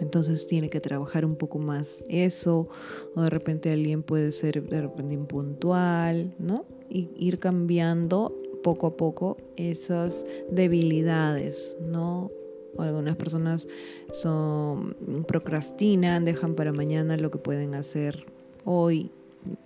entonces 0.00 0.46
tiene 0.46 0.70
que 0.70 0.80
trabajar 0.80 1.24
un 1.24 1.36
poco 1.36 1.58
más 1.58 2.04
eso, 2.08 2.68
o 3.14 3.22
de 3.22 3.30
repente 3.30 3.70
alguien 3.70 4.02
puede 4.02 4.32
ser 4.32 4.62
de 4.62 4.82
repente 4.82 5.14
impuntual, 5.14 6.34
¿no? 6.38 6.64
Y 6.88 7.10
ir 7.16 7.38
cambiando 7.38 8.34
poco 8.62 8.88
a 8.88 8.96
poco 8.96 9.36
esas 9.56 10.24
debilidades, 10.50 11.76
¿no? 11.80 12.30
O 12.76 12.82
algunas 12.82 13.16
personas 13.16 13.66
son, 14.12 14.96
procrastinan, 15.26 16.24
dejan 16.24 16.54
para 16.54 16.72
mañana 16.72 17.16
lo 17.16 17.30
que 17.30 17.38
pueden 17.38 17.74
hacer 17.74 18.26
hoy 18.64 19.10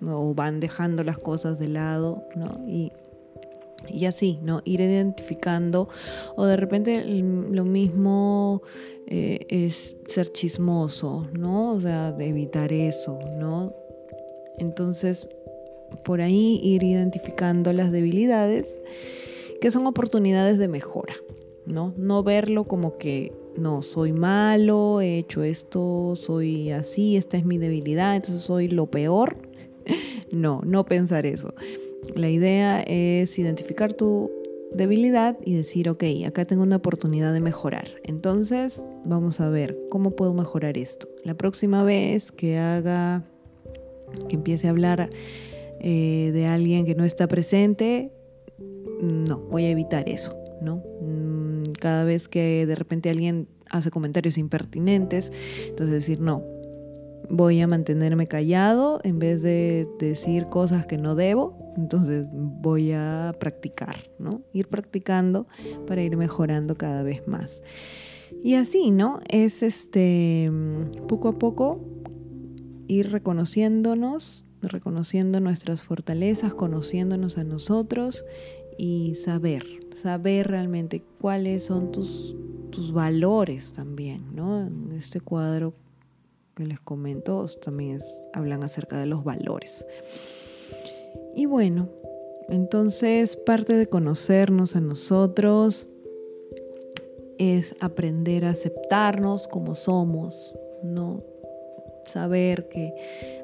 o 0.07 0.35
van 0.35 0.61
dejando 0.61 1.03
las 1.05 1.19
cosas 1.19 1.59
de 1.59 1.69
lado, 1.69 2.23
¿no? 2.37 2.65
Y, 2.69 2.93
y 3.89 4.07
así, 4.07 4.39
¿no? 4.43 4.63
Ir 4.65 4.81
identificando 4.81 5.89
o 6.37 6.47
de 6.47 6.57
repente 6.57 7.05
lo 7.05 7.65
mismo 7.65 8.63
eh, 9.07 9.47
es 9.49 9.97
ser 10.09 10.33
chismoso, 10.33 11.29
¿no? 11.33 11.73
O 11.73 11.81
sea, 11.81 12.13
de 12.13 12.29
evitar 12.29 12.73
eso, 12.73 13.19
¿no? 13.37 13.75
Entonces, 14.59 15.29
por 16.05 16.21
ahí 16.21 16.61
ir 16.63 16.83
identificando 16.83 17.73
las 17.73 17.93
debilidades 17.93 18.69
que 19.61 19.71
son 19.71 19.87
oportunidades 19.87 20.59
de 20.59 20.69
mejora, 20.69 21.15
¿no? 21.67 21.95
No 21.97 22.23
verlo 22.23 22.65
como 22.65 22.97
que 22.97 23.33
no, 23.57 23.83
soy 23.83 24.13
malo, 24.13 25.01
he 25.01 25.19
hecho 25.19 25.45
esto, 25.45 26.15
soy 26.17 26.71
así, 26.71 27.17
esta 27.17 27.37
es 27.37 27.45
mi 27.45 27.59
debilidad, 27.59 28.17
entonces 28.17 28.43
soy 28.43 28.69
lo 28.69 28.87
peor. 28.87 29.37
no, 30.33 30.61
no 30.65 30.85
pensar 30.85 31.27
eso. 31.27 31.55
La 32.15 32.29
idea 32.29 32.83
es 32.83 33.39
identificar 33.39 33.93
tu 33.93 34.31
debilidad 34.75 35.39
y 35.45 35.55
decir, 35.55 35.89
ok, 35.89 36.03
acá 36.27 36.45
tengo 36.45 36.63
una 36.63 36.77
oportunidad 36.77 37.33
de 37.33 37.41
mejorar. 37.41 37.89
Entonces, 38.03 38.85
vamos 39.05 39.41
a 39.41 39.49
ver 39.49 39.79
cómo 39.89 40.11
puedo 40.11 40.35
mejorar 40.35 40.77
esto. 40.77 41.09
La 41.23 41.35
próxima 41.35 41.85
vez 41.85 42.33
que 42.33 42.59
haga, 42.59 43.25
que 44.29 44.37
empiece 44.37 44.67
a 44.67 44.71
hablar 44.71 45.11
eh, 45.81 46.31
de 46.33 46.47
alguien 46.47 46.85
que 46.85 46.95
no 46.95 47.05
está 47.05 47.29
presente, 47.29 48.11
no, 49.01 49.39
voy 49.39 49.65
a 49.65 49.71
evitar 49.71 50.09
eso, 50.09 50.37
¿no? 50.61 50.83
Cada 51.85 52.05
vez 52.05 52.29
que 52.29 52.65
de 52.65 52.75
repente 52.75 53.11
alguien 53.11 53.47
hace 53.69 53.91
comentarios 53.91 54.39
impertinentes, 54.39 55.31
entonces 55.69 55.97
decir, 55.97 56.19
no, 56.19 56.43
voy 57.29 57.61
a 57.61 57.67
mantenerme 57.67 58.27
callado 58.27 59.01
en 59.05 59.19
vez 59.19 59.43
de 59.43 59.87
decir 59.99 60.47
cosas 60.47 60.87
que 60.87 60.97
no 60.97 61.15
debo, 61.15 61.75
entonces 61.77 62.27
voy 62.33 62.93
a 62.93 63.37
practicar, 63.39 63.97
¿no? 64.19 64.41
Ir 64.55 64.69
practicando 64.69 65.47
para 65.87 66.03
ir 66.03 66.17
mejorando 66.17 66.75
cada 66.77 67.03
vez 67.03 67.29
más. 67.29 67.61
Y 68.43 68.55
así, 68.55 68.91
¿no? 68.91 69.21
Es 69.29 69.63
este 69.63 70.51
poco 71.07 71.29
a 71.29 71.39
poco 71.39 71.85
ir 72.89 73.13
reconociéndonos, 73.13 74.47
reconociendo 74.63 75.39
nuestras 75.39 75.83
fortalezas, 75.83 76.55
conociéndonos 76.55 77.37
a 77.37 77.45
nosotros 77.45 78.25
y 78.77 79.15
saber, 79.17 79.65
saber 80.03 80.49
realmente 80.49 81.03
cuáles 81.21 81.65
son 81.65 81.93
tus, 81.93 82.37
tus 82.71 82.93
valores 82.93 83.73
también, 83.73 84.35
¿no? 84.35 84.67
En 84.67 84.93
este 84.93 85.21
cuadro 85.21 85.75
que 86.55 86.65
les 86.65 86.81
comento 86.81 87.47
también 87.63 87.99
hablan 88.33 88.63
acerca 88.63 88.99
de 88.99 89.07
los 89.07 89.25
valores. 89.25 89.85
Y 91.35 91.47
bueno, 91.47 91.89
entonces 92.49 93.37
parte 93.37 93.75
de 93.75 93.89
conocernos 93.89 94.77
a 94.77 94.81
nosotros 94.81 95.89
es 97.39 97.75
aprender 97.81 98.45
a 98.45 98.51
aceptarnos 98.51 99.49
como 99.49 99.75
somos, 99.75 100.55
¿no? 100.83 101.34
Saber 102.13 102.69
que 102.69 102.93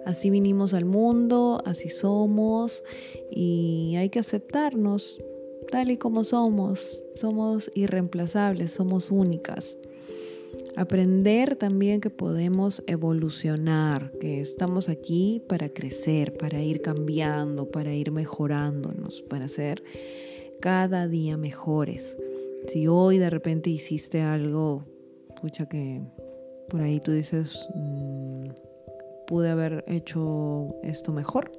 así 0.07 0.31
vinimos 0.31 0.75
al 0.75 0.85
mundo, 0.85 1.63
así 1.65 1.89
somos 1.89 2.85
y 3.31 3.95
hay 3.97 4.11
que 4.11 4.19
aceptarnos 4.19 5.21
tal 5.71 5.91
y 5.91 5.97
como 5.97 6.25
somos. 6.25 7.03
Somos 7.15 7.71
irreemplazables, 7.75 8.73
somos 8.73 9.11
únicas. 9.11 9.79
Aprender 10.77 11.57
también 11.57 12.01
que 12.01 12.11
podemos 12.11 12.83
evolucionar, 12.87 14.13
que 14.21 14.41
estamos 14.41 14.89
aquí 14.89 15.43
para 15.49 15.69
crecer, 15.69 16.37
para 16.37 16.63
ir 16.63 16.81
cambiando, 16.81 17.71
para 17.71 17.95
ir 17.95 18.13
mejorándonos, 18.13 19.23
para 19.23 19.49
ser 19.49 19.83
cada 20.61 21.09
día 21.09 21.37
mejores. 21.37 22.17
Si 22.69 22.87
hoy 22.87 23.19
de 23.19 23.31
repente 23.31 23.71
hiciste 23.71 24.21
algo, 24.21 24.85
pucha 25.41 25.69
que 25.69 26.03
por 26.71 26.81
ahí 26.81 27.01
tú 27.01 27.13
dices, 27.13 27.69
mm, 27.75 28.49
pude 29.27 29.51
haber 29.51 29.85
hecho 29.87 30.75
esto 30.83 31.13
mejor. 31.13 31.53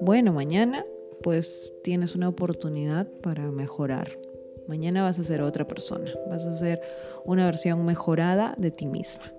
Bueno, 0.00 0.32
mañana 0.32 0.84
pues 1.22 1.72
tienes 1.82 2.14
una 2.14 2.28
oportunidad 2.28 3.06
para 3.22 3.50
mejorar. 3.50 4.18
Mañana 4.66 5.02
vas 5.02 5.18
a 5.18 5.24
ser 5.24 5.42
otra 5.42 5.66
persona, 5.66 6.10
vas 6.28 6.44
a 6.46 6.56
ser 6.56 6.80
una 7.24 7.44
versión 7.44 7.84
mejorada 7.84 8.54
de 8.58 8.70
ti 8.70 8.86
misma. 8.86 9.32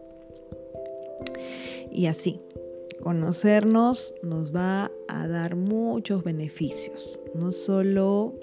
Y 1.91 2.07
así, 2.07 2.41
conocernos 3.01 4.13
nos 4.22 4.55
va 4.55 4.91
a 5.07 5.28
dar 5.28 5.55
muchos 5.55 6.24
beneficios, 6.24 7.20
no 7.34 7.51
solo 7.51 8.34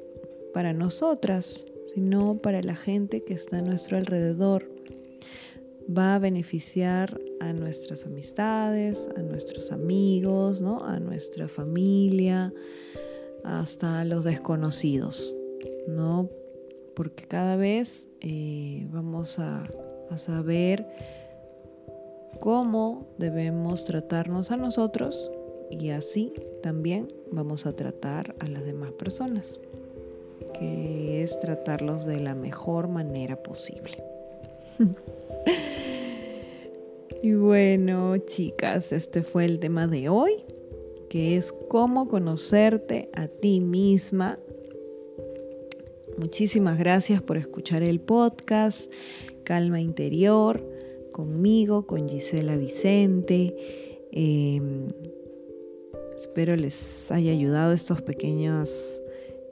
para 0.54 0.72
nosotras, 0.72 1.66
sino 1.94 2.38
para 2.38 2.62
la 2.62 2.76
gente 2.76 3.22
que 3.24 3.34
está 3.34 3.58
a 3.58 3.62
nuestro 3.62 3.96
alrededor. 3.96 4.71
Va 5.88 6.14
a 6.14 6.18
beneficiar 6.18 7.20
a 7.40 7.52
nuestras 7.52 8.06
amistades, 8.06 9.08
a 9.16 9.22
nuestros 9.22 9.72
amigos, 9.72 10.60
¿no? 10.60 10.84
a 10.84 11.00
nuestra 11.00 11.48
familia, 11.48 12.52
hasta 13.44 14.00
a 14.00 14.04
los 14.04 14.24
desconocidos, 14.24 15.36
¿no? 15.88 16.28
porque 16.94 17.24
cada 17.24 17.56
vez 17.56 18.06
eh, 18.20 18.86
vamos 18.90 19.38
a, 19.38 19.64
a 20.10 20.18
saber 20.18 20.86
cómo 22.40 23.06
debemos 23.18 23.84
tratarnos 23.84 24.50
a 24.50 24.56
nosotros 24.56 25.30
y 25.70 25.90
así 25.90 26.32
también 26.62 27.08
vamos 27.30 27.66
a 27.66 27.74
tratar 27.74 28.34
a 28.40 28.46
las 28.46 28.64
demás 28.64 28.92
personas, 28.92 29.58
que 30.58 31.22
es 31.22 31.38
tratarlos 31.40 32.04
de 32.04 32.20
la 32.20 32.34
mejor 32.34 32.88
manera 32.88 33.42
posible. 33.42 34.11
y 37.22 37.32
bueno, 37.34 38.16
chicas, 38.18 38.92
este 38.92 39.22
fue 39.22 39.44
el 39.44 39.58
tema 39.58 39.86
de 39.86 40.08
hoy, 40.08 40.32
que 41.08 41.36
es 41.36 41.52
cómo 41.68 42.08
conocerte 42.08 43.10
a 43.14 43.28
ti 43.28 43.60
misma 43.60 44.38
Muchísimas 46.18 46.78
gracias 46.78 47.22
por 47.22 47.38
escuchar 47.38 47.82
el 47.82 47.98
podcast 47.98 48.92
Calma 49.44 49.80
Interior 49.80 50.62
conmigo, 51.10 51.86
con 51.86 52.08
Gisela 52.08 52.56
Vicente. 52.56 53.54
Em, 54.12 54.88
espero 56.16 56.54
les 56.54 57.10
haya 57.10 57.32
ayudado 57.32 57.72
estas 57.72 58.02
pequeñas 58.02 59.00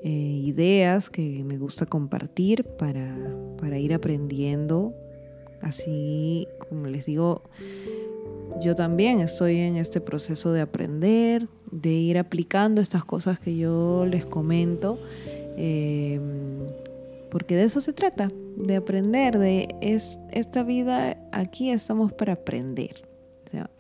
eh, 0.03 0.09
ideas 0.09 1.09
que 1.09 1.43
me 1.45 1.57
gusta 1.57 1.87
compartir 1.87 2.64
para, 2.64 3.16
para 3.59 3.79
ir 3.79 3.95
aprendiendo. 3.95 4.95
Así 5.63 6.47
como 6.69 6.87
les 6.87 7.07
digo, 7.07 7.43
yo 8.63 8.75
también 8.75 9.21
estoy 9.21 9.59
en 9.59 9.77
este 9.77 10.01
proceso 10.01 10.53
de 10.53 10.61
aprender, 10.61 11.49
de 11.71 11.91
ir 11.91 12.19
aplicando 12.19 12.81
estas 12.81 13.05
cosas 13.05 13.39
que 13.39 13.57
yo 13.57 14.07
les 14.07 14.27
comento 14.27 14.99
Em, 15.63 16.67
porque 17.31 17.55
de 17.55 17.65
eso 17.65 17.83
se 17.83 17.93
trata, 17.93 18.31
de 18.57 18.77
aprender, 18.77 19.39
de 19.39 19.69
es, 19.83 20.19
esta 20.31 20.63
vida 20.63 21.19
aquí 21.33 21.71
estamos 21.71 22.15
para 22.15 22.33
aprender. 22.33 23.07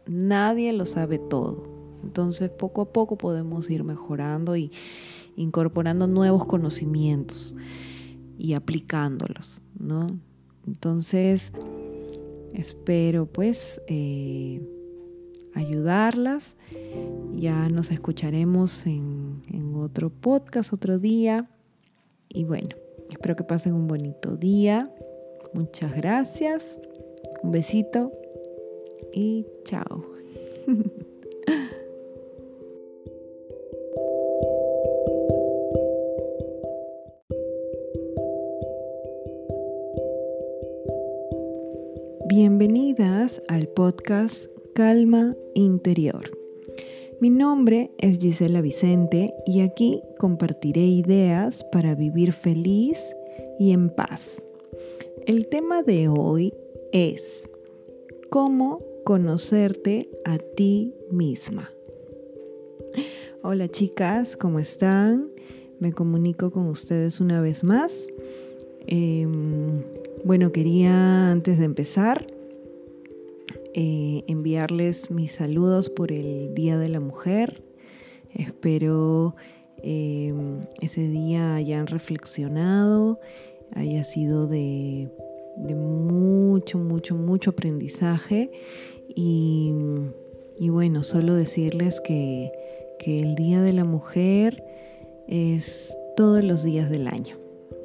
nadie 0.06 0.72
lo 0.74 0.84
sabe 0.84 1.18
todo. 1.18 1.64
Entonces 2.02 2.50
poco 2.50 2.82
a 2.82 2.92
poco 2.92 3.16
podemos 3.16 3.70
ir 3.70 3.82
mejorando 3.84 4.56
y 4.56 4.72
incorporando 5.36 6.06
nuevos 6.06 6.44
conocimientos 6.44 7.54
y 8.36 8.52
aplicándolos, 8.52 9.62
¿no? 9.78 10.06
Entonces, 10.66 11.52
espero 12.54 13.26
pues 13.26 13.80
eh, 13.86 14.60
ayudarlas. 15.54 16.56
Ya 17.36 17.68
nos 17.68 17.90
escucharemos 17.90 18.86
en, 18.86 19.42
en 19.50 19.74
otro 19.76 20.10
podcast, 20.10 20.72
otro 20.72 20.98
día. 20.98 21.48
Y 22.28 22.44
bueno, 22.44 22.76
espero 23.10 23.36
que 23.36 23.44
pasen 23.44 23.74
un 23.74 23.88
bonito 23.88 24.36
día. 24.36 24.92
Muchas 25.52 25.94
gracias. 25.96 26.78
Un 27.42 27.52
besito 27.52 28.12
y 29.12 29.46
chao. 29.64 30.04
Bienvenidas 42.60 43.40
al 43.48 43.68
podcast 43.68 44.44
Calma 44.74 45.34
Interior. 45.54 46.30
Mi 47.18 47.30
nombre 47.30 47.90
es 47.96 48.18
Gisela 48.18 48.60
Vicente 48.60 49.32
y 49.46 49.62
aquí 49.62 50.02
compartiré 50.18 50.82
ideas 50.82 51.64
para 51.72 51.94
vivir 51.94 52.34
feliz 52.34 53.00
y 53.58 53.72
en 53.72 53.88
paz. 53.88 54.44
El 55.26 55.46
tema 55.46 55.82
de 55.82 56.08
hoy 56.08 56.52
es 56.92 57.48
cómo 58.28 58.84
conocerte 59.06 60.10
a 60.26 60.36
ti 60.36 60.94
misma. 61.10 61.72
Hola 63.42 63.68
chicas, 63.68 64.36
¿cómo 64.36 64.58
están? 64.58 65.30
Me 65.78 65.94
comunico 65.94 66.50
con 66.50 66.66
ustedes 66.66 67.20
una 67.20 67.40
vez 67.40 67.64
más. 67.64 68.06
Em, 68.86 69.82
bueno, 70.26 70.52
quería 70.52 71.30
antes 71.30 71.58
de 71.58 71.64
empezar 71.64 72.26
eh, 73.74 74.24
enviarles 74.26 75.10
mis 75.10 75.32
saludos 75.32 75.90
por 75.90 76.10
el 76.10 76.54
Día 76.54 76.76
de 76.76 76.88
la 76.88 77.00
Mujer. 77.00 77.62
Espero 78.34 79.36
eh, 79.82 80.32
ese 80.80 81.02
día 81.02 81.54
hayan 81.54 81.86
reflexionado, 81.86 83.20
haya 83.72 84.04
sido 84.04 84.46
de, 84.46 85.08
mucho, 85.56 86.78
mucho, 86.78 87.14
mucho 87.14 87.50
aprendizaje. 87.50 88.50
Y, 89.14 89.72
bueno, 90.68 91.02
solo 91.02 91.34
decirles 91.34 92.00
que, 92.00 92.50
que 92.98 93.20
el 93.20 93.34
Día 93.34 93.62
de 93.62 93.72
la 93.72 93.84
Mujer 93.84 94.64
es 95.28 95.96
todos 96.16 96.42
los 96.42 96.64
días 96.64 96.90
del 96.90 97.06
año. 97.06 97.36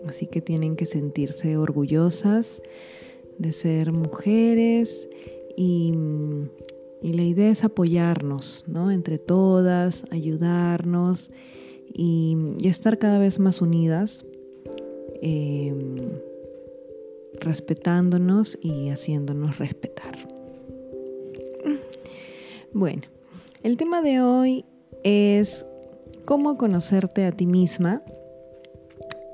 Así 0.07 0.27
que 0.27 0.41
tienen 0.41 0.75
que 0.75 0.85
sentirse 0.85 1.57
orgullosas 1.57 2.61
de 3.37 3.51
ser 3.51 3.91
mujeres 3.91 5.07
y, 5.57 5.93
la 7.01 7.23
idea 7.23 7.51
es 7.51 7.63
apoyarnos, 7.63 8.63
¿no? 8.67 8.89
Entre 8.89 9.19
todas, 9.19 10.05
ayudarnos 10.11 11.29
y, 11.93 12.55
estar 12.63 12.97
cada 12.97 13.19
vez 13.19 13.39
más 13.39 13.61
unidas, 13.61 14.25
em, 15.21 15.97
respetándonos 17.39 18.57
y 18.61 18.89
haciéndonos 18.89 19.59
respetar. 19.59 20.27
Bueno, 22.73 23.03
el 23.63 23.77
tema 23.77 24.01
de 24.01 24.19
hoy 24.19 24.65
es 25.05 25.65
cómo 26.25 26.57
conocerte 26.57 27.23
a 27.23 27.31
ti 27.31 27.45
misma. 27.45 28.03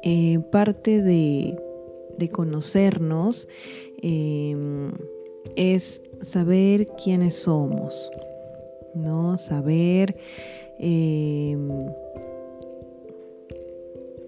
Eh, 0.04 0.38
parte 0.52 1.02
de, 1.02 1.58
conocernos 2.32 3.48
em, 4.04 4.92
es 5.56 6.04
saber 6.24 6.88
quiénes 7.02 7.36
somos, 7.36 8.10
¿no? 8.94 9.38
Saber 9.38 10.16
em, 10.80 11.70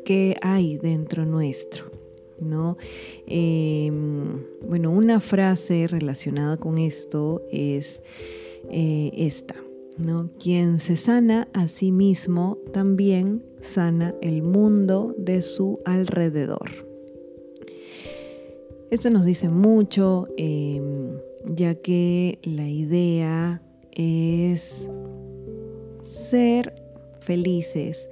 qué 0.05 0.35
hay 0.41 0.77
dentro 0.77 1.25
nuestro, 1.25 1.85
¿no? 2.39 2.77
Em, 3.27 4.43
bueno, 4.67 4.91
una 4.91 5.19
frase 5.19 5.87
relacionada 5.87 6.57
con 6.57 6.77
esto 6.77 7.41
es 7.51 8.01
eh, 8.69 9.11
esta. 9.15 9.55
¿no? 9.97 10.29
Quien 10.39 10.79
se 10.79 10.97
sana 10.97 11.47
a 11.53 11.67
sí 11.67 11.91
mismo 11.91 12.57
también 12.71 13.43
sana 13.61 14.15
el 14.21 14.41
mundo 14.41 15.13
de 15.17 15.41
su 15.41 15.79
alrededor. 15.85 16.69
Esto 18.91 19.09
nos 19.09 19.25
dice 19.25 19.49
mucho, 19.49 20.27
em, 20.37 21.17
ya 21.45 21.75
que 21.75 22.39
la 22.43 22.67
idea 22.67 23.61
es 23.91 24.89
ser 26.03 26.73
felices. 27.21 28.09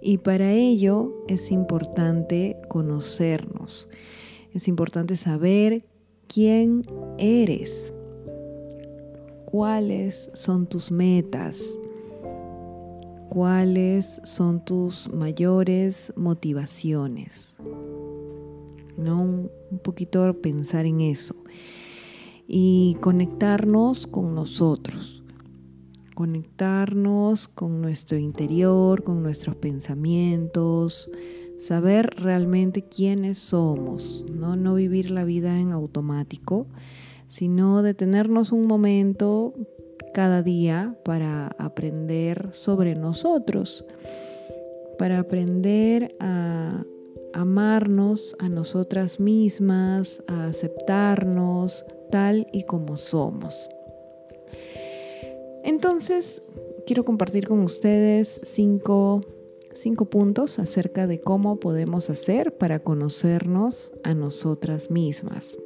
Y 0.00 0.18
para 0.18 0.52
ello 0.52 1.12
es 1.28 1.50
importante 1.50 2.56
conocernos, 2.68 3.88
es 4.54 4.66
importante 4.66 5.16
saber 5.16 5.84
quién 6.26 6.86
eres, 7.18 7.92
cuáles 9.44 10.30
son 10.32 10.66
tus 10.66 10.90
metas, 10.90 11.78
cuáles 13.28 14.20
son 14.24 14.64
tus 14.64 15.12
mayores 15.12 16.12
motivaciones. 16.16 17.56
¿No? 18.96 19.22
Un 19.22 19.78
poquito 19.82 20.34
pensar 20.42 20.84
en 20.84 21.00
eso 21.00 21.34
y 22.52 22.96
conectarnos 23.00 24.08
con 24.08 24.34
nosotros, 24.34 25.22
conectarnos 26.16 27.46
con 27.46 27.80
nuestro 27.80 28.18
interior, 28.18 29.04
con 29.04 29.22
nuestros 29.22 29.54
pensamientos, 29.54 31.08
saber 31.60 32.10
realmente 32.16 32.82
quiénes 32.82 33.38
somos, 33.38 34.24
no, 34.34 34.56
no 34.56 34.74
vivir 34.74 35.12
la 35.12 35.22
vida 35.22 35.60
en 35.60 35.70
automático, 35.70 36.66
sino 37.28 37.82
detenernos 37.82 38.50
un 38.50 38.66
momento 38.66 39.54
cada 40.12 40.42
día 40.42 40.96
para 41.04 41.54
aprender 41.56 42.50
sobre 42.52 42.96
nosotros, 42.96 43.84
para 44.98 45.20
aprender 45.20 46.16
a 46.18 46.82
amarnos 47.32 48.34
a 48.40 48.48
nosotras 48.48 49.20
mismas, 49.20 50.20
a 50.26 50.46
aceptarnos 50.46 51.86
tal 52.10 52.48
y 52.52 52.64
como 52.64 52.96
somos. 52.96 53.68
Entonces, 55.62 56.42
quiero 56.86 57.04
compartir 57.04 57.46
con 57.46 57.60
ustedes 57.60 58.40
cinco, 58.44 59.20
cinco 59.74 60.06
puntos 60.06 60.58
acerca 60.58 61.06
de 61.06 61.20
cómo 61.20 61.60
podemos 61.60 62.10
hacer 62.10 62.56
para 62.56 62.80
conocernos 62.80 63.92
a 64.02 64.14
nosotras 64.14 64.90
mismas. 64.90 65.56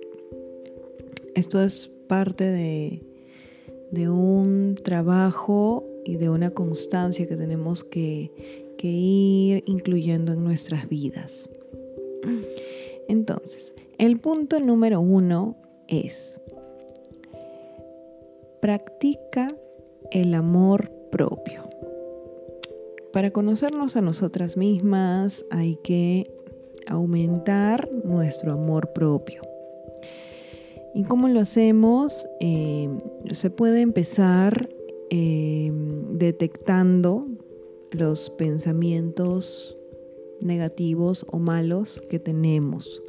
Esto 1.35 1.63
es 1.63 1.91
parte 2.07 2.45
de, 2.45 3.01
un 4.09 4.77
trabajo 4.83 5.87
y 6.05 6.17
de 6.17 6.29
una 6.29 6.51
constancia 6.51 7.27
que 7.27 7.37
tenemos 7.37 7.85
que, 7.85 8.75
que 8.77 8.89
ir 8.89 9.63
incluyendo 9.67 10.33
en 10.33 10.43
nuestras 10.43 10.89
vidas. 10.89 11.49
Entonces, 13.09 13.75
el 13.99 14.19
punto 14.19 14.59
número 14.59 15.01
uno 15.01 15.57
es, 15.89 16.41
practica 18.61 19.49
el 20.11 20.35
amor 20.35 20.91
propio. 21.11 21.63
Para 23.13 23.31
conocernos 23.31 23.97
a 23.97 24.01
nosotras 24.01 24.57
mismas 24.57 25.45
hay 25.51 25.79
que 25.85 26.31
aumentar 26.89 27.89
nuestro 28.05 28.53
amor 28.53 28.93
propio. 28.93 29.43
¿Y 30.95 31.05
cómo 31.05 31.29
lo 31.29 31.41
hacemos? 31.41 32.27
Eh, 32.41 32.89
se 33.33 33.51
puede 33.51 33.81
empezar 33.81 34.69
eh, 35.11 35.71
detectando 36.11 37.27
los 37.91 38.31
pensamientos 38.31 39.77
negativos 40.41 41.27
o 41.31 41.39
malos 41.39 42.01
que 42.11 42.19
tenemos, 42.19 43.03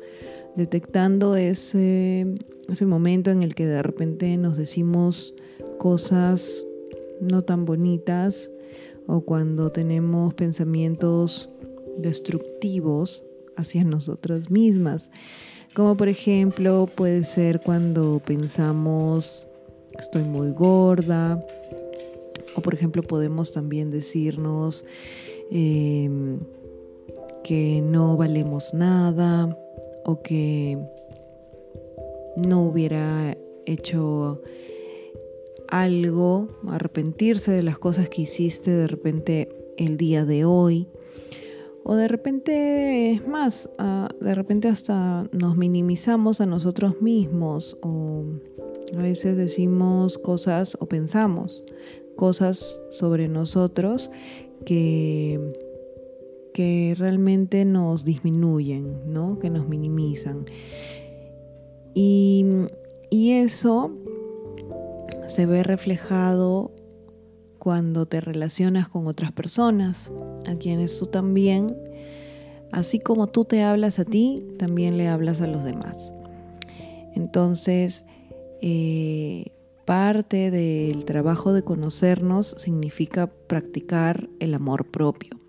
detectando 0.56 1.36
ese, 1.36 2.26
ese 2.70 2.86
momento 2.86 3.32
en 3.32 3.44
el 3.44 3.56
que 3.56 3.68
de 3.68 3.82
repente 3.84 4.36
nos 4.38 4.58
decimos 4.58 5.34
cosas 5.78 6.66
no 7.20 7.44
tan 7.44 7.66
bonitas 7.66 8.50
o 9.08 9.22
cuando 9.22 9.72
tenemos 9.72 10.34
pensamientos 10.34 11.50
destructivos 11.98 13.24
hacia 13.56 13.84
nosotras 13.84 14.50
mismas. 14.50 15.10
Como 15.74 15.98
por 15.98 16.08
ejemplo 16.08 16.88
puede 16.94 17.24
ser 17.24 17.62
cuando 17.62 18.22
pensamos 18.26 19.48
estoy 20.00 20.24
muy 20.24 20.52
gorda. 20.52 21.46
O 22.56 22.62
por 22.62 22.74
ejemplo 22.74 23.04
podemos 23.04 23.52
también 23.52 23.92
decirnos 23.92 24.86
em, 25.52 26.40
que 27.44 27.82
no 27.82 28.16
valemos 28.16 28.74
nada 28.74 29.58
o 30.06 30.22
que 30.22 30.78
no 32.38 32.64
hubiera 32.64 33.38
hecho 33.66 34.42
algo, 35.68 36.48
arrepentirse 36.68 37.52
de 37.52 37.64
las 37.64 37.80
cosas 37.80 38.10
que 38.10 38.22
hiciste 38.22 38.72
de 38.72 38.88
repente 38.88 39.50
el 39.78 39.98
día 39.98 40.26
de 40.26 40.46
hoy. 40.46 40.88
O 41.84 41.96
de 41.96 42.08
repente, 42.08 43.12
es 43.12 43.28
más, 43.28 43.70
ah, 43.78 44.10
de 44.20 44.34
repente 44.34 44.68
hasta 44.68 45.28
nos 45.32 45.56
minimizamos 45.56 46.42
a 46.42 46.46
nosotros 46.46 47.02
mismos 47.02 47.78
o 47.82 48.24
a 48.98 49.02
veces 49.02 49.38
decimos 49.38 50.18
cosas 50.18 50.78
o 50.80 50.88
pensamos 50.88 51.64
cosas 52.16 52.80
sobre 52.90 53.28
nosotros 53.28 54.10
que, 54.66 55.54
que 56.56 56.96
realmente 56.98 57.66
nos 57.66 58.06
disminuyen, 58.06 59.12
¿no? 59.12 59.40
que 59.40 59.50
nos 59.50 59.68
minimizan. 59.68 60.46
Y, 61.94 62.46
y 63.10 63.34
eso 63.34 63.92
se 65.28 65.46
ve 65.46 65.64
reflejado 65.64 66.72
cuando 67.60 68.06
te 68.06 68.22
relacionas 68.22 68.88
con 68.88 69.06
otras 69.08 69.34
personas, 69.34 70.14
a 70.48 70.56
quienes 70.56 70.98
tú 70.98 71.08
también, 71.08 71.76
así 72.72 73.00
como 73.00 73.28
tú 73.28 73.44
te 73.44 73.62
hablas 73.62 74.00
a 74.00 74.06
ti, 74.06 74.40
también 74.58 74.96
le 74.96 75.10
hablas 75.10 75.42
a 75.42 75.48
los 75.48 75.66
demás. 75.66 76.14
Entonces, 77.16 78.06
eh, 78.62 79.52
parte 79.84 80.52
del 80.52 81.04
trabajo 81.04 81.52
de 81.52 81.64
conocernos 81.64 82.56
significa 82.58 83.28
practicar 83.28 84.30
el 84.40 84.54
amor 84.54 84.90
propio, 84.90 85.42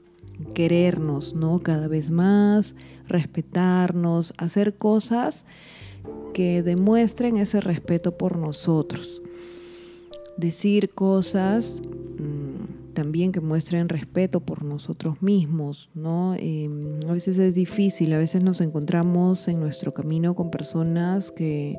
querernos, 0.54 1.34
¿no? 1.34 1.60
Cada 1.60 1.88
vez 1.88 2.10
más, 2.10 2.74
respetarnos, 3.08 4.34
hacer 4.38 4.76
cosas 4.76 5.44
que 6.34 6.62
demuestren 6.62 7.36
ese 7.36 7.60
respeto 7.60 8.16
por 8.16 8.36
nosotros 8.36 9.22
decir 10.36 10.90
cosas 10.90 11.80
mm, 12.18 12.92
también 12.94 13.32
que 13.32 13.40
muestren 13.40 13.88
respeto 13.88 14.40
por 14.40 14.64
nosotros 14.64 15.20
mismos, 15.22 15.88
¿no? 15.94 16.34
Em, 16.38 17.00
a 17.08 17.12
veces 17.12 17.38
es 17.38 17.54
difícil, 17.54 18.12
a 18.12 18.18
veces 18.18 18.42
nos 18.42 18.60
encontramos 18.60 19.48
en 19.48 19.60
nuestro 19.60 19.92
camino 19.92 20.34
con 20.34 20.50
personas 20.50 21.30
que, 21.30 21.78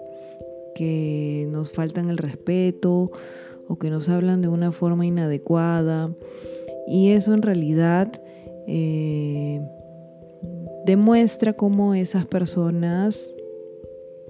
que 0.75 1.47
nos 1.51 1.71
faltan 1.71 2.09
el 2.09 2.17
respeto 2.17 3.11
o 3.67 3.77
que 3.77 3.89
nos 3.89 4.09
hablan 4.09 4.41
de 4.41 4.47
una 4.47 4.71
forma 4.71 5.05
inadecuada 5.05 6.11
y 6.87 7.09
eso 7.09 7.33
en 7.33 7.41
realidad 7.41 8.21
eh, 8.67 9.61
demuestra 10.85 11.53
cómo 11.53 11.95
esas 11.95 12.25
personas 12.25 13.33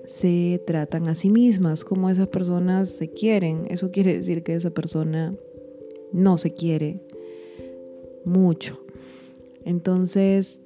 se 0.05 0.61
tratan 0.65 1.09
a 1.09 1.15
sí 1.15 1.29
mismas, 1.29 1.83
como 1.83 2.09
esas 2.09 2.27
personas 2.27 2.89
se 2.89 3.09
quieren. 3.09 3.65
Eso 3.69 3.91
quiere 3.91 4.17
decir 4.17 4.43
que 4.43 4.55
esa 4.55 4.69
persona 4.69 5.31
no 6.13 6.37
se 6.37 6.53
quiere 6.53 7.01
mucho. 8.23 8.79
Entonces, 9.65 10.61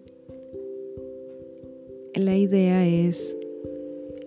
la 2.14 2.36
idea 2.36 2.86
es 2.86 3.36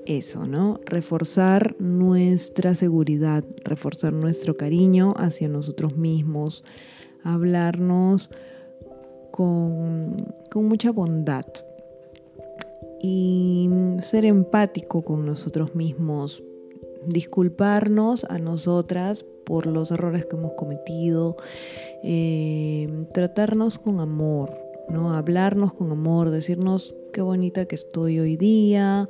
eso, 0.06 0.46
¿no? 0.46 0.80
Reforzar 0.84 1.76
nuestra 1.78 2.74
seguridad, 2.74 3.44
reforzar 3.64 4.12
nuestro 4.12 4.56
cariño 4.56 5.14
hacia 5.16 5.48
nosotros 5.48 5.96
mismos, 5.96 6.64
hablarnos 7.22 8.30
con, 9.34 10.32
mucha 10.54 10.92
bondad 10.92 11.44
y 13.02 13.68
ser 14.00 14.24
empático 14.24 15.02
con 15.02 15.26
nosotros 15.26 15.74
mismos, 15.74 16.40
disculparnos 17.08 18.22
a 18.30 18.38
nosotras 18.38 19.24
por 19.44 19.66
los 19.66 19.90
errores 19.90 20.26
que 20.26 20.36
hemos 20.36 20.52
cometido, 20.52 21.36
eh, 22.04 22.88
tratarnos 23.12 23.80
con 23.80 23.98
amor, 23.98 24.56
¿no? 24.88 25.14
hablarnos 25.14 25.72
con 25.72 25.90
amor, 25.90 26.30
decirnos 26.30 26.94
qué 27.12 27.20
bonita 27.20 27.66
que 27.66 27.74
estoy 27.74 28.20
hoy 28.20 28.36
día, 28.36 29.08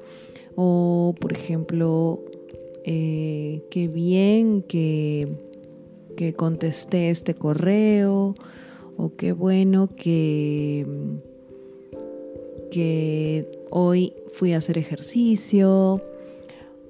o 0.57 1.15
por 1.21 1.35
ejemplo, 1.35 2.25
eh, 2.85 3.63
qué 3.71 3.89
bien 3.89 4.63
que 4.63 5.37
contesté 6.35 7.11
este 7.11 7.35
correo 7.35 8.35
o 8.97 9.15
qué 9.17 9.33
bueno 9.33 9.89
que, 9.97 10.87
que 12.71 13.51
hoy 13.71 14.15
fui 14.35 14.53
a 14.53 14.59
hacer 14.59 14.79
ejercicio 14.79 16.03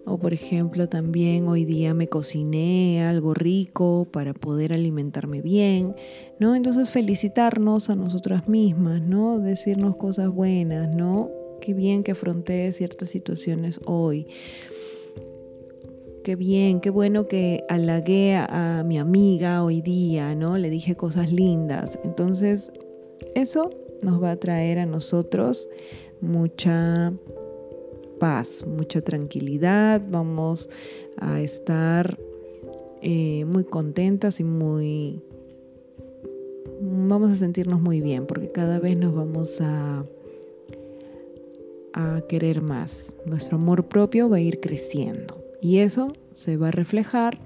o 0.06 0.18
por 0.18 0.34
ejemplo 0.34 0.88
también 0.88 1.48
hoy 1.48 1.64
día 1.64 1.94
me 1.94 2.08
cociné 2.08 3.04
algo 3.04 3.34
rico 3.34 4.06
para 4.10 4.34
poder 4.34 4.72
alimentarme 4.72 5.40
bien, 5.40 5.94
¿no? 6.38 6.54
Entonces 6.54 6.90
felicitarnos 6.90 7.88
a 7.88 7.94
nosotras 7.94 8.48
mismas, 8.48 9.00
¿no? 9.00 9.38
Decirnos 9.38 9.96
cosas 9.96 10.28
buenas, 10.28 10.94
¿no? 10.94 11.30
Qué 11.60 11.72
bien 11.72 12.02
que 12.02 12.12
afronté 12.12 12.70
ciertas 12.72 13.08
situaciones 13.08 13.80
hoy. 13.86 14.26
Qué 16.24 16.36
bien, 16.36 16.80
qué 16.80 16.88
bueno 16.88 17.28
que 17.28 17.66
halagué 17.68 18.34
a, 18.34 18.82
mi 18.82 18.96
amiga 18.96 19.62
hoy 19.62 19.82
día, 19.82 20.34
¿no? 20.34 20.56
Le 20.56 20.70
dije 20.70 20.96
cosas 20.96 21.30
lindas. 21.30 21.98
Entonces, 22.02 22.72
eso 23.34 23.68
nos 24.00 24.22
va 24.22 24.30
a 24.30 24.36
traer 24.36 24.78
a 24.78 24.86
nosotros 24.86 25.68
mucha 26.22 27.12
paz, 28.18 28.64
mucha 28.66 29.02
tranquilidad. 29.02 30.00
Vamos 30.08 30.70
a 31.18 31.42
estar 31.42 32.18
eh, 33.02 33.44
muy 33.44 33.64
contentas 33.64 34.40
y 34.40 34.44
muy... 34.44 35.22
Vamos 36.80 37.34
a 37.34 37.36
sentirnos 37.36 37.82
muy 37.82 38.00
bien 38.00 38.24
porque 38.26 38.48
cada 38.48 38.78
vez 38.78 38.96
nos 38.96 39.14
vamos 39.14 39.60
a, 39.60 40.06
a 41.92 42.22
querer 42.30 42.62
más. 42.62 43.14
Nuestro 43.26 43.58
amor 43.58 43.88
propio 43.88 44.30
va 44.30 44.38
a 44.38 44.40
ir 44.40 44.60
creciendo. 44.60 45.43
Y 45.64 45.78
eso 45.78 46.12
se 46.34 46.58
va 46.58 46.68
a 46.68 46.72
reflejar 46.72 47.38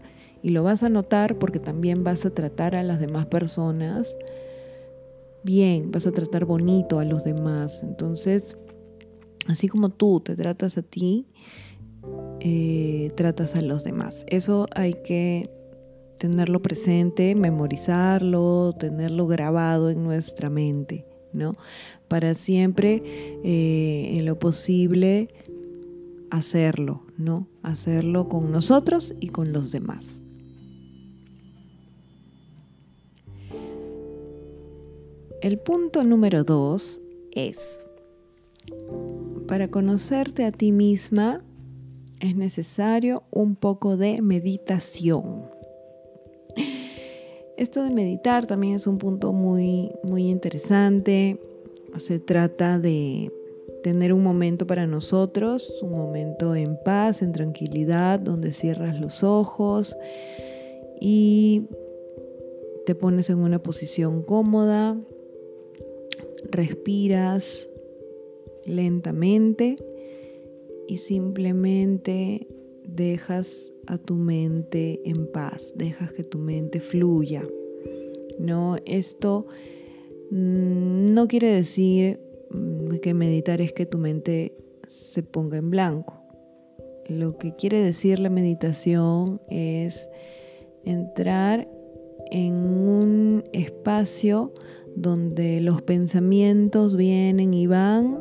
y 0.42 0.50
lo 0.50 0.64
vas 0.64 0.82
a 0.82 0.88
notar 0.88 1.38
porque 1.38 1.60
también 1.60 2.02
vas 2.02 2.26
a 2.26 2.30
tratar 2.30 2.74
a 2.74 2.82
las 2.82 2.98
demás 2.98 3.26
personas 3.26 4.18
bien, 5.44 5.92
vas 5.92 6.04
a 6.04 6.10
tratar 6.10 6.44
bonito 6.44 6.98
a 6.98 7.04
los 7.04 7.22
demás. 7.22 7.80
Entonces, 7.84 8.56
así 9.46 9.68
como 9.68 9.90
tú 9.90 10.18
te 10.18 10.34
tratas 10.34 10.76
a 10.76 10.82
ti, 10.82 11.28
eh, 12.40 13.12
tratas 13.14 13.54
a 13.54 13.62
los 13.62 13.84
demás. 13.84 14.24
Eso 14.26 14.66
hay 14.74 14.94
que 15.04 15.48
tenerlo 16.18 16.60
presente, 16.60 17.36
memorizarlo, 17.36 18.74
tenerlo 18.80 19.28
grabado 19.28 19.90
en 19.90 20.02
nuestra 20.02 20.50
mente, 20.50 21.06
¿no? 21.32 21.54
Para 22.08 22.34
siempre, 22.34 23.00
eh, 23.44 24.18
en 24.18 24.26
lo 24.26 24.40
posible, 24.40 25.28
hacerlo, 26.32 27.07
¿no? 27.18 27.48
Hacerlo 27.62 28.28
con 28.28 28.50
nosotros 28.50 29.14
y 29.20 29.28
con 29.28 29.52
los 29.52 29.70
demás. 29.72 30.22
El 35.42 35.58
punto 35.58 36.02
número 36.02 36.42
dos 36.42 37.00
es, 37.32 37.58
para 39.46 39.68
conocerte 39.68 40.44
a 40.44 40.52
ti 40.52 40.72
misma 40.72 41.44
es 42.20 42.34
necesario 42.34 43.22
un 43.30 43.54
poco 43.54 43.96
de 43.96 44.20
meditación. 44.20 45.44
Esto 47.56 47.82
de 47.82 47.90
meditar 47.90 48.46
también 48.46 48.74
es 48.74 48.86
un 48.86 48.98
punto 48.98 49.32
muy, 49.32 49.92
muy 50.02 50.28
interesante. 50.28 51.40
Se 51.98 52.18
trata 52.18 52.78
de 52.78 53.32
tener 53.82 54.12
un 54.12 54.22
momento 54.22 54.66
para 54.66 54.86
nosotros, 54.86 55.72
un 55.82 55.92
momento 55.92 56.54
en 56.54 56.78
paz, 56.84 57.22
en 57.22 57.32
tranquilidad, 57.32 58.20
donde 58.20 58.52
cierras 58.52 59.00
los 59.00 59.22
ojos 59.22 59.96
y 61.00 61.62
te 62.86 62.94
pones 62.94 63.30
en 63.30 63.38
una 63.38 63.62
posición 63.62 64.22
cómoda, 64.22 64.98
respiras 66.50 67.68
lentamente 68.64 69.76
y 70.86 70.98
simplemente 70.98 72.46
dejas 72.84 73.72
a 73.86 73.98
tu 73.98 74.14
mente 74.14 75.00
en 75.04 75.30
paz, 75.30 75.72
dejas 75.76 76.12
que 76.12 76.24
tu 76.24 76.38
mente 76.38 76.80
fluya. 76.80 77.46
No, 78.38 78.76
esto 78.86 79.46
mm, 80.30 81.12
no 81.12 81.28
quiere 81.28 81.48
decir 81.48 82.20
que 83.00 83.14
meditar 83.14 83.60
es 83.60 83.72
que 83.72 83.86
tu 83.86 83.98
mente 83.98 84.56
se 84.86 85.22
ponga 85.22 85.58
en 85.58 85.70
blanco. 85.70 86.22
Lo 87.06 87.38
que 87.38 87.54
quiere 87.54 87.82
decir 87.82 88.18
la 88.18 88.30
meditación 88.30 89.40
es 89.48 90.08
entrar 90.84 91.68
en 92.30 92.54
un 92.54 93.44
espacio 93.52 94.52
donde 94.94 95.60
los 95.60 95.82
pensamientos 95.82 96.96
vienen 96.96 97.54
y 97.54 97.66
van 97.66 98.18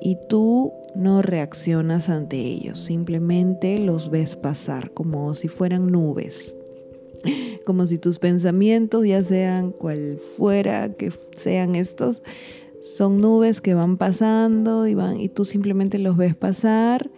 y 0.00 0.16
tú 0.28 0.72
no 0.94 1.22
reaccionas 1.22 2.08
ante 2.08 2.36
ellos, 2.36 2.78
simplemente 2.78 3.78
los 3.78 4.10
ves 4.10 4.36
pasar 4.36 4.92
como 4.92 5.34
si 5.34 5.48
fueran 5.48 5.88
nubes, 5.88 6.54
como 7.66 7.86
si 7.86 7.98
tus 7.98 8.18
pensamientos, 8.18 9.06
ya 9.06 9.22
sean 9.22 9.72
cual 9.72 10.18
fuera 10.36 10.92
que 10.94 11.12
sean 11.36 11.74
estos, 11.74 12.22
son 12.98 13.20
nubes 13.20 13.60
que 13.60 13.74
van 13.74 13.96
pasando 13.96 14.88
y, 14.88 14.94
van, 14.94 15.20
y 15.20 15.28
tú 15.28 15.44
simplemente 15.44 16.00
los 16.00 16.16
ves 16.16 16.34
pasar 16.34 17.12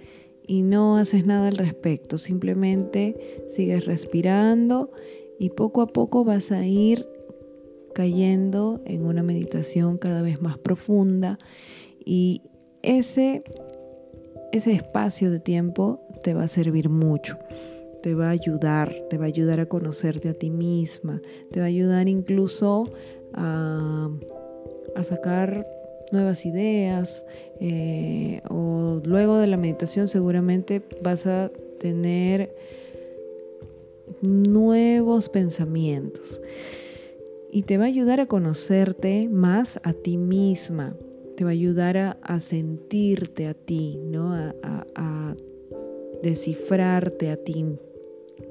y 0.46 0.60
no 0.60 0.98
haces 0.98 1.24
nada 1.24 1.48
al 1.48 1.56
respecto, 1.56 2.18
simplemente 2.18 3.46
sigues 3.48 3.86
respirando 3.86 4.90
y 5.38 5.48
poco 5.48 5.80
a 5.80 5.86
poco 5.86 6.22
vas 6.22 6.52
a 6.52 6.66
ir 6.66 7.08
cayendo 7.94 8.82
en 8.84 9.06
una 9.06 9.22
meditación 9.22 9.96
cada 9.96 10.20
vez 10.20 10.42
más 10.42 10.58
profunda 10.58 11.38
y 12.04 12.42
ese, 12.82 13.42
ese 14.52 14.72
espacio 14.72 15.30
de 15.30 15.40
tiempo 15.40 16.02
te 16.22 16.34
va 16.34 16.42
a 16.42 16.48
servir 16.48 16.90
mucho, 16.90 17.38
te 18.02 18.14
va 18.14 18.26
a 18.26 18.32
ayudar, 18.32 18.94
te 19.08 19.16
va 19.16 19.24
a 19.24 19.28
ayudar 19.28 19.60
a 19.60 19.66
conocerte 19.66 20.28
a 20.28 20.34
ti 20.34 20.50
misma, 20.50 21.22
te 21.50 21.60
va 21.60 21.64
a 21.64 21.68
ayudar 21.68 22.06
incluso 22.06 22.84
a 23.32 24.10
a 24.96 25.04
sacar 25.04 25.66
nuevas 26.12 26.44
ideas 26.44 27.24
eh, 27.60 28.40
o 28.48 29.00
luego 29.04 29.38
de 29.38 29.46
la 29.46 29.56
meditación 29.56 30.08
seguramente 30.08 30.82
vas 31.02 31.26
a 31.26 31.50
tener 31.78 32.54
nuevos 34.22 35.28
pensamientos 35.28 36.40
y 37.52 37.62
te 37.62 37.78
va 37.78 37.84
a 37.84 37.88
ayudar 37.88 38.20
a 38.20 38.26
conocerte 38.26 39.28
más 39.28 39.80
a 39.82 39.92
ti 39.92 40.16
misma, 40.16 40.96
te 41.36 41.44
va 41.44 41.50
a 41.50 41.52
ayudar 41.52 41.96
a, 41.96 42.40
sentirte 42.40 43.48
a 43.48 43.54
ti, 43.54 43.98
¿no? 44.04 44.34
A, 44.34 44.54
a, 44.94 45.36
descifrarte 46.22 47.30
a 47.30 47.36
ti, 47.36 47.64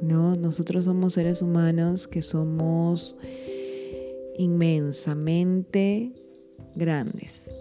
¿no? 0.02 0.34
Nosotros 0.34 0.86
somos 0.86 1.14
seres 1.14 1.42
humanos 1.42 2.08
que 2.08 2.22
somos 2.22 3.16
inmensamente 4.38 6.12
grandes 6.80 7.52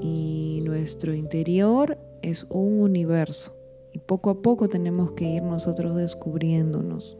y 0.00 0.62
nuestro 0.64 1.14
interior 1.14 1.98
es 2.22 2.46
un 2.48 2.80
universo 2.80 3.54
y 3.92 3.98
poco 3.98 4.30
a 4.30 4.40
poco 4.40 4.68
tenemos 4.68 5.12
que 5.12 5.28
ir 5.28 5.42
nosotros 5.42 5.96
descubriéndonos. 5.96 7.16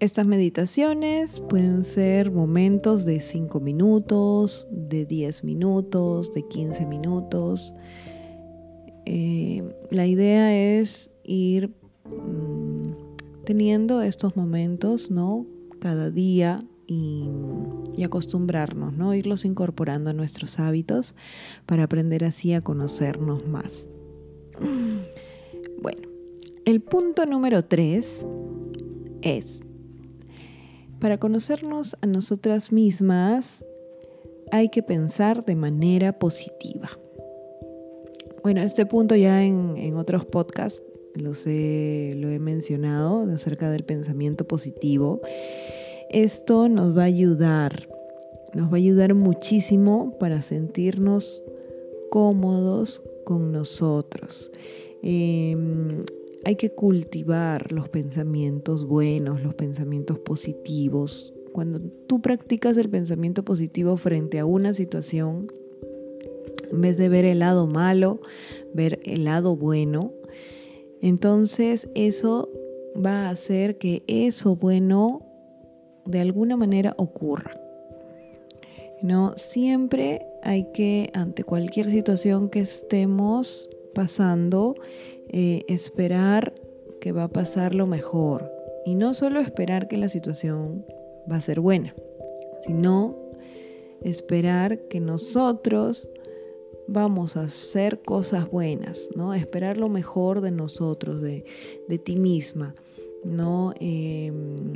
Estas 0.00 0.26
meditaciones 0.26 1.40
pueden 1.40 1.84
ser 1.84 2.30
momentos 2.30 3.04
de 3.04 3.20
5 3.20 3.60
minutos, 3.60 4.66
de 4.70 5.06
10 5.06 5.44
minutos, 5.44 6.32
de 6.32 6.46
15 6.46 6.86
minutos. 6.86 7.74
Eh, 9.06 9.62
la 9.90 10.06
idea 10.06 10.54
es 10.54 11.10
ir 11.22 11.74
mm, 12.04 13.44
teniendo 13.44 14.02
estos 14.02 14.36
momentos, 14.36 15.10
¿no? 15.10 15.46
Cada 15.78 16.10
día 16.10 16.64
y, 16.86 17.28
acostumbrarnos, 18.04 18.92
¿no? 18.92 19.14
Irlos 19.14 19.44
incorporando 19.44 20.10
a 20.10 20.12
nuestros 20.12 20.58
hábitos 20.58 21.14
para 21.64 21.84
aprender 21.84 22.24
así 22.24 22.52
a 22.52 22.60
conocernos 22.60 23.46
más. 23.46 23.88
Bueno, 25.80 26.08
el 26.64 26.80
punto 26.80 27.26
número 27.26 27.64
tres 27.64 28.26
es, 29.22 29.66
para 31.00 31.18
conocernos 31.18 31.96
a 32.00 32.06
nosotras 32.06 32.72
mismas 32.72 33.64
hay 34.52 34.68
que 34.68 34.82
pensar 34.82 35.44
de 35.44 35.56
manera 35.56 36.18
positiva. 36.18 36.90
Bueno, 38.42 38.60
este 38.60 38.86
punto 38.86 39.16
ya 39.16 39.42
en, 39.42 39.96
otros 39.96 40.26
podcasts 40.26 40.82
los 41.14 41.46
he, 41.46 42.14
lo 42.16 42.28
he 42.28 42.38
mencionado 42.38 43.22
acerca 43.32 43.70
del 43.70 43.84
pensamiento 43.84 44.46
positivo 44.46 45.20
esto 46.14 46.68
nos 46.68 46.96
va 46.96 47.02
a 47.02 47.06
ayudar, 47.06 47.88
nos 48.54 48.68
va 48.68 48.74
a 48.74 48.76
ayudar 48.76 49.14
muchísimo 49.14 50.16
para 50.20 50.42
sentirnos 50.42 51.42
cómodos 52.08 53.02
con 53.24 53.50
nosotros. 53.50 54.52
Em, 55.02 56.04
hay 56.44 56.54
que 56.54 56.70
cultivar 56.70 57.72
los 57.72 57.88
pensamientos 57.88 58.86
buenos, 58.86 59.42
los 59.42 59.54
pensamientos 59.54 60.20
positivos. 60.20 61.34
Cuando 61.52 61.80
tú 61.80 62.22
practicas 62.22 62.76
el 62.76 62.88
pensamiento 62.88 63.44
positivo 63.44 63.96
frente 63.96 64.38
a 64.38 64.46
una 64.46 64.72
situación, 64.72 65.52
en 66.70 66.80
vez 66.80 66.96
de 66.96 67.08
ver 67.08 67.24
el 67.24 67.40
lado 67.40 67.66
malo, 67.66 68.20
ver 68.72 69.00
el 69.04 69.24
lado 69.24 69.56
bueno, 69.56 70.12
entonces 71.00 71.88
eso 71.96 72.50
va 73.04 73.26
a 73.26 73.30
hacer 73.30 73.78
que 73.78 74.04
eso 74.06 74.54
bueno 74.54 75.23
de 76.06 76.20
alguna 76.20 76.56
manera 76.56 76.94
ocurra. 76.96 77.58
No 79.02 79.34
siempre 79.36 80.22
hay 80.42 80.72
que 80.72 81.10
ante 81.12 81.44
cualquier 81.44 81.90
situación 81.90 82.48
que 82.48 82.60
estemos 82.60 83.68
pasando 83.94 84.74
eh, 85.28 85.62
esperar 85.68 86.54
que 87.00 87.12
va 87.12 87.24
a 87.24 87.28
pasar 87.28 87.74
lo 87.74 87.86
mejor 87.86 88.50
y 88.86 88.94
no 88.94 89.14
solo 89.14 89.40
esperar 89.40 89.88
que 89.88 89.96
la 89.96 90.08
situación 90.08 90.86
va 91.30 91.36
a 91.36 91.40
ser 91.40 91.60
buena, 91.60 91.94
sino 92.66 93.16
esperar 94.02 94.80
que 94.88 95.00
nosotros 95.00 96.08
vamos 96.86 97.36
a 97.36 97.44
hacer 97.44 98.00
cosas 98.02 98.50
buenas, 98.50 99.08
¿no? 99.16 99.34
Esperar 99.34 99.78
lo 99.78 99.88
mejor 99.88 100.40
de 100.40 100.50
nosotros, 100.50 101.22
de, 101.22 101.44
ti 102.02 102.16
misma, 102.16 102.74
¿no? 103.24 103.72
Em, 103.80 104.72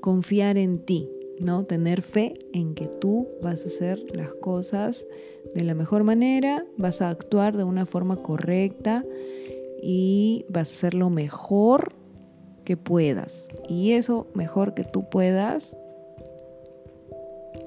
confiar 0.00 0.58
en 0.58 0.78
ti, 0.84 1.08
¿no? 1.38 1.64
Tener 1.64 2.02
fe 2.02 2.34
en 2.52 2.74
que 2.74 2.86
tú 2.86 3.28
vas 3.42 3.62
a 3.62 3.66
hacer 3.66 4.04
las 4.14 4.32
cosas 4.34 5.06
de 5.54 5.64
la 5.64 5.74
mejor 5.74 6.04
manera, 6.04 6.64
vas 6.76 7.00
a 7.00 7.08
actuar 7.08 7.56
de 7.56 7.64
una 7.64 7.86
forma 7.86 8.16
correcta 8.16 9.04
y 9.82 10.44
vas 10.48 10.70
a 10.70 10.74
hacer 10.74 10.94
lo 10.94 11.10
mejor 11.10 11.94
que 12.64 12.76
puedas. 12.76 13.48
Y 13.68 13.92
eso 13.92 14.26
mejor 14.34 14.74
que 14.74 14.84
tú 14.84 15.08
puedas 15.08 15.76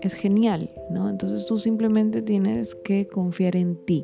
es 0.02 0.14
genial, 0.14 0.70
¿no? 0.90 1.10
Entonces 1.10 1.46
tú 1.46 1.60
simplemente 1.60 2.22
tienes 2.22 2.76
que 2.76 3.08
confiar 3.08 3.56
en 3.56 3.76
ti 3.86 4.04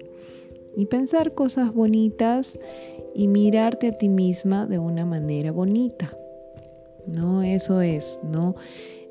y 0.75 0.85
pensar 0.85 1.33
cosas 1.33 1.73
bonitas 1.73 2.57
y 3.13 3.27
mirarte 3.27 3.87
a 3.87 3.91
ti 3.91 4.07
misma 4.07 4.65
de 4.65 4.79
una 4.79 5.05
manera 5.05 5.51
bonita, 5.51 6.17
¿no? 7.09 7.43
Eso 7.43 7.81
es, 7.81 8.19
¿no? 8.23 8.55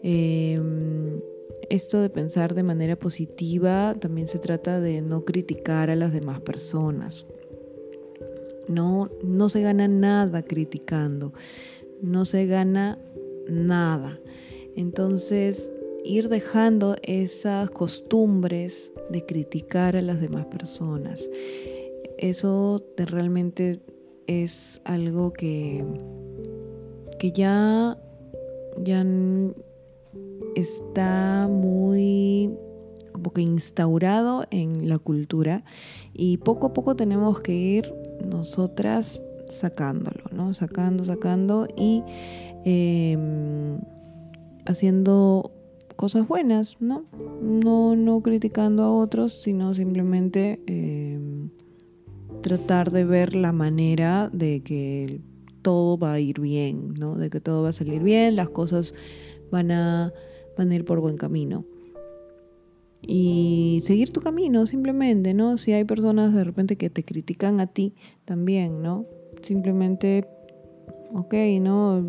Em, 0.02 1.20
esto 1.68 2.00
de 2.00 2.08
pensar 2.08 2.54
de 2.54 2.62
manera 2.62 2.96
positiva 2.96 3.94
también 3.98 4.28
se 4.28 4.38
trata 4.38 4.80
de 4.80 5.02
no 5.02 5.24
criticar 5.24 5.90
a 5.90 5.96
las 5.96 6.12
demás 6.12 6.40
personas. 6.40 7.26
No, 8.68 9.10
no 9.22 9.48
se 9.48 9.62
gana 9.62 9.88
nada 9.88 10.42
criticando, 10.42 11.32
no 12.02 12.24
se 12.24 12.46
gana 12.46 12.98
nada. 13.48 14.18
Entonces, 14.76 15.72
ir 16.04 16.28
dejando 16.28 16.96
esas 17.02 17.70
costumbres 17.70 18.92
de 19.10 19.24
criticar 19.24 19.96
a 19.96 20.02
las 20.02 20.20
demás 20.20 20.46
personas. 20.46 21.28
Eso 22.18 22.84
realmente 22.96 23.80
es 24.26 24.80
algo 24.84 25.32
que, 25.32 25.84
que 27.18 27.32
ya, 27.32 27.98
ya 28.82 29.04
está 30.54 31.48
muy 31.50 32.50
como 33.12 33.32
que 33.32 33.40
instaurado 33.40 34.44
en 34.50 34.88
la 34.88 34.98
cultura 34.98 35.64
y 36.14 36.36
poco 36.38 36.68
a 36.68 36.72
poco 36.72 36.94
tenemos 36.94 37.40
que 37.40 37.54
ir 37.54 37.92
nosotras 38.24 39.20
sacándolo, 39.48 40.24
¿no? 40.32 40.54
Sacando, 40.54 41.04
sacando 41.04 41.66
y 41.76 42.02
em, 42.64 43.80
haciendo 44.66 45.52
cosas 45.96 46.28
buenas, 46.28 46.76
¿no? 46.80 47.06
No, 47.42 47.96
no 47.96 48.20
criticando 48.22 48.84
a 48.84 48.94
otros, 48.94 49.42
sino 49.42 49.74
simplemente 49.74 50.60
em, 50.66 51.50
tratar 52.40 52.92
de 52.92 53.04
ver 53.04 53.34
la 53.34 53.52
manera 53.52 54.30
de 54.32 54.62
que 54.62 55.20
todo 55.68 55.98
va 55.98 56.14
a 56.14 56.18
ir 56.18 56.40
bien, 56.40 56.94
¿no? 56.94 57.16
De 57.16 57.28
que 57.28 57.40
todo 57.40 57.62
va 57.62 57.68
a 57.68 57.72
salir 57.74 58.02
bien, 58.02 58.36
las 58.36 58.48
cosas 58.48 58.94
van 59.50 59.70
a, 59.70 60.14
van 60.56 60.70
a 60.70 60.74
ir 60.74 60.86
por 60.86 60.98
buen 61.00 61.18
camino. 61.18 61.66
Y 63.02 63.82
seguir 63.84 64.10
tu 64.10 64.22
camino 64.22 64.66
simplemente, 64.66 65.34
¿no? 65.34 65.58
Si 65.58 65.74
hay 65.74 65.84
personas 65.84 66.32
de 66.32 66.42
repente 66.42 66.76
que 66.76 66.88
te 66.88 67.04
critican 67.04 67.60
a 67.60 67.66
ti 67.66 67.92
también, 68.24 68.80
¿no? 68.80 69.04
Simplemente, 69.42 70.26
ok, 71.14 71.34
¿no? 71.60 72.00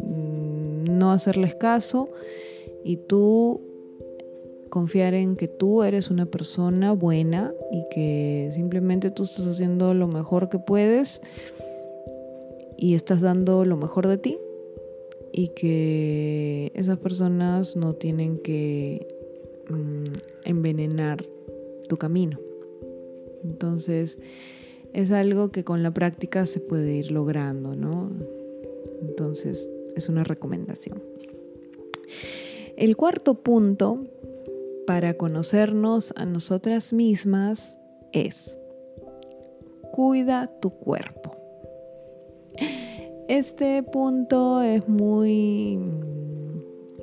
Mm, 0.00 0.98
no 0.98 1.12
hacerles 1.12 1.54
caso 1.54 2.08
y 2.82 2.96
tú 2.96 3.60
confiar 4.70 5.14
en 5.14 5.36
que 5.36 5.46
tú 5.46 5.84
eres 5.84 6.10
una 6.10 6.26
persona 6.26 6.90
buena 6.90 7.52
y 7.70 7.84
que 7.92 8.50
simplemente 8.54 9.12
tú 9.12 9.22
estás 9.22 9.46
haciendo 9.46 9.94
lo 9.94 10.08
mejor 10.08 10.48
que 10.48 10.58
puedes 10.58 11.20
y 12.78 12.94
estás 12.94 13.20
dando 13.20 13.64
lo 13.64 13.76
mejor 13.76 14.06
de 14.06 14.18
ti 14.18 14.38
y 15.32 15.48
que 15.48 16.70
esas 16.74 16.98
personas 16.98 17.76
no 17.76 17.94
tienen 17.94 18.38
que 18.38 19.06
mm, 19.68 20.04
envenenar 20.44 21.26
tu 21.88 21.96
camino. 21.96 22.38
Entonces 23.42 24.18
es 24.92 25.10
algo 25.10 25.50
que 25.50 25.64
con 25.64 25.82
la 25.82 25.92
práctica 25.92 26.46
se 26.46 26.60
puede 26.60 26.94
ir 26.94 27.10
logrando, 27.10 27.74
¿no? 27.74 28.10
Entonces 29.02 29.68
es 29.96 30.08
una 30.08 30.24
recomendación. 30.24 31.02
El 32.76 32.96
cuarto 32.96 33.42
punto 33.42 34.06
para 34.86 35.14
conocernos 35.14 36.14
a 36.16 36.24
nosotras 36.24 36.92
mismas 36.92 37.76
es 38.12 38.56
cuida 39.92 40.50
tu 40.60 40.70
cuerpo. 40.70 41.37
Este 43.28 43.82
punto 43.82 44.62
es 44.62 44.88
muy, 44.88 45.78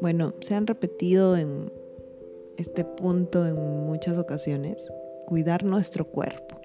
bueno, 0.02 0.34
se 0.42 0.56
han 0.56 0.66
repetido 0.66 1.38
en 1.38 1.72
este 2.58 2.84
punto 2.84 3.46
en 3.46 3.56
muchas 3.86 4.18
ocasiones, 4.18 4.92
cuidar 5.28 5.64
nuestro 5.64 6.06
cuerpo. 6.06 6.60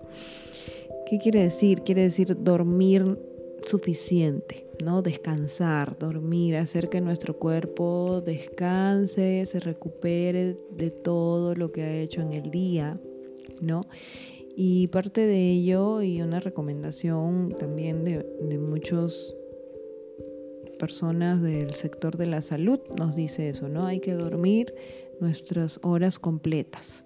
¿Qué 1.05 1.19
quiere 1.19 1.43
decir? 1.43 1.83
Quiere 1.83 2.05
decir 2.05 2.43
dormir 2.43 3.19
suficiente, 3.67 4.67
¿no? 4.83 5.03
Descansar, 5.03 5.99
dormir, 5.99 6.57
hacer 6.57 6.89
que 6.89 7.03
nuestro 7.03 7.39
cuerpo 7.39 8.23
descanse, 8.25 9.45
se 9.45 9.61
recupere 9.61 10.57
de 10.71 10.91
todo 10.91 11.55
lo 11.55 11.71
que 11.71 11.83
ha 11.83 12.01
hecho 12.01 12.23
en 12.23 12.33
el 12.33 12.51
día, 12.51 12.99
¿no? 13.61 13.83
Y 14.57 14.87
parte 14.89 15.27
de 15.27 15.51
ello 15.51 16.01
y 16.01 16.23
una 16.23 16.41
recomendación 16.41 17.55
también 17.59 18.05
de, 18.05 18.59
muchas 18.59 19.35
personas 20.81 21.43
del 21.43 21.75
sector 21.75 22.17
de 22.17 22.27
la 22.27 22.41
salud 22.41 22.81
nos 22.99 23.15
dice 23.15 23.51
eso, 23.51 23.69
¿no? 23.69 23.87
Hay 23.87 24.01
que 24.01 24.15
dormir 24.15 24.75
nuestras 25.21 25.79
horas 25.83 26.19
completas. 26.19 27.05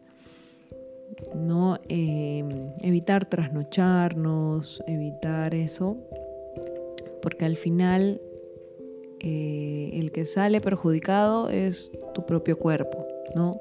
No 1.35 1.79
em, 1.89 2.49
evitar 2.81 3.29
trasnocharnos, 3.29 4.83
evitar 4.87 5.55
eso, 5.55 5.97
porque 7.21 7.45
al 7.45 7.57
final 7.57 8.21
eh, 9.21 9.91
el 9.95 10.13
que 10.13 10.25
sale 10.25 10.61
perjudicado 10.61 11.51
es 11.51 11.91
tu 12.15 12.25
propio 12.25 12.59
cuerpo, 12.59 13.07
¿no? 13.35 13.61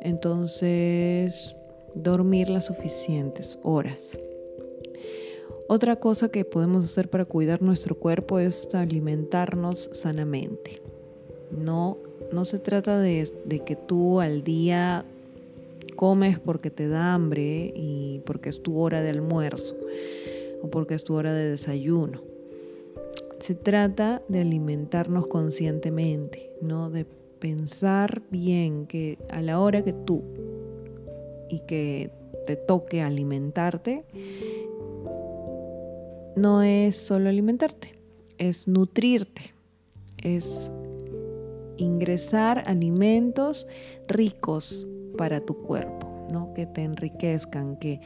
Entonces, 0.00 1.56
dormir 1.94 2.50
las 2.50 2.66
suficientes 2.66 3.58
horas. 3.62 4.18
Otra 5.66 5.96
cosa 5.96 6.28
que 6.28 6.44
podemos 6.44 6.84
hacer 6.84 7.08
para 7.08 7.24
cuidar 7.24 7.62
nuestro 7.62 7.94
cuerpo 7.94 8.38
es 8.38 8.74
alimentarnos 8.74 9.88
sanamente. 9.92 10.82
No, 11.50 11.96
no 12.32 12.44
se 12.44 12.58
trata 12.58 12.98
de, 12.98 13.30
que 13.64 13.74
tú 13.74 14.20
al 14.20 14.44
día 14.44 15.06
comes 15.96 16.38
porque 16.38 16.70
te 16.70 16.86
da 16.88 17.14
hambre 17.14 17.72
y 17.74 18.20
porque 18.26 18.50
es 18.50 18.62
tu 18.62 18.78
hora 18.78 19.00
de 19.00 19.08
almuerzo 19.08 19.74
o 20.62 20.68
porque 20.68 20.94
es 20.94 21.04
tu 21.04 21.14
hora 21.14 21.32
de 21.32 21.50
desayuno. 21.50 22.20
Se 23.40 23.54
trata 23.54 24.20
de 24.28 24.42
alimentarnos 24.42 25.28
conscientemente, 25.28 26.50
¿no? 26.60 26.90
De 26.90 27.06
pensar 27.38 28.20
bien 28.30 28.86
que 28.86 29.18
a 29.30 29.40
la 29.40 29.60
hora 29.60 29.82
que 29.82 29.94
tú 29.94 30.22
y 31.48 31.60
que 31.60 32.10
te 32.46 32.56
toque 32.56 33.00
alimentarte, 33.00 34.04
no 36.36 36.62
es 36.62 36.96
solo 36.96 37.28
alimentarte, 37.28 37.98
es 38.38 38.68
nutrirte, 38.68 39.54
es 40.18 40.70
ingresar 41.76 42.64
alimentos 42.66 43.66
ricos 44.08 44.88
para 45.16 45.40
tu 45.40 45.58
cuerpo, 45.58 46.26
¿no? 46.30 46.52
que 46.54 46.66
te 46.66 46.82
enriquezcan, 46.82 47.76
que, 47.76 48.00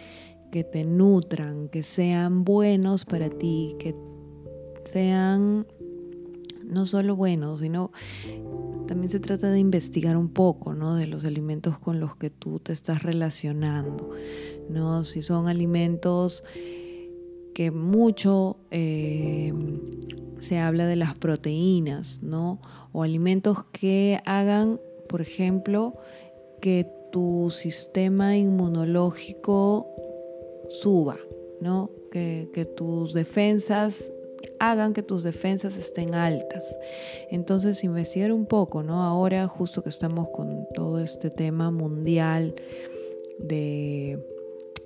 que 0.50 0.64
te 0.64 0.84
nutran, 0.84 1.68
que 1.68 1.82
sean 1.82 2.44
buenos 2.44 3.04
para 3.04 3.30
ti, 3.30 3.76
que 3.78 3.94
sean 4.84 5.66
no 6.66 6.86
solo 6.86 7.16
buenos, 7.16 7.60
sino 7.60 7.90
también 8.86 9.10
se 9.10 9.20
trata 9.20 9.50
de 9.50 9.58
investigar 9.58 10.16
un 10.16 10.28
poco, 10.28 10.74
¿no? 10.74 10.94
De 10.94 11.06
los 11.06 11.24
alimentos 11.24 11.78
con 11.78 12.00
los 12.00 12.16
que 12.16 12.30
tú 12.30 12.58
te 12.58 12.72
estás 12.72 13.02
relacionando, 13.02 14.10
¿no? 14.68 15.04
Si 15.04 15.22
son 15.22 15.48
alimentos 15.48 16.44
que 17.58 17.72
mucho 17.72 18.56
eh, 18.70 19.52
se 20.38 20.58
habla 20.58 20.86
de 20.86 20.94
las 20.94 21.16
proteínas, 21.16 22.20
¿no? 22.22 22.60
O 22.92 23.02
alimentos 23.02 23.64
que 23.72 24.20
hagan, 24.26 24.80
por 25.08 25.22
ejemplo, 25.22 25.94
que 26.60 26.86
tu 27.10 27.50
sistema 27.50 28.36
inmunológico 28.36 29.88
suba, 30.70 31.16
¿no? 31.60 31.90
Que, 32.12 32.48
tus 32.76 33.12
defensas 33.12 34.08
hagan 34.60 34.94
que 34.94 35.02
tus 35.02 35.24
defensas 35.24 35.76
estén 35.78 36.14
altas. 36.14 36.78
Entonces, 37.28 37.82
investigar 37.82 38.30
un 38.30 38.46
poco, 38.46 38.84
¿no? 38.84 39.02
Ahora, 39.02 39.48
justo 39.48 39.82
que 39.82 39.88
estamos 39.88 40.28
con 40.28 40.64
todo 40.74 41.00
este 41.00 41.28
tema 41.28 41.72
mundial 41.72 42.54
de, 43.40 44.24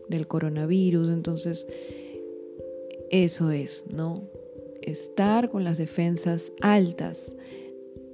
del 0.09 0.27
coronavirus, 0.27 1.09
entonces, 1.09 1.67
eso 3.13 3.51
es, 3.51 3.85
¿no? 3.91 4.23
Estar 4.81 5.51
con 5.51 5.63
las 5.65 5.79
defensas 5.79 6.51
altas 6.63 7.37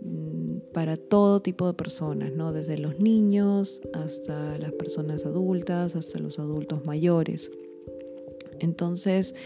mm, 0.03 0.73
para 0.75 0.97
todo 0.97 1.41
tipo 1.41 1.69
de 1.69 1.75
personas, 1.75 2.33
¿no? 2.33 2.53
Desde 2.53 2.77
los 2.77 2.99
niños 2.99 3.81
hasta 3.95 4.59
las 4.59 4.73
personas 4.73 5.25
adultas, 5.25 5.95
hasta 5.95 6.19
los 6.19 6.41
adultos 6.41 6.85
mayores. 6.85 7.51
Entonces, 8.59 9.37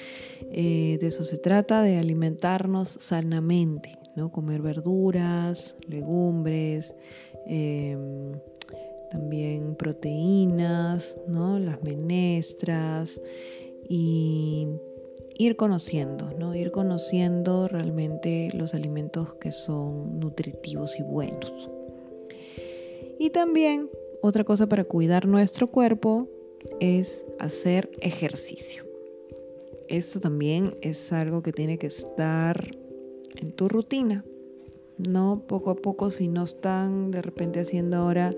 eh, 0.51 0.97
de 0.99 1.07
eso 1.07 1.23
se 1.23 1.37
trata, 1.37 1.83
de 1.83 1.99
alimentarnos 1.99 2.89
sanamente, 2.89 3.99
¿no? 4.17 4.33
Comer 4.33 4.63
verduras, 4.63 5.75
legumbres, 5.87 6.95
em, 7.47 8.33
también 9.11 9.75
proteínas, 9.75 11.15
¿no? 11.29 11.59
Las 11.59 11.83
menestras 11.83 13.21
y 13.87 14.67
ir 15.43 15.57
conociendo, 15.57 16.31
¿no? 16.39 16.55
Ir 16.55 16.71
conociendo 16.71 17.69
realmente 17.69 18.51
los 18.55 18.75
alimentos 18.75 19.35
que 19.35 19.53
son 19.53 20.19
nutritivos 20.21 20.99
y 20.99 21.03
buenos. 21.03 21.71
Y 23.19 23.31
también 23.31 23.91
otra 24.23 24.45
cosa 24.45 24.67
para 24.67 24.85
cuidar 24.85 25.27
nuestro 25.27 25.67
cuerpo 25.67 26.29
es 26.81 27.25
hacer 27.39 27.91
ejercicio 28.01 28.93
esto 29.93 30.21
también 30.21 30.75
es 30.81 31.13
algo 31.13 31.43
que 31.43 31.53
tiene 31.53 31.77
que 31.77 31.87
estar 31.87 32.75
en 33.37 33.53
tu 33.53 33.69
rutina. 33.69 34.25
No 34.97 35.43
poco 35.47 35.71
a 35.71 35.75
poco, 35.75 36.11
si 36.11 36.29
no 36.29 36.45
están 36.45 37.11
de 37.11 37.21
repente 37.21 37.61
haciendo 37.61 37.99
ahora 37.99 38.35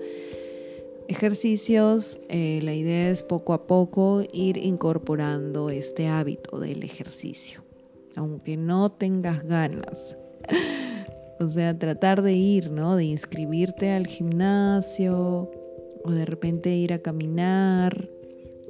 ejercicios, 1.07 2.19
eh, 2.29 2.59
la 2.63 2.73
idea 2.73 3.09
es 3.09 3.23
poco 3.23 3.53
a 3.53 3.67
poco 3.67 4.23
ir 4.33 4.57
incorporando 4.57 5.69
este 5.69 6.07
hábito 6.07 6.59
del 6.59 6.83
ejercicio, 6.83 7.63
aunque 8.15 8.57
no 8.57 8.91
tengas 8.91 9.43
ganas. 9.43 10.15
o 11.39 11.49
sea, 11.49 11.77
tratar 11.77 12.21
de 12.21 12.33
ir, 12.33 12.71
¿no? 12.71 12.95
De 12.95 13.05
inscribirte 13.05 13.91
al 13.91 14.07
gimnasio 14.07 15.51
o 16.03 16.11
de 16.11 16.25
repente 16.25 16.75
ir 16.75 16.93
a 16.93 16.99
caminar 16.99 18.09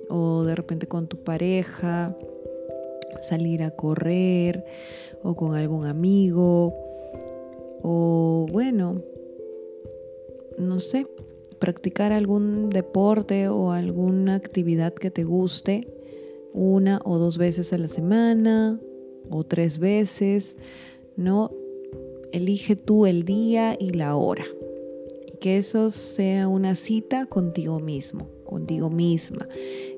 o 0.10 0.44
de 0.44 0.56
repente 0.56 0.88
con 0.88 1.07
tu 1.07 1.24
pareja 1.24 2.16
salir 3.22 3.64
a 3.64 3.72
correr 3.72 4.66
o 5.24 5.36
con 5.36 5.56
algún 5.56 5.86
amigo 5.86 6.74
o 7.82 8.45
bueno, 8.52 9.02
no 10.57 10.80
sé, 10.80 11.07
practicar 11.60 12.11
algún 12.11 12.69
deporte 12.69 13.48
o 13.48 13.72
alguna 13.72 14.36
actividad 14.36 14.94
que 14.94 15.11
te 15.11 15.23
guste 15.23 15.88
una 16.53 17.02
o 17.03 17.18
dos 17.18 17.38
veces 17.38 17.73
a 17.73 17.77
la 17.77 17.90
semana 17.90 18.80
o 19.30 19.44
tres 19.44 19.77
veces, 19.77 20.56
¿no? 21.18 21.52
Elige 22.32 22.76
tú 22.76 23.06
el 23.06 23.23
día 23.23 23.76
y 23.80 23.90
la 23.90 24.15
hora. 24.15 24.45
Y 25.27 25.38
que 25.38 25.57
eso 25.57 25.91
sea 25.91 26.48
una 26.48 26.76
cita 26.76 27.26
contigo 27.26 27.80
mismo, 27.80 28.30
contigo 28.45 28.90
misma. 28.90 29.48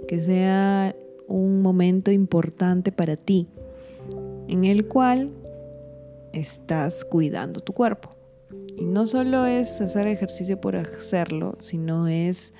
Que 0.07 0.21
sea 0.21 0.95
un 1.27 1.61
momento 1.61 2.11
importante 2.11 2.91
para 2.91 3.17
ti, 3.17 3.47
en 4.47 4.65
el 4.65 4.87
cual 4.87 5.31
estás 6.33 7.05
cuidando 7.05 7.59
tu 7.59 7.73
cuerpo. 7.73 8.16
Y 8.77 8.85
no 8.85 9.07
solo 9.07 9.45
es 9.45 9.81
hacer 9.81 10.07
ejercicio 10.07 10.61
por 10.61 10.75
hacerlo, 10.75 11.57
sino 11.59 12.07
es 12.07 12.53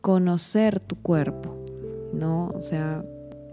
conocer 0.00 0.80
tu 0.80 0.96
cuerpo, 0.96 1.56
¿no? 2.12 2.52
O 2.54 2.60
sea, 2.60 3.04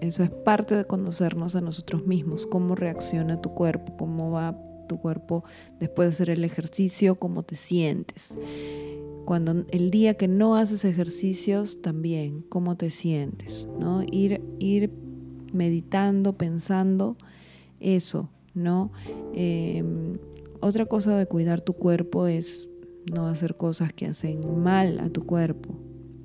eso 0.01 0.23
es 0.23 0.29
parte 0.29 0.75
de 0.75 0.85
conocernos 0.85 1.55
a 1.55 1.61
nosotros 1.61 2.05
mismos, 2.05 2.45
cómo 2.45 2.75
reacciona 2.75 3.41
tu 3.41 3.53
cuerpo, 3.53 3.97
cómo 3.97 4.31
va 4.31 4.55
tu 4.87 4.99
cuerpo 4.99 5.43
después 5.79 6.07
de 6.07 6.13
hacer 6.13 6.29
el 6.29 6.43
ejercicio, 6.43 7.15
cómo 7.15 7.43
te 7.43 7.55
sientes. 7.55 8.37
Cuando 9.25 9.65
el 9.71 9.91
día 9.91 10.13
que 10.13 10.27
no 10.27 10.55
haces 10.55 10.85
ejercicios, 10.85 11.81
también, 11.81 12.45
cómo 12.47 12.77
te 12.77 12.89
sientes, 12.89 13.67
¿no? 13.79 14.03
Ir, 14.09 14.41
ir 14.59 14.91
meditando, 15.51 16.37
pensando 16.37 17.17
eso, 17.79 18.29
¿no? 18.53 18.91
Em, 19.33 20.17
otra 20.61 20.85
cosa 20.85 21.17
de 21.17 21.25
cuidar 21.25 21.61
tu 21.61 21.73
cuerpo 21.73 22.27
es 22.27 22.67
no 23.13 23.27
hacer 23.27 23.55
cosas 23.55 23.93
que 23.93 24.05
hacen 24.07 24.61
mal 24.61 24.99
a 24.99 25.09
tu 25.09 25.25
cuerpo, 25.25 25.75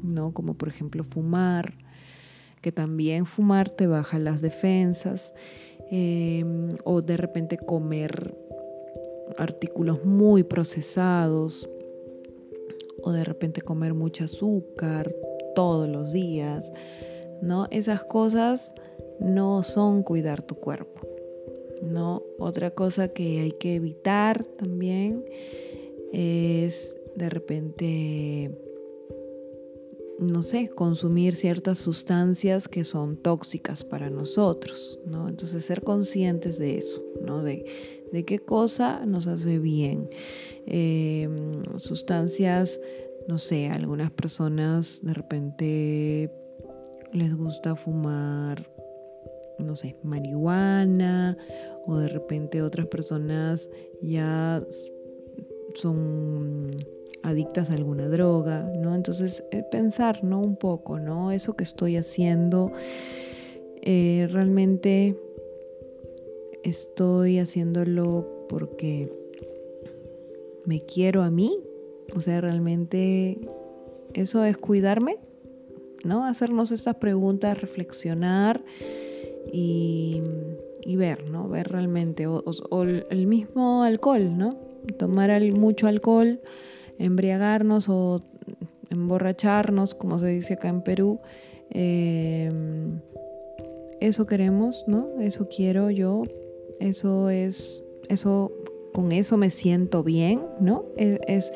¿no? 0.03 0.33
Como 0.33 0.55
por 0.55 0.69
ejemplo 0.69 1.05
fumar, 1.05 1.75
que 2.61 2.73
también 2.73 3.27
fumar 3.27 3.69
te 3.69 3.87
baja 3.87 4.19
las 4.19 4.41
defensas, 4.41 5.33
em, 5.91 6.77
o 6.85 7.03
de 7.03 7.17
repente 7.17 7.57
comer 7.57 8.37
artículos 9.39 10.05
muy 10.05 10.43
procesados, 10.43 11.69
o 13.03 13.13
de 13.13 13.25
repente 13.25 13.61
comer 13.61 13.95
mucho 13.95 14.25
azúcar 14.25 15.13
todos 15.55 15.89
los 15.89 16.13
días, 16.13 16.71
¿no? 17.43 17.67
Esas 17.71 18.05
cosas 18.05 18.73
no 19.21 19.63
son 19.63 20.03
cuidar 20.03 20.43
tu 20.43 20.55
cuerpo, 20.55 21.02
¿no? 21.83 22.23
Otra 22.39 22.71
cosa 22.71 23.09
que 23.09 23.41
hay 23.41 23.53
que 23.53 23.75
evitar 23.75 24.45
también 24.45 25.25
es 26.13 26.97
de 27.17 27.29
repente, 27.29 28.59
no 30.19 30.43
sé, 30.43 30.69
consumir 30.69 31.35
ciertas 31.35 31.79
sustancias 31.79 32.69
que 32.69 32.85
son 32.85 33.17
tóxicas 33.17 33.85
para 33.85 34.11
nosotros, 34.11 35.01
¿no? 35.05 35.29
Entonces 35.29 35.65
ser 35.65 35.83
conscientes 35.83 36.59
de 36.59 36.79
eso, 36.79 37.03
¿no? 37.21 37.43
De, 37.43 37.65
de 38.13 38.25
qué 38.25 38.39
cosa 38.39 39.05
nos 39.05 39.27
hace 39.27 39.59
bien. 39.59 40.09
Em, 40.67 41.63
sustancias, 41.77 42.81
no 43.27 43.39
sé, 43.39 43.69
algunas 43.69 44.11
personas 44.11 45.01
de 45.03 45.15
repente 45.15 46.31
les 47.13 47.35
gusta 47.37 47.75
fumar, 47.77 48.71
no 49.59 49.77
sé, 49.77 49.97
marihuana 50.03 51.37
o 51.87 51.97
de 51.97 52.09
repente 52.09 52.63
otras 52.63 52.87
personas 52.87 53.69
ya 54.01 54.65
son 55.75 56.77
adictas 57.23 57.71
a 57.71 57.75
alguna 57.75 58.09
droga, 58.09 58.71
¿no? 58.77 58.95
Entonces, 58.95 59.45
eh, 59.51 59.63
pensar, 59.71 60.25
¿no? 60.25 60.41
Un 60.41 60.57
poco, 60.57 60.99
¿no? 60.99 61.33
Eso 61.33 61.55
que 61.55 61.65
estoy 61.65 61.97
haciendo, 61.97 62.73
eh, 63.81 64.29
realmente 64.31 65.17
estoy 66.63 67.39
haciéndolo 67.39 68.47
porque 68.49 69.13
me 70.65 70.81
quiero 70.85 71.23
a 71.23 71.31
mí, 71.31 71.59
o 72.15 72.21
sea, 72.21 72.41
realmente 72.41 73.39
eso 74.15 74.45
es 74.45 74.57
cuidarme, 74.59 75.19
¿no? 76.05 76.25
Hacernos 76.25 76.73
estas 76.73 76.97
preguntas, 76.97 77.61
reflexionar 77.61 78.65
y, 79.53 80.23
ver, 80.97 81.31
¿no? 81.31 81.49
Ver 81.49 81.69
realmente, 81.69 82.27
o, 82.27 82.43
el 82.83 83.27
mismo 83.27 83.83
alcohol, 83.85 84.37
¿no? 84.37 84.57
Tomar 84.99 85.41
mucho 85.55 85.87
alcohol, 85.87 86.41
embriagarnos 86.99 87.89
o 87.89 88.23
emborracharnos, 88.91 89.95
como 89.95 90.19
se 90.19 90.29
dice 90.29 90.55
acá 90.55 90.69
en 90.69 90.83
Perú. 90.83 91.21
Em, 91.71 93.01
eso 94.01 94.27
queremos, 94.27 94.85
¿no? 94.87 95.21
Eso 95.21 95.49
quiero 95.49 95.91
yo. 95.91 96.23
Eso 96.81 97.31
es, 97.31 97.83
eso 98.09 98.53
con 98.93 99.13
eso 99.13 99.37
me 99.37 99.51
siento 99.51 100.03
bien, 100.03 100.43
¿no? 100.61 100.85
E, 100.97 101.21
es, 101.27 101.53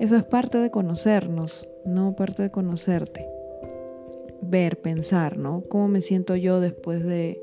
eso 0.00 0.16
es 0.16 0.24
parte 0.24 0.58
de 0.58 0.70
conocernos, 0.70 1.68
¿no? 1.84 2.16
Parte 2.16 2.42
de 2.42 2.50
conocerte. 2.50 3.26
ver, 4.42 4.80
pensar, 4.80 5.36
¿no? 5.36 5.62
¿Cómo 5.68 5.86
me 5.86 6.00
siento 6.00 6.34
yo 6.34 6.60
después 6.60 7.04
de, 7.04 7.40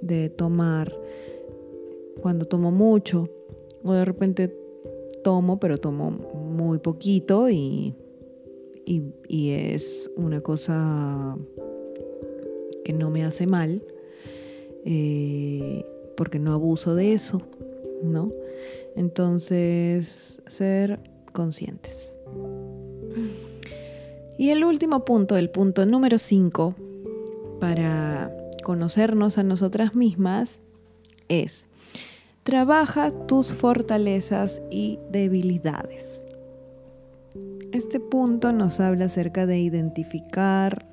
de 0.00 0.28
tomar? 0.28 0.92
Cuando 2.20 2.46
tomo 2.46 2.70
mucho 2.70 3.28
o 3.82 3.92
de 3.92 4.04
repente 4.04 4.54
tomo, 5.22 5.58
pero 5.58 5.78
tomo 5.78 6.10
muy 6.10 6.78
poquito 6.78 7.48
y, 7.48 7.94
y, 8.84 9.50
es 9.50 10.10
una 10.16 10.40
cosa 10.40 11.36
que 12.84 12.92
no 12.92 13.10
me 13.10 13.24
hace 13.24 13.46
mal 13.46 13.82
eh, 14.84 15.84
porque 16.16 16.38
no 16.38 16.52
abuso 16.52 16.94
de 16.94 17.12
eso, 17.12 17.40
¿no? 18.02 18.32
Entonces, 18.96 20.42
ser 20.48 20.98
conscientes. 21.32 22.14
Y 24.36 24.50
el 24.50 24.64
último 24.64 25.04
punto, 25.04 25.36
el 25.36 25.50
punto 25.50 25.84
número 25.86 26.18
5, 26.18 26.74
para 27.60 28.34
conocernos 28.60 29.38
a 29.38 29.42
nosotras 29.42 29.94
mismas, 29.94 30.60
es 31.28 31.66
trabaja 32.42 33.10
tus 33.26 33.54
fortalezas 33.54 34.60
y 34.70 34.98
debilidades. 35.10 36.24
Este 37.72 38.00
punto 38.00 38.52
nos 38.52 38.80
habla 38.80 39.04
acerca 39.04 39.46
de 39.46 39.60
identificar 39.60 40.86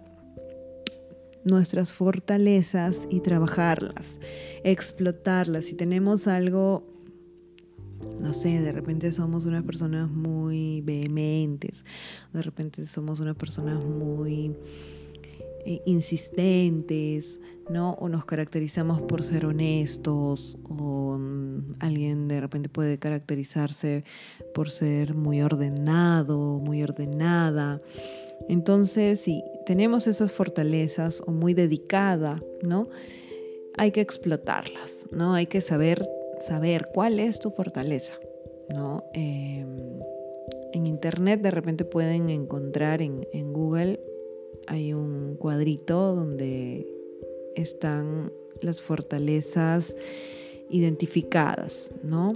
nuestras 1.43 1.93
fortalezas 1.93 3.07
y 3.09 3.21
trabajarlas, 3.21 4.19
explotarlas. 4.63 5.65
Si 5.65 5.73
tenemos 5.73 6.27
algo, 6.27 6.83
no 8.19 8.33
sé, 8.33 8.61
de 8.61 8.71
repente 8.71 9.11
somos 9.11 9.45
unas 9.45 9.63
personas 9.63 10.11
muy 10.11 10.81
vehementes, 10.81 11.85
de 12.33 12.41
repente 12.41 12.85
somos 12.85 13.19
unas 13.19 13.35
personas 13.35 13.83
muy 13.83 14.55
eh, 15.65 15.81
insistentes, 15.85 17.39
¿no? 17.69 17.93
O 17.93 18.09
nos 18.09 18.25
caracterizamos 18.25 19.01
por 19.01 19.23
ser 19.23 19.45
honestos, 19.45 20.57
o 20.63 21.17
mm, 21.17 21.75
alguien 21.79 22.27
de 22.27 22.39
repente 22.41 22.69
puede 22.69 22.97
caracterizarse 22.97 24.03
por 24.53 24.69
ser 24.69 25.15
muy 25.15 25.41
ordenado, 25.41 26.59
muy 26.59 26.83
ordenada. 26.83 27.79
Entonces, 28.47 29.19
si 29.19 29.43
tenemos 29.65 30.07
esas 30.07 30.31
fortalezas 30.31 31.21
o 31.25 31.31
muy 31.31 31.53
dedicada, 31.53 32.41
¿no? 32.61 32.89
Hay 33.77 33.91
que 33.91 34.01
explotarlas, 34.01 35.05
¿no? 35.11 35.33
Hay 35.33 35.47
que 35.47 35.61
saber, 35.61 36.07
saber 36.47 36.89
cuál 36.93 37.19
es 37.19 37.39
tu 37.39 37.51
fortaleza, 37.51 38.13
¿no? 38.69 39.03
Em, 39.13 39.99
en 40.73 40.87
internet 40.87 41.41
de 41.41 41.51
repente 41.51 41.85
pueden 41.85 42.29
encontrar 42.29 43.01
en, 43.01 43.21
en 43.33 43.53
Google 43.53 43.99
hay 44.67 44.93
un 44.93 45.35
cuadrito 45.35 46.13
donde 46.13 46.85
están 47.57 48.31
las 48.61 48.81
fortalezas 48.81 49.95
identificadas, 50.69 51.93
¿no? 52.03 52.33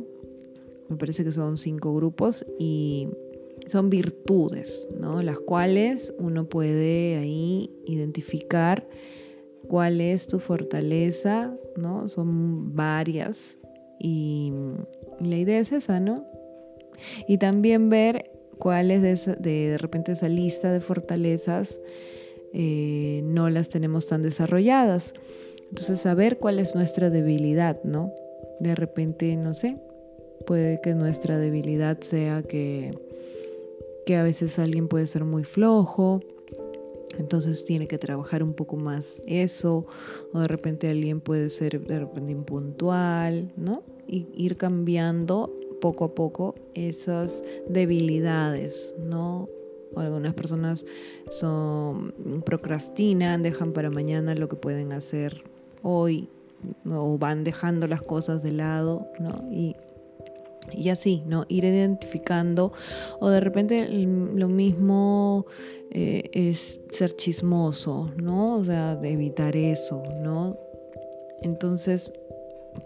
Me 0.90 0.98
parece 0.98 1.24
que 1.24 1.32
son 1.32 1.58
cinco 1.58 1.94
grupos 1.96 2.46
y 2.60 3.08
son 3.68 3.90
virtudes, 3.90 4.90
¿no? 5.00 5.22
Las 5.22 5.40
cuales 5.40 6.14
uno 6.18 6.46
puede 6.50 7.18
ahí 7.18 7.72
identificar 7.86 8.88
cuál 9.68 10.02
es 10.02 10.28
tu 10.28 10.40
fortaleza, 10.40 11.56
¿no? 11.78 12.08
Son 12.10 12.76
varias 12.76 13.58
y 14.00 14.52
la 15.20 15.38
idea 15.38 15.60
es 15.60 15.72
esa, 15.72 16.00
¿no? 16.00 16.26
Y 17.28 17.38
también 17.38 17.90
ver 17.90 18.32
cuál 18.58 18.92
es 18.92 19.26
de, 19.26 19.36
de 19.36 19.78
repente 19.78 20.12
esa 20.12 20.28
lista 20.28 20.72
de 20.72 20.82
fortalezas 20.82 21.80
eh, 22.54 23.22
no 23.24 23.50
las 23.50 23.70
tenemos 23.70 24.08
tan 24.08 24.24
desarrolladas. 24.24 25.14
Entonces, 25.70 26.02
saber 26.02 26.38
cuál 26.38 26.60
es 26.60 26.76
nuestra 26.76 27.10
debilidad, 27.10 27.82
¿no? 27.84 28.12
De 28.60 28.76
repente, 28.76 29.36
no 29.38 29.54
sé, 29.54 29.78
puede 30.46 30.82
que 30.82 30.94
nuestra 30.94 31.38
debilidad 31.38 32.00
sea 32.02 32.44
que, 32.44 32.98
que 34.06 34.16
a 34.18 34.24
veces 34.24 34.60
alguien 34.60 34.88
puede 34.88 35.08
ser 35.08 35.24
muy 35.24 35.44
flojo, 35.44 36.20
entonces 37.18 37.66
tiene 37.66 37.88
que 37.88 37.98
trabajar 37.98 38.44
un 38.44 38.54
poco 38.54 38.76
más 38.76 39.22
eso, 39.28 39.86
o 40.34 40.40
de 40.40 40.48
repente 40.48 40.90
alguien 40.90 41.22
puede 41.22 41.50
ser 41.50 41.80
de 41.80 42.00
repente 42.00 42.32
impuntual, 42.32 43.52
¿no? 43.56 43.84
Y 44.08 44.28
ir 44.34 44.58
cambiando 44.58 45.54
poco 45.80 46.06
a 46.06 46.16
poco 46.16 46.56
esas 46.74 47.42
debilidades, 47.68 48.94
¿no? 49.00 49.50
Algunas 49.98 50.34
personas 50.34 50.86
son, 51.32 52.14
procrastinan, 52.46 53.42
dejan 53.42 53.74
para 53.74 53.90
mañana 53.90 54.36
lo 54.36 54.50
que 54.50 54.56
pueden 54.56 54.94
hacer 54.94 55.44
hoy, 55.84 56.30
o 56.90 57.18
van 57.18 57.44
dejando 57.44 57.88
las 57.88 58.02
cosas 58.02 58.44
de 58.44 58.52
lado, 58.52 59.08
¿no? 59.20 59.52
Y, 59.52 59.76
y 60.72 60.90
así, 60.90 61.24
¿no? 61.26 61.46
Ir 61.50 61.66
identificando, 61.66 62.72
o 63.20 63.30
de 63.30 63.40
repente 63.40 63.88
lo 63.90 64.48
mismo 64.48 65.46
eh, 65.92 66.30
es 66.34 66.80
ser 66.92 67.16
chismoso, 67.16 68.12
¿no? 68.16 68.58
O 68.58 68.64
sea, 68.64 68.96
de 68.96 69.12
evitar 69.12 69.56
eso, 69.56 70.04
¿no? 70.22 70.58
Entonces, 71.42 72.12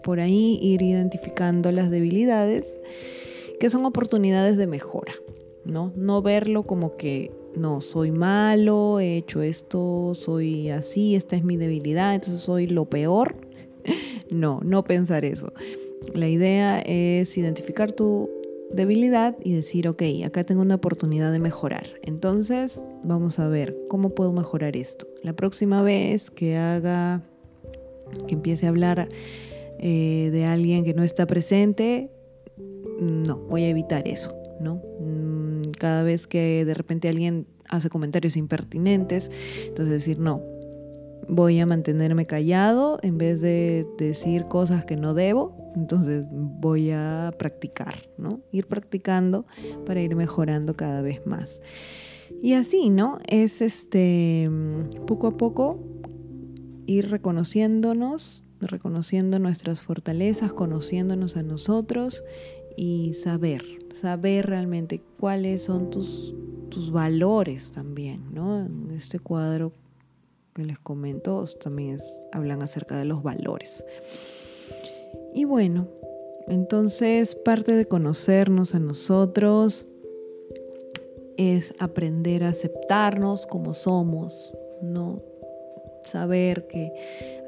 por 0.02 0.20
ahí 0.20 0.58
ir 0.62 0.82
identificando 0.82 1.70
las 1.70 1.90
debilidades 1.90 2.66
que 3.60 3.70
son 3.70 3.84
oportunidades 3.84 4.56
de 4.56 4.66
mejora, 4.66 5.14
¿no? 5.66 5.92
No 5.96 6.22
verlo 6.22 6.64
como 6.64 6.94
que 6.94 7.30
no, 7.56 7.80
soy 7.80 8.10
malo, 8.10 9.00
he 9.00 9.16
hecho 9.16 9.42
esto, 9.42 10.12
soy 10.14 10.70
así, 10.70 11.16
esta 11.16 11.36
es 11.36 11.44
mi 11.44 11.56
debilidad, 11.56 12.14
entonces 12.14 12.42
soy 12.42 12.66
lo 12.66 12.86
peor. 12.86 13.36
No, 14.28 14.60
no 14.64 14.82
pensar 14.82 15.24
eso. 15.24 15.52
La 16.12 16.28
idea 16.28 16.80
es 16.80 17.38
identificar 17.38 17.92
tu 17.92 18.28
debilidad 18.72 19.36
y 19.42 19.54
decir, 19.54 19.88
ok, 19.88 20.02
acá 20.24 20.42
tengo 20.42 20.62
una 20.62 20.74
oportunidad 20.74 21.30
de 21.30 21.38
mejorar. 21.38 21.86
Entonces, 22.02 22.82
vamos 23.04 23.38
a 23.38 23.48
ver 23.48 23.76
cómo 23.88 24.10
puedo 24.10 24.32
mejorar 24.32 24.76
esto. 24.76 25.06
La 25.22 25.32
próxima 25.32 25.82
vez 25.82 26.30
que 26.30 26.56
haga, 26.56 27.22
que 28.26 28.34
empiece 28.34 28.66
a 28.66 28.70
hablar 28.70 29.08
eh, 29.78 30.30
de 30.32 30.44
alguien 30.44 30.84
que 30.84 30.94
no 30.94 31.02
está 31.02 31.26
presente, 31.26 32.10
no, 32.98 33.38
voy 33.38 33.64
a 33.64 33.68
evitar 33.68 34.08
eso, 34.08 34.34
¿no? 34.60 34.82
Cada 35.76 36.02
vez 36.02 36.26
que 36.26 36.64
de 36.64 36.74
repente 36.74 37.08
alguien 37.08 37.46
hace 37.68 37.88
comentarios 37.90 38.36
impertinentes, 38.36 39.30
entonces 39.66 39.94
decir, 39.94 40.18
no, 40.18 40.42
voy 41.28 41.58
a 41.58 41.66
mantenerme 41.66 42.26
callado 42.26 42.98
en 43.02 43.18
vez 43.18 43.40
de 43.40 43.86
decir 43.98 44.44
cosas 44.44 44.84
que 44.84 44.96
no 44.96 45.14
debo, 45.14 45.72
entonces 45.74 46.26
voy 46.30 46.90
a 46.90 47.32
practicar, 47.38 47.94
¿no? 48.16 48.40
Ir 48.52 48.66
practicando 48.66 49.46
para 49.84 50.00
ir 50.00 50.14
mejorando 50.16 50.76
cada 50.76 51.02
vez 51.02 51.26
más. 51.26 51.60
Y 52.42 52.54
así, 52.54 52.90
¿no? 52.90 53.18
Es 53.28 53.60
este 53.60 54.50
poco 55.06 55.28
a 55.28 55.36
poco 55.36 55.80
ir 56.86 57.10
reconociéndonos, 57.10 58.44
reconociendo 58.60 59.38
nuestras 59.38 59.82
fortalezas, 59.82 60.52
conociéndonos 60.52 61.36
a 61.36 61.42
nosotros 61.42 62.22
y 62.76 63.14
saber, 63.14 63.64
saber 64.00 64.46
realmente 64.46 65.02
cuáles 65.18 65.62
son 65.62 65.90
tus, 65.90 66.34
tus 66.68 66.92
valores 66.92 67.70
también, 67.72 68.32
¿no? 68.32 68.60
En 68.60 68.90
este 68.90 69.18
cuadro 69.18 69.72
que 70.54 70.64
les 70.64 70.78
comento 70.78 71.44
también 71.60 71.98
hablan 72.32 72.62
acerca 72.62 72.96
de 72.96 73.04
los 73.04 73.22
valores. 73.22 73.84
Y 75.34 75.44
bueno, 75.44 75.88
entonces 76.48 77.34
parte 77.34 77.72
de 77.72 77.86
conocernos 77.86 78.74
a 78.74 78.78
nosotros 78.78 79.86
es 81.36 81.74
aprender 81.78 82.44
a 82.44 82.48
aceptarnos 82.48 83.46
como 83.46 83.74
somos, 83.74 84.52
¿no? 84.80 85.22
Saber 86.10 86.66
que 86.68 86.92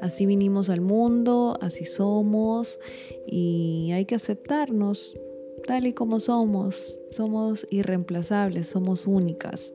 así 0.01 0.25
vinimos 0.25 0.69
al 0.69 0.81
mundo, 0.81 1.57
así 1.61 1.85
somos 1.85 2.79
y 3.25 3.91
hay 3.93 4.05
que 4.05 4.15
aceptarnos 4.15 5.17
tal 5.65 5.87
y 5.87 5.93
como 5.93 6.19
somos. 6.19 6.97
Somos 7.11 7.67
irreemplazables, 7.69 8.67
somos 8.67 9.07
únicas. 9.07 9.73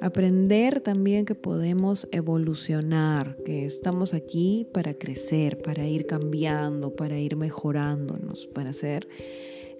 Aprender 0.00 0.80
también 0.80 1.24
que 1.24 1.34
podemos 1.34 2.06
evolucionar, 2.12 3.36
que 3.44 3.66
estamos 3.66 4.14
aquí 4.14 4.66
para 4.72 4.94
crecer, 4.94 5.60
para 5.60 5.86
ir 5.86 6.06
cambiando, 6.06 6.94
para 6.94 7.18
ir 7.18 7.36
mejorándonos, 7.36 8.46
para 8.46 8.72
ser 8.72 9.08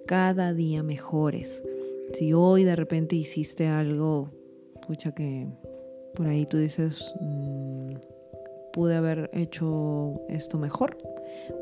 cada 0.05 0.53
día 0.53 0.83
mejores. 0.83 1.63
Si 2.13 2.33
hoy 2.33 2.63
de 2.63 2.75
repente 2.75 3.15
hiciste 3.15 3.67
algo, 3.67 4.31
pucha 4.85 5.13
que 5.13 5.47
por 6.15 6.27
ahí 6.27 6.45
tú 6.45 6.57
dices, 6.57 7.13
mm, 7.21 7.93
pude 8.73 8.95
haber 8.95 9.29
hecho 9.33 10.19
esto 10.27 10.57
mejor. 10.57 10.97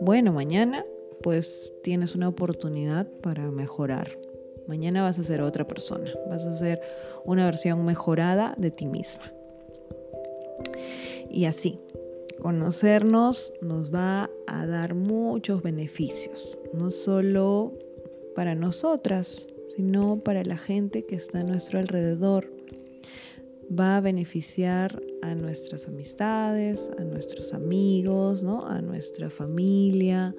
Bueno, 0.01 0.33
mañana 0.33 0.83
pues 1.21 1.71
tienes 1.83 2.15
una 2.15 2.27
oportunidad 2.27 3.07
para 3.21 3.49
mejorar. 3.51 4.17
Mañana 4.67 5.01
vas 5.01 5.17
a 5.17 5.23
ser 5.23 5.41
otra 5.41 5.67
persona, 5.67 6.11
vas 6.29 6.45
a 6.45 6.57
ser 6.57 6.81
una 7.25 7.45
versión 7.45 7.85
mejorada 7.85 8.53
de 8.57 8.71
ti 8.71 8.85
misma. 8.85 9.31
Y 11.29 11.45
así, 11.45 11.79
conocernos 12.41 13.53
nos 13.61 13.93
va 13.93 14.29
a 14.47 14.65
dar 14.65 14.93
muchos 14.93 15.61
beneficios, 15.61 16.57
no 16.73 16.89
solo 16.91 17.73
para 18.35 18.55
nosotras, 18.55 19.47
sino 19.75 20.19
para 20.19 20.43
la 20.43 20.57
gente 20.57 21.05
que 21.05 21.15
está 21.15 21.39
a 21.39 21.43
nuestro 21.43 21.79
alrededor. 21.79 22.51
Va 23.67 23.97
a 23.97 24.01
beneficiar 24.01 25.01
a 25.21 25.35
nuestras 25.35 25.87
amistades, 25.87 26.89
a 26.97 27.03
nuestros 27.03 27.53
amigos, 27.53 28.43
¿no? 28.43 28.65
a 28.65 28.81
nuestra 28.81 29.29
familia, 29.29 30.33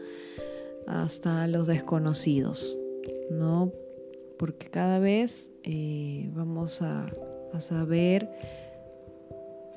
hasta 0.89 1.47
los 1.47 1.67
desconocidos, 1.67 2.79
¿no? 3.31 3.73
Porque 4.39 4.69
cada 4.69 4.99
vez 4.99 5.51
eh, 5.65 6.31
vamos 6.33 6.81
a, 6.81 7.07
a 7.53 7.61
saber 7.61 8.31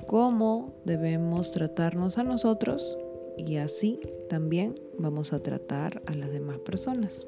cómo 0.06 0.72
debemos 0.84 1.50
tratarnos 1.50 2.16
a 2.16 2.24
nosotros 2.24 2.98
y 3.36 3.56
así 3.56 4.00
también 4.30 4.80
vamos 4.98 5.34
a 5.34 5.42
tratar 5.42 6.02
a 6.06 6.14
las 6.14 6.32
demás 6.32 6.58
personas, 6.60 7.26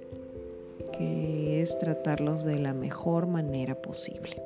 que 0.97 1.61
es 1.61 1.79
tratarlos 1.79 2.45
de 2.45 2.59
la 2.59 2.73
mejor 2.73 3.27
manera 3.27 3.75
posible. 3.75 4.43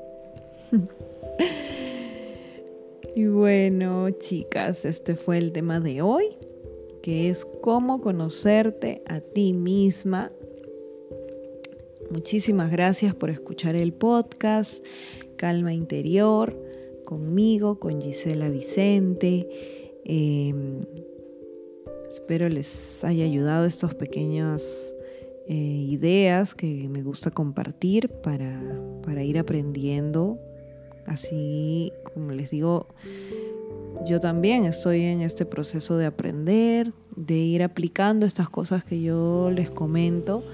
y 3.14 3.26
bueno, 3.26 4.10
chicas, 4.10 4.84
este 4.84 5.14
fue 5.14 5.38
el 5.38 5.52
tema 5.52 5.78
de 5.78 6.02
hoy, 6.02 6.26
que 7.02 7.30
es 7.30 7.46
cómo 7.60 8.00
conocerte 8.00 9.02
a 9.06 9.20
ti 9.20 9.52
misma. 9.52 10.32
Muchísimas 12.10 12.70
gracias 12.70 13.14
por 13.14 13.30
escuchar 13.30 13.76
el 13.76 13.92
podcast 13.92 14.84
Calma 15.36 15.74
Interior 15.74 16.56
conmigo, 17.04 17.78
con 17.78 18.00
Gisela 18.00 18.48
Vicente. 18.48 19.48
Em, 20.04 20.80
espero 22.10 22.48
les 22.48 23.02
haya 23.04 23.24
ayudado 23.24 23.66
estas 23.66 23.94
pequeñas 23.94 24.94
eh, 25.46 25.54
ideas 25.54 26.54
que 26.54 26.88
me 26.90 27.02
gusta 27.02 27.30
compartir 27.30 28.08
para, 28.08 28.60
para 29.02 29.24
ir 29.24 29.38
aprendiendo. 29.38 30.38
Así 31.06 31.92
como 32.12 32.32
les 32.32 32.50
digo, 32.50 32.86
yo 34.06 34.20
también 34.20 34.64
estoy 34.64 35.02
en 35.02 35.22
este 35.22 35.44
proceso 35.44 35.96
de 35.96 36.06
aprender, 36.06 36.92
de 37.16 37.36
ir 37.36 37.62
aplicando 37.62 38.26
estas 38.26 38.48
cosas 38.48 38.84
que 38.84 39.00
yo 39.00 39.50
les 39.50 39.70
comento, 39.70 40.44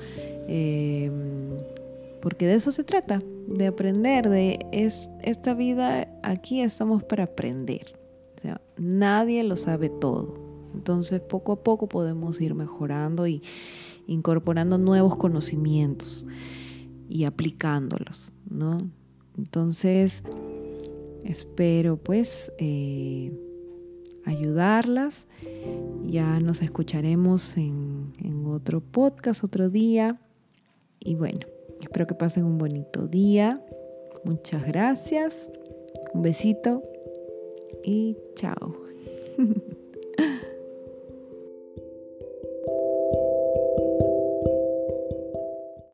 em, 0.49 1.57
porque 2.21 2.47
de 2.47 2.55
eso 2.55 2.73
se 2.73 2.85
trata, 2.85 3.23
de 3.47 3.66
aprender, 3.66 4.29
de 4.29 4.66
es, 4.73 5.09
esta 5.23 5.55
vida 5.55 6.09
aquí 6.23 6.61
estamos 6.61 7.03
para 7.03 7.25
aprender. 7.25 7.99
nadie 8.77 9.43
lo 9.45 9.57
sabe 9.57 9.89
todo. 9.89 10.35
Entonces 10.75 11.21
poco 11.21 11.53
a 11.53 11.62
poco 11.62 11.87
podemos 11.89 12.41
ir 12.41 12.55
mejorando 12.55 13.27
y 13.27 13.43
incorporando 14.07 14.77
nuevos 14.77 15.16
conocimientos 15.16 16.27
y 17.09 17.25
aplicándolos, 17.25 18.33
¿no? 18.51 18.79
Entonces 19.39 20.23
espero 21.24 21.96
pues 21.96 22.52
eh, 22.59 23.32
ayudarlas. 24.24 25.26
Ya 26.06 26.38
nos 26.40 26.62
escucharemos 26.62 27.56
en, 27.56 28.12
en 28.22 28.46
otro 28.46 28.80
podcast 28.80 29.44
otro 29.44 29.70
día. 29.70 30.20
Y 31.01 31.16
bueno, 31.16 31.46
Espero 31.84 32.06
que 32.06 32.14
pasen 32.14 32.44
un 32.44 32.59
bonito 32.59 33.06
día. 33.06 33.60
Muchas 34.24 34.66
gracias. 34.66 35.51
Un 36.12 36.22
besito 36.22 36.82
y 37.84 38.16
chao. 38.34 38.74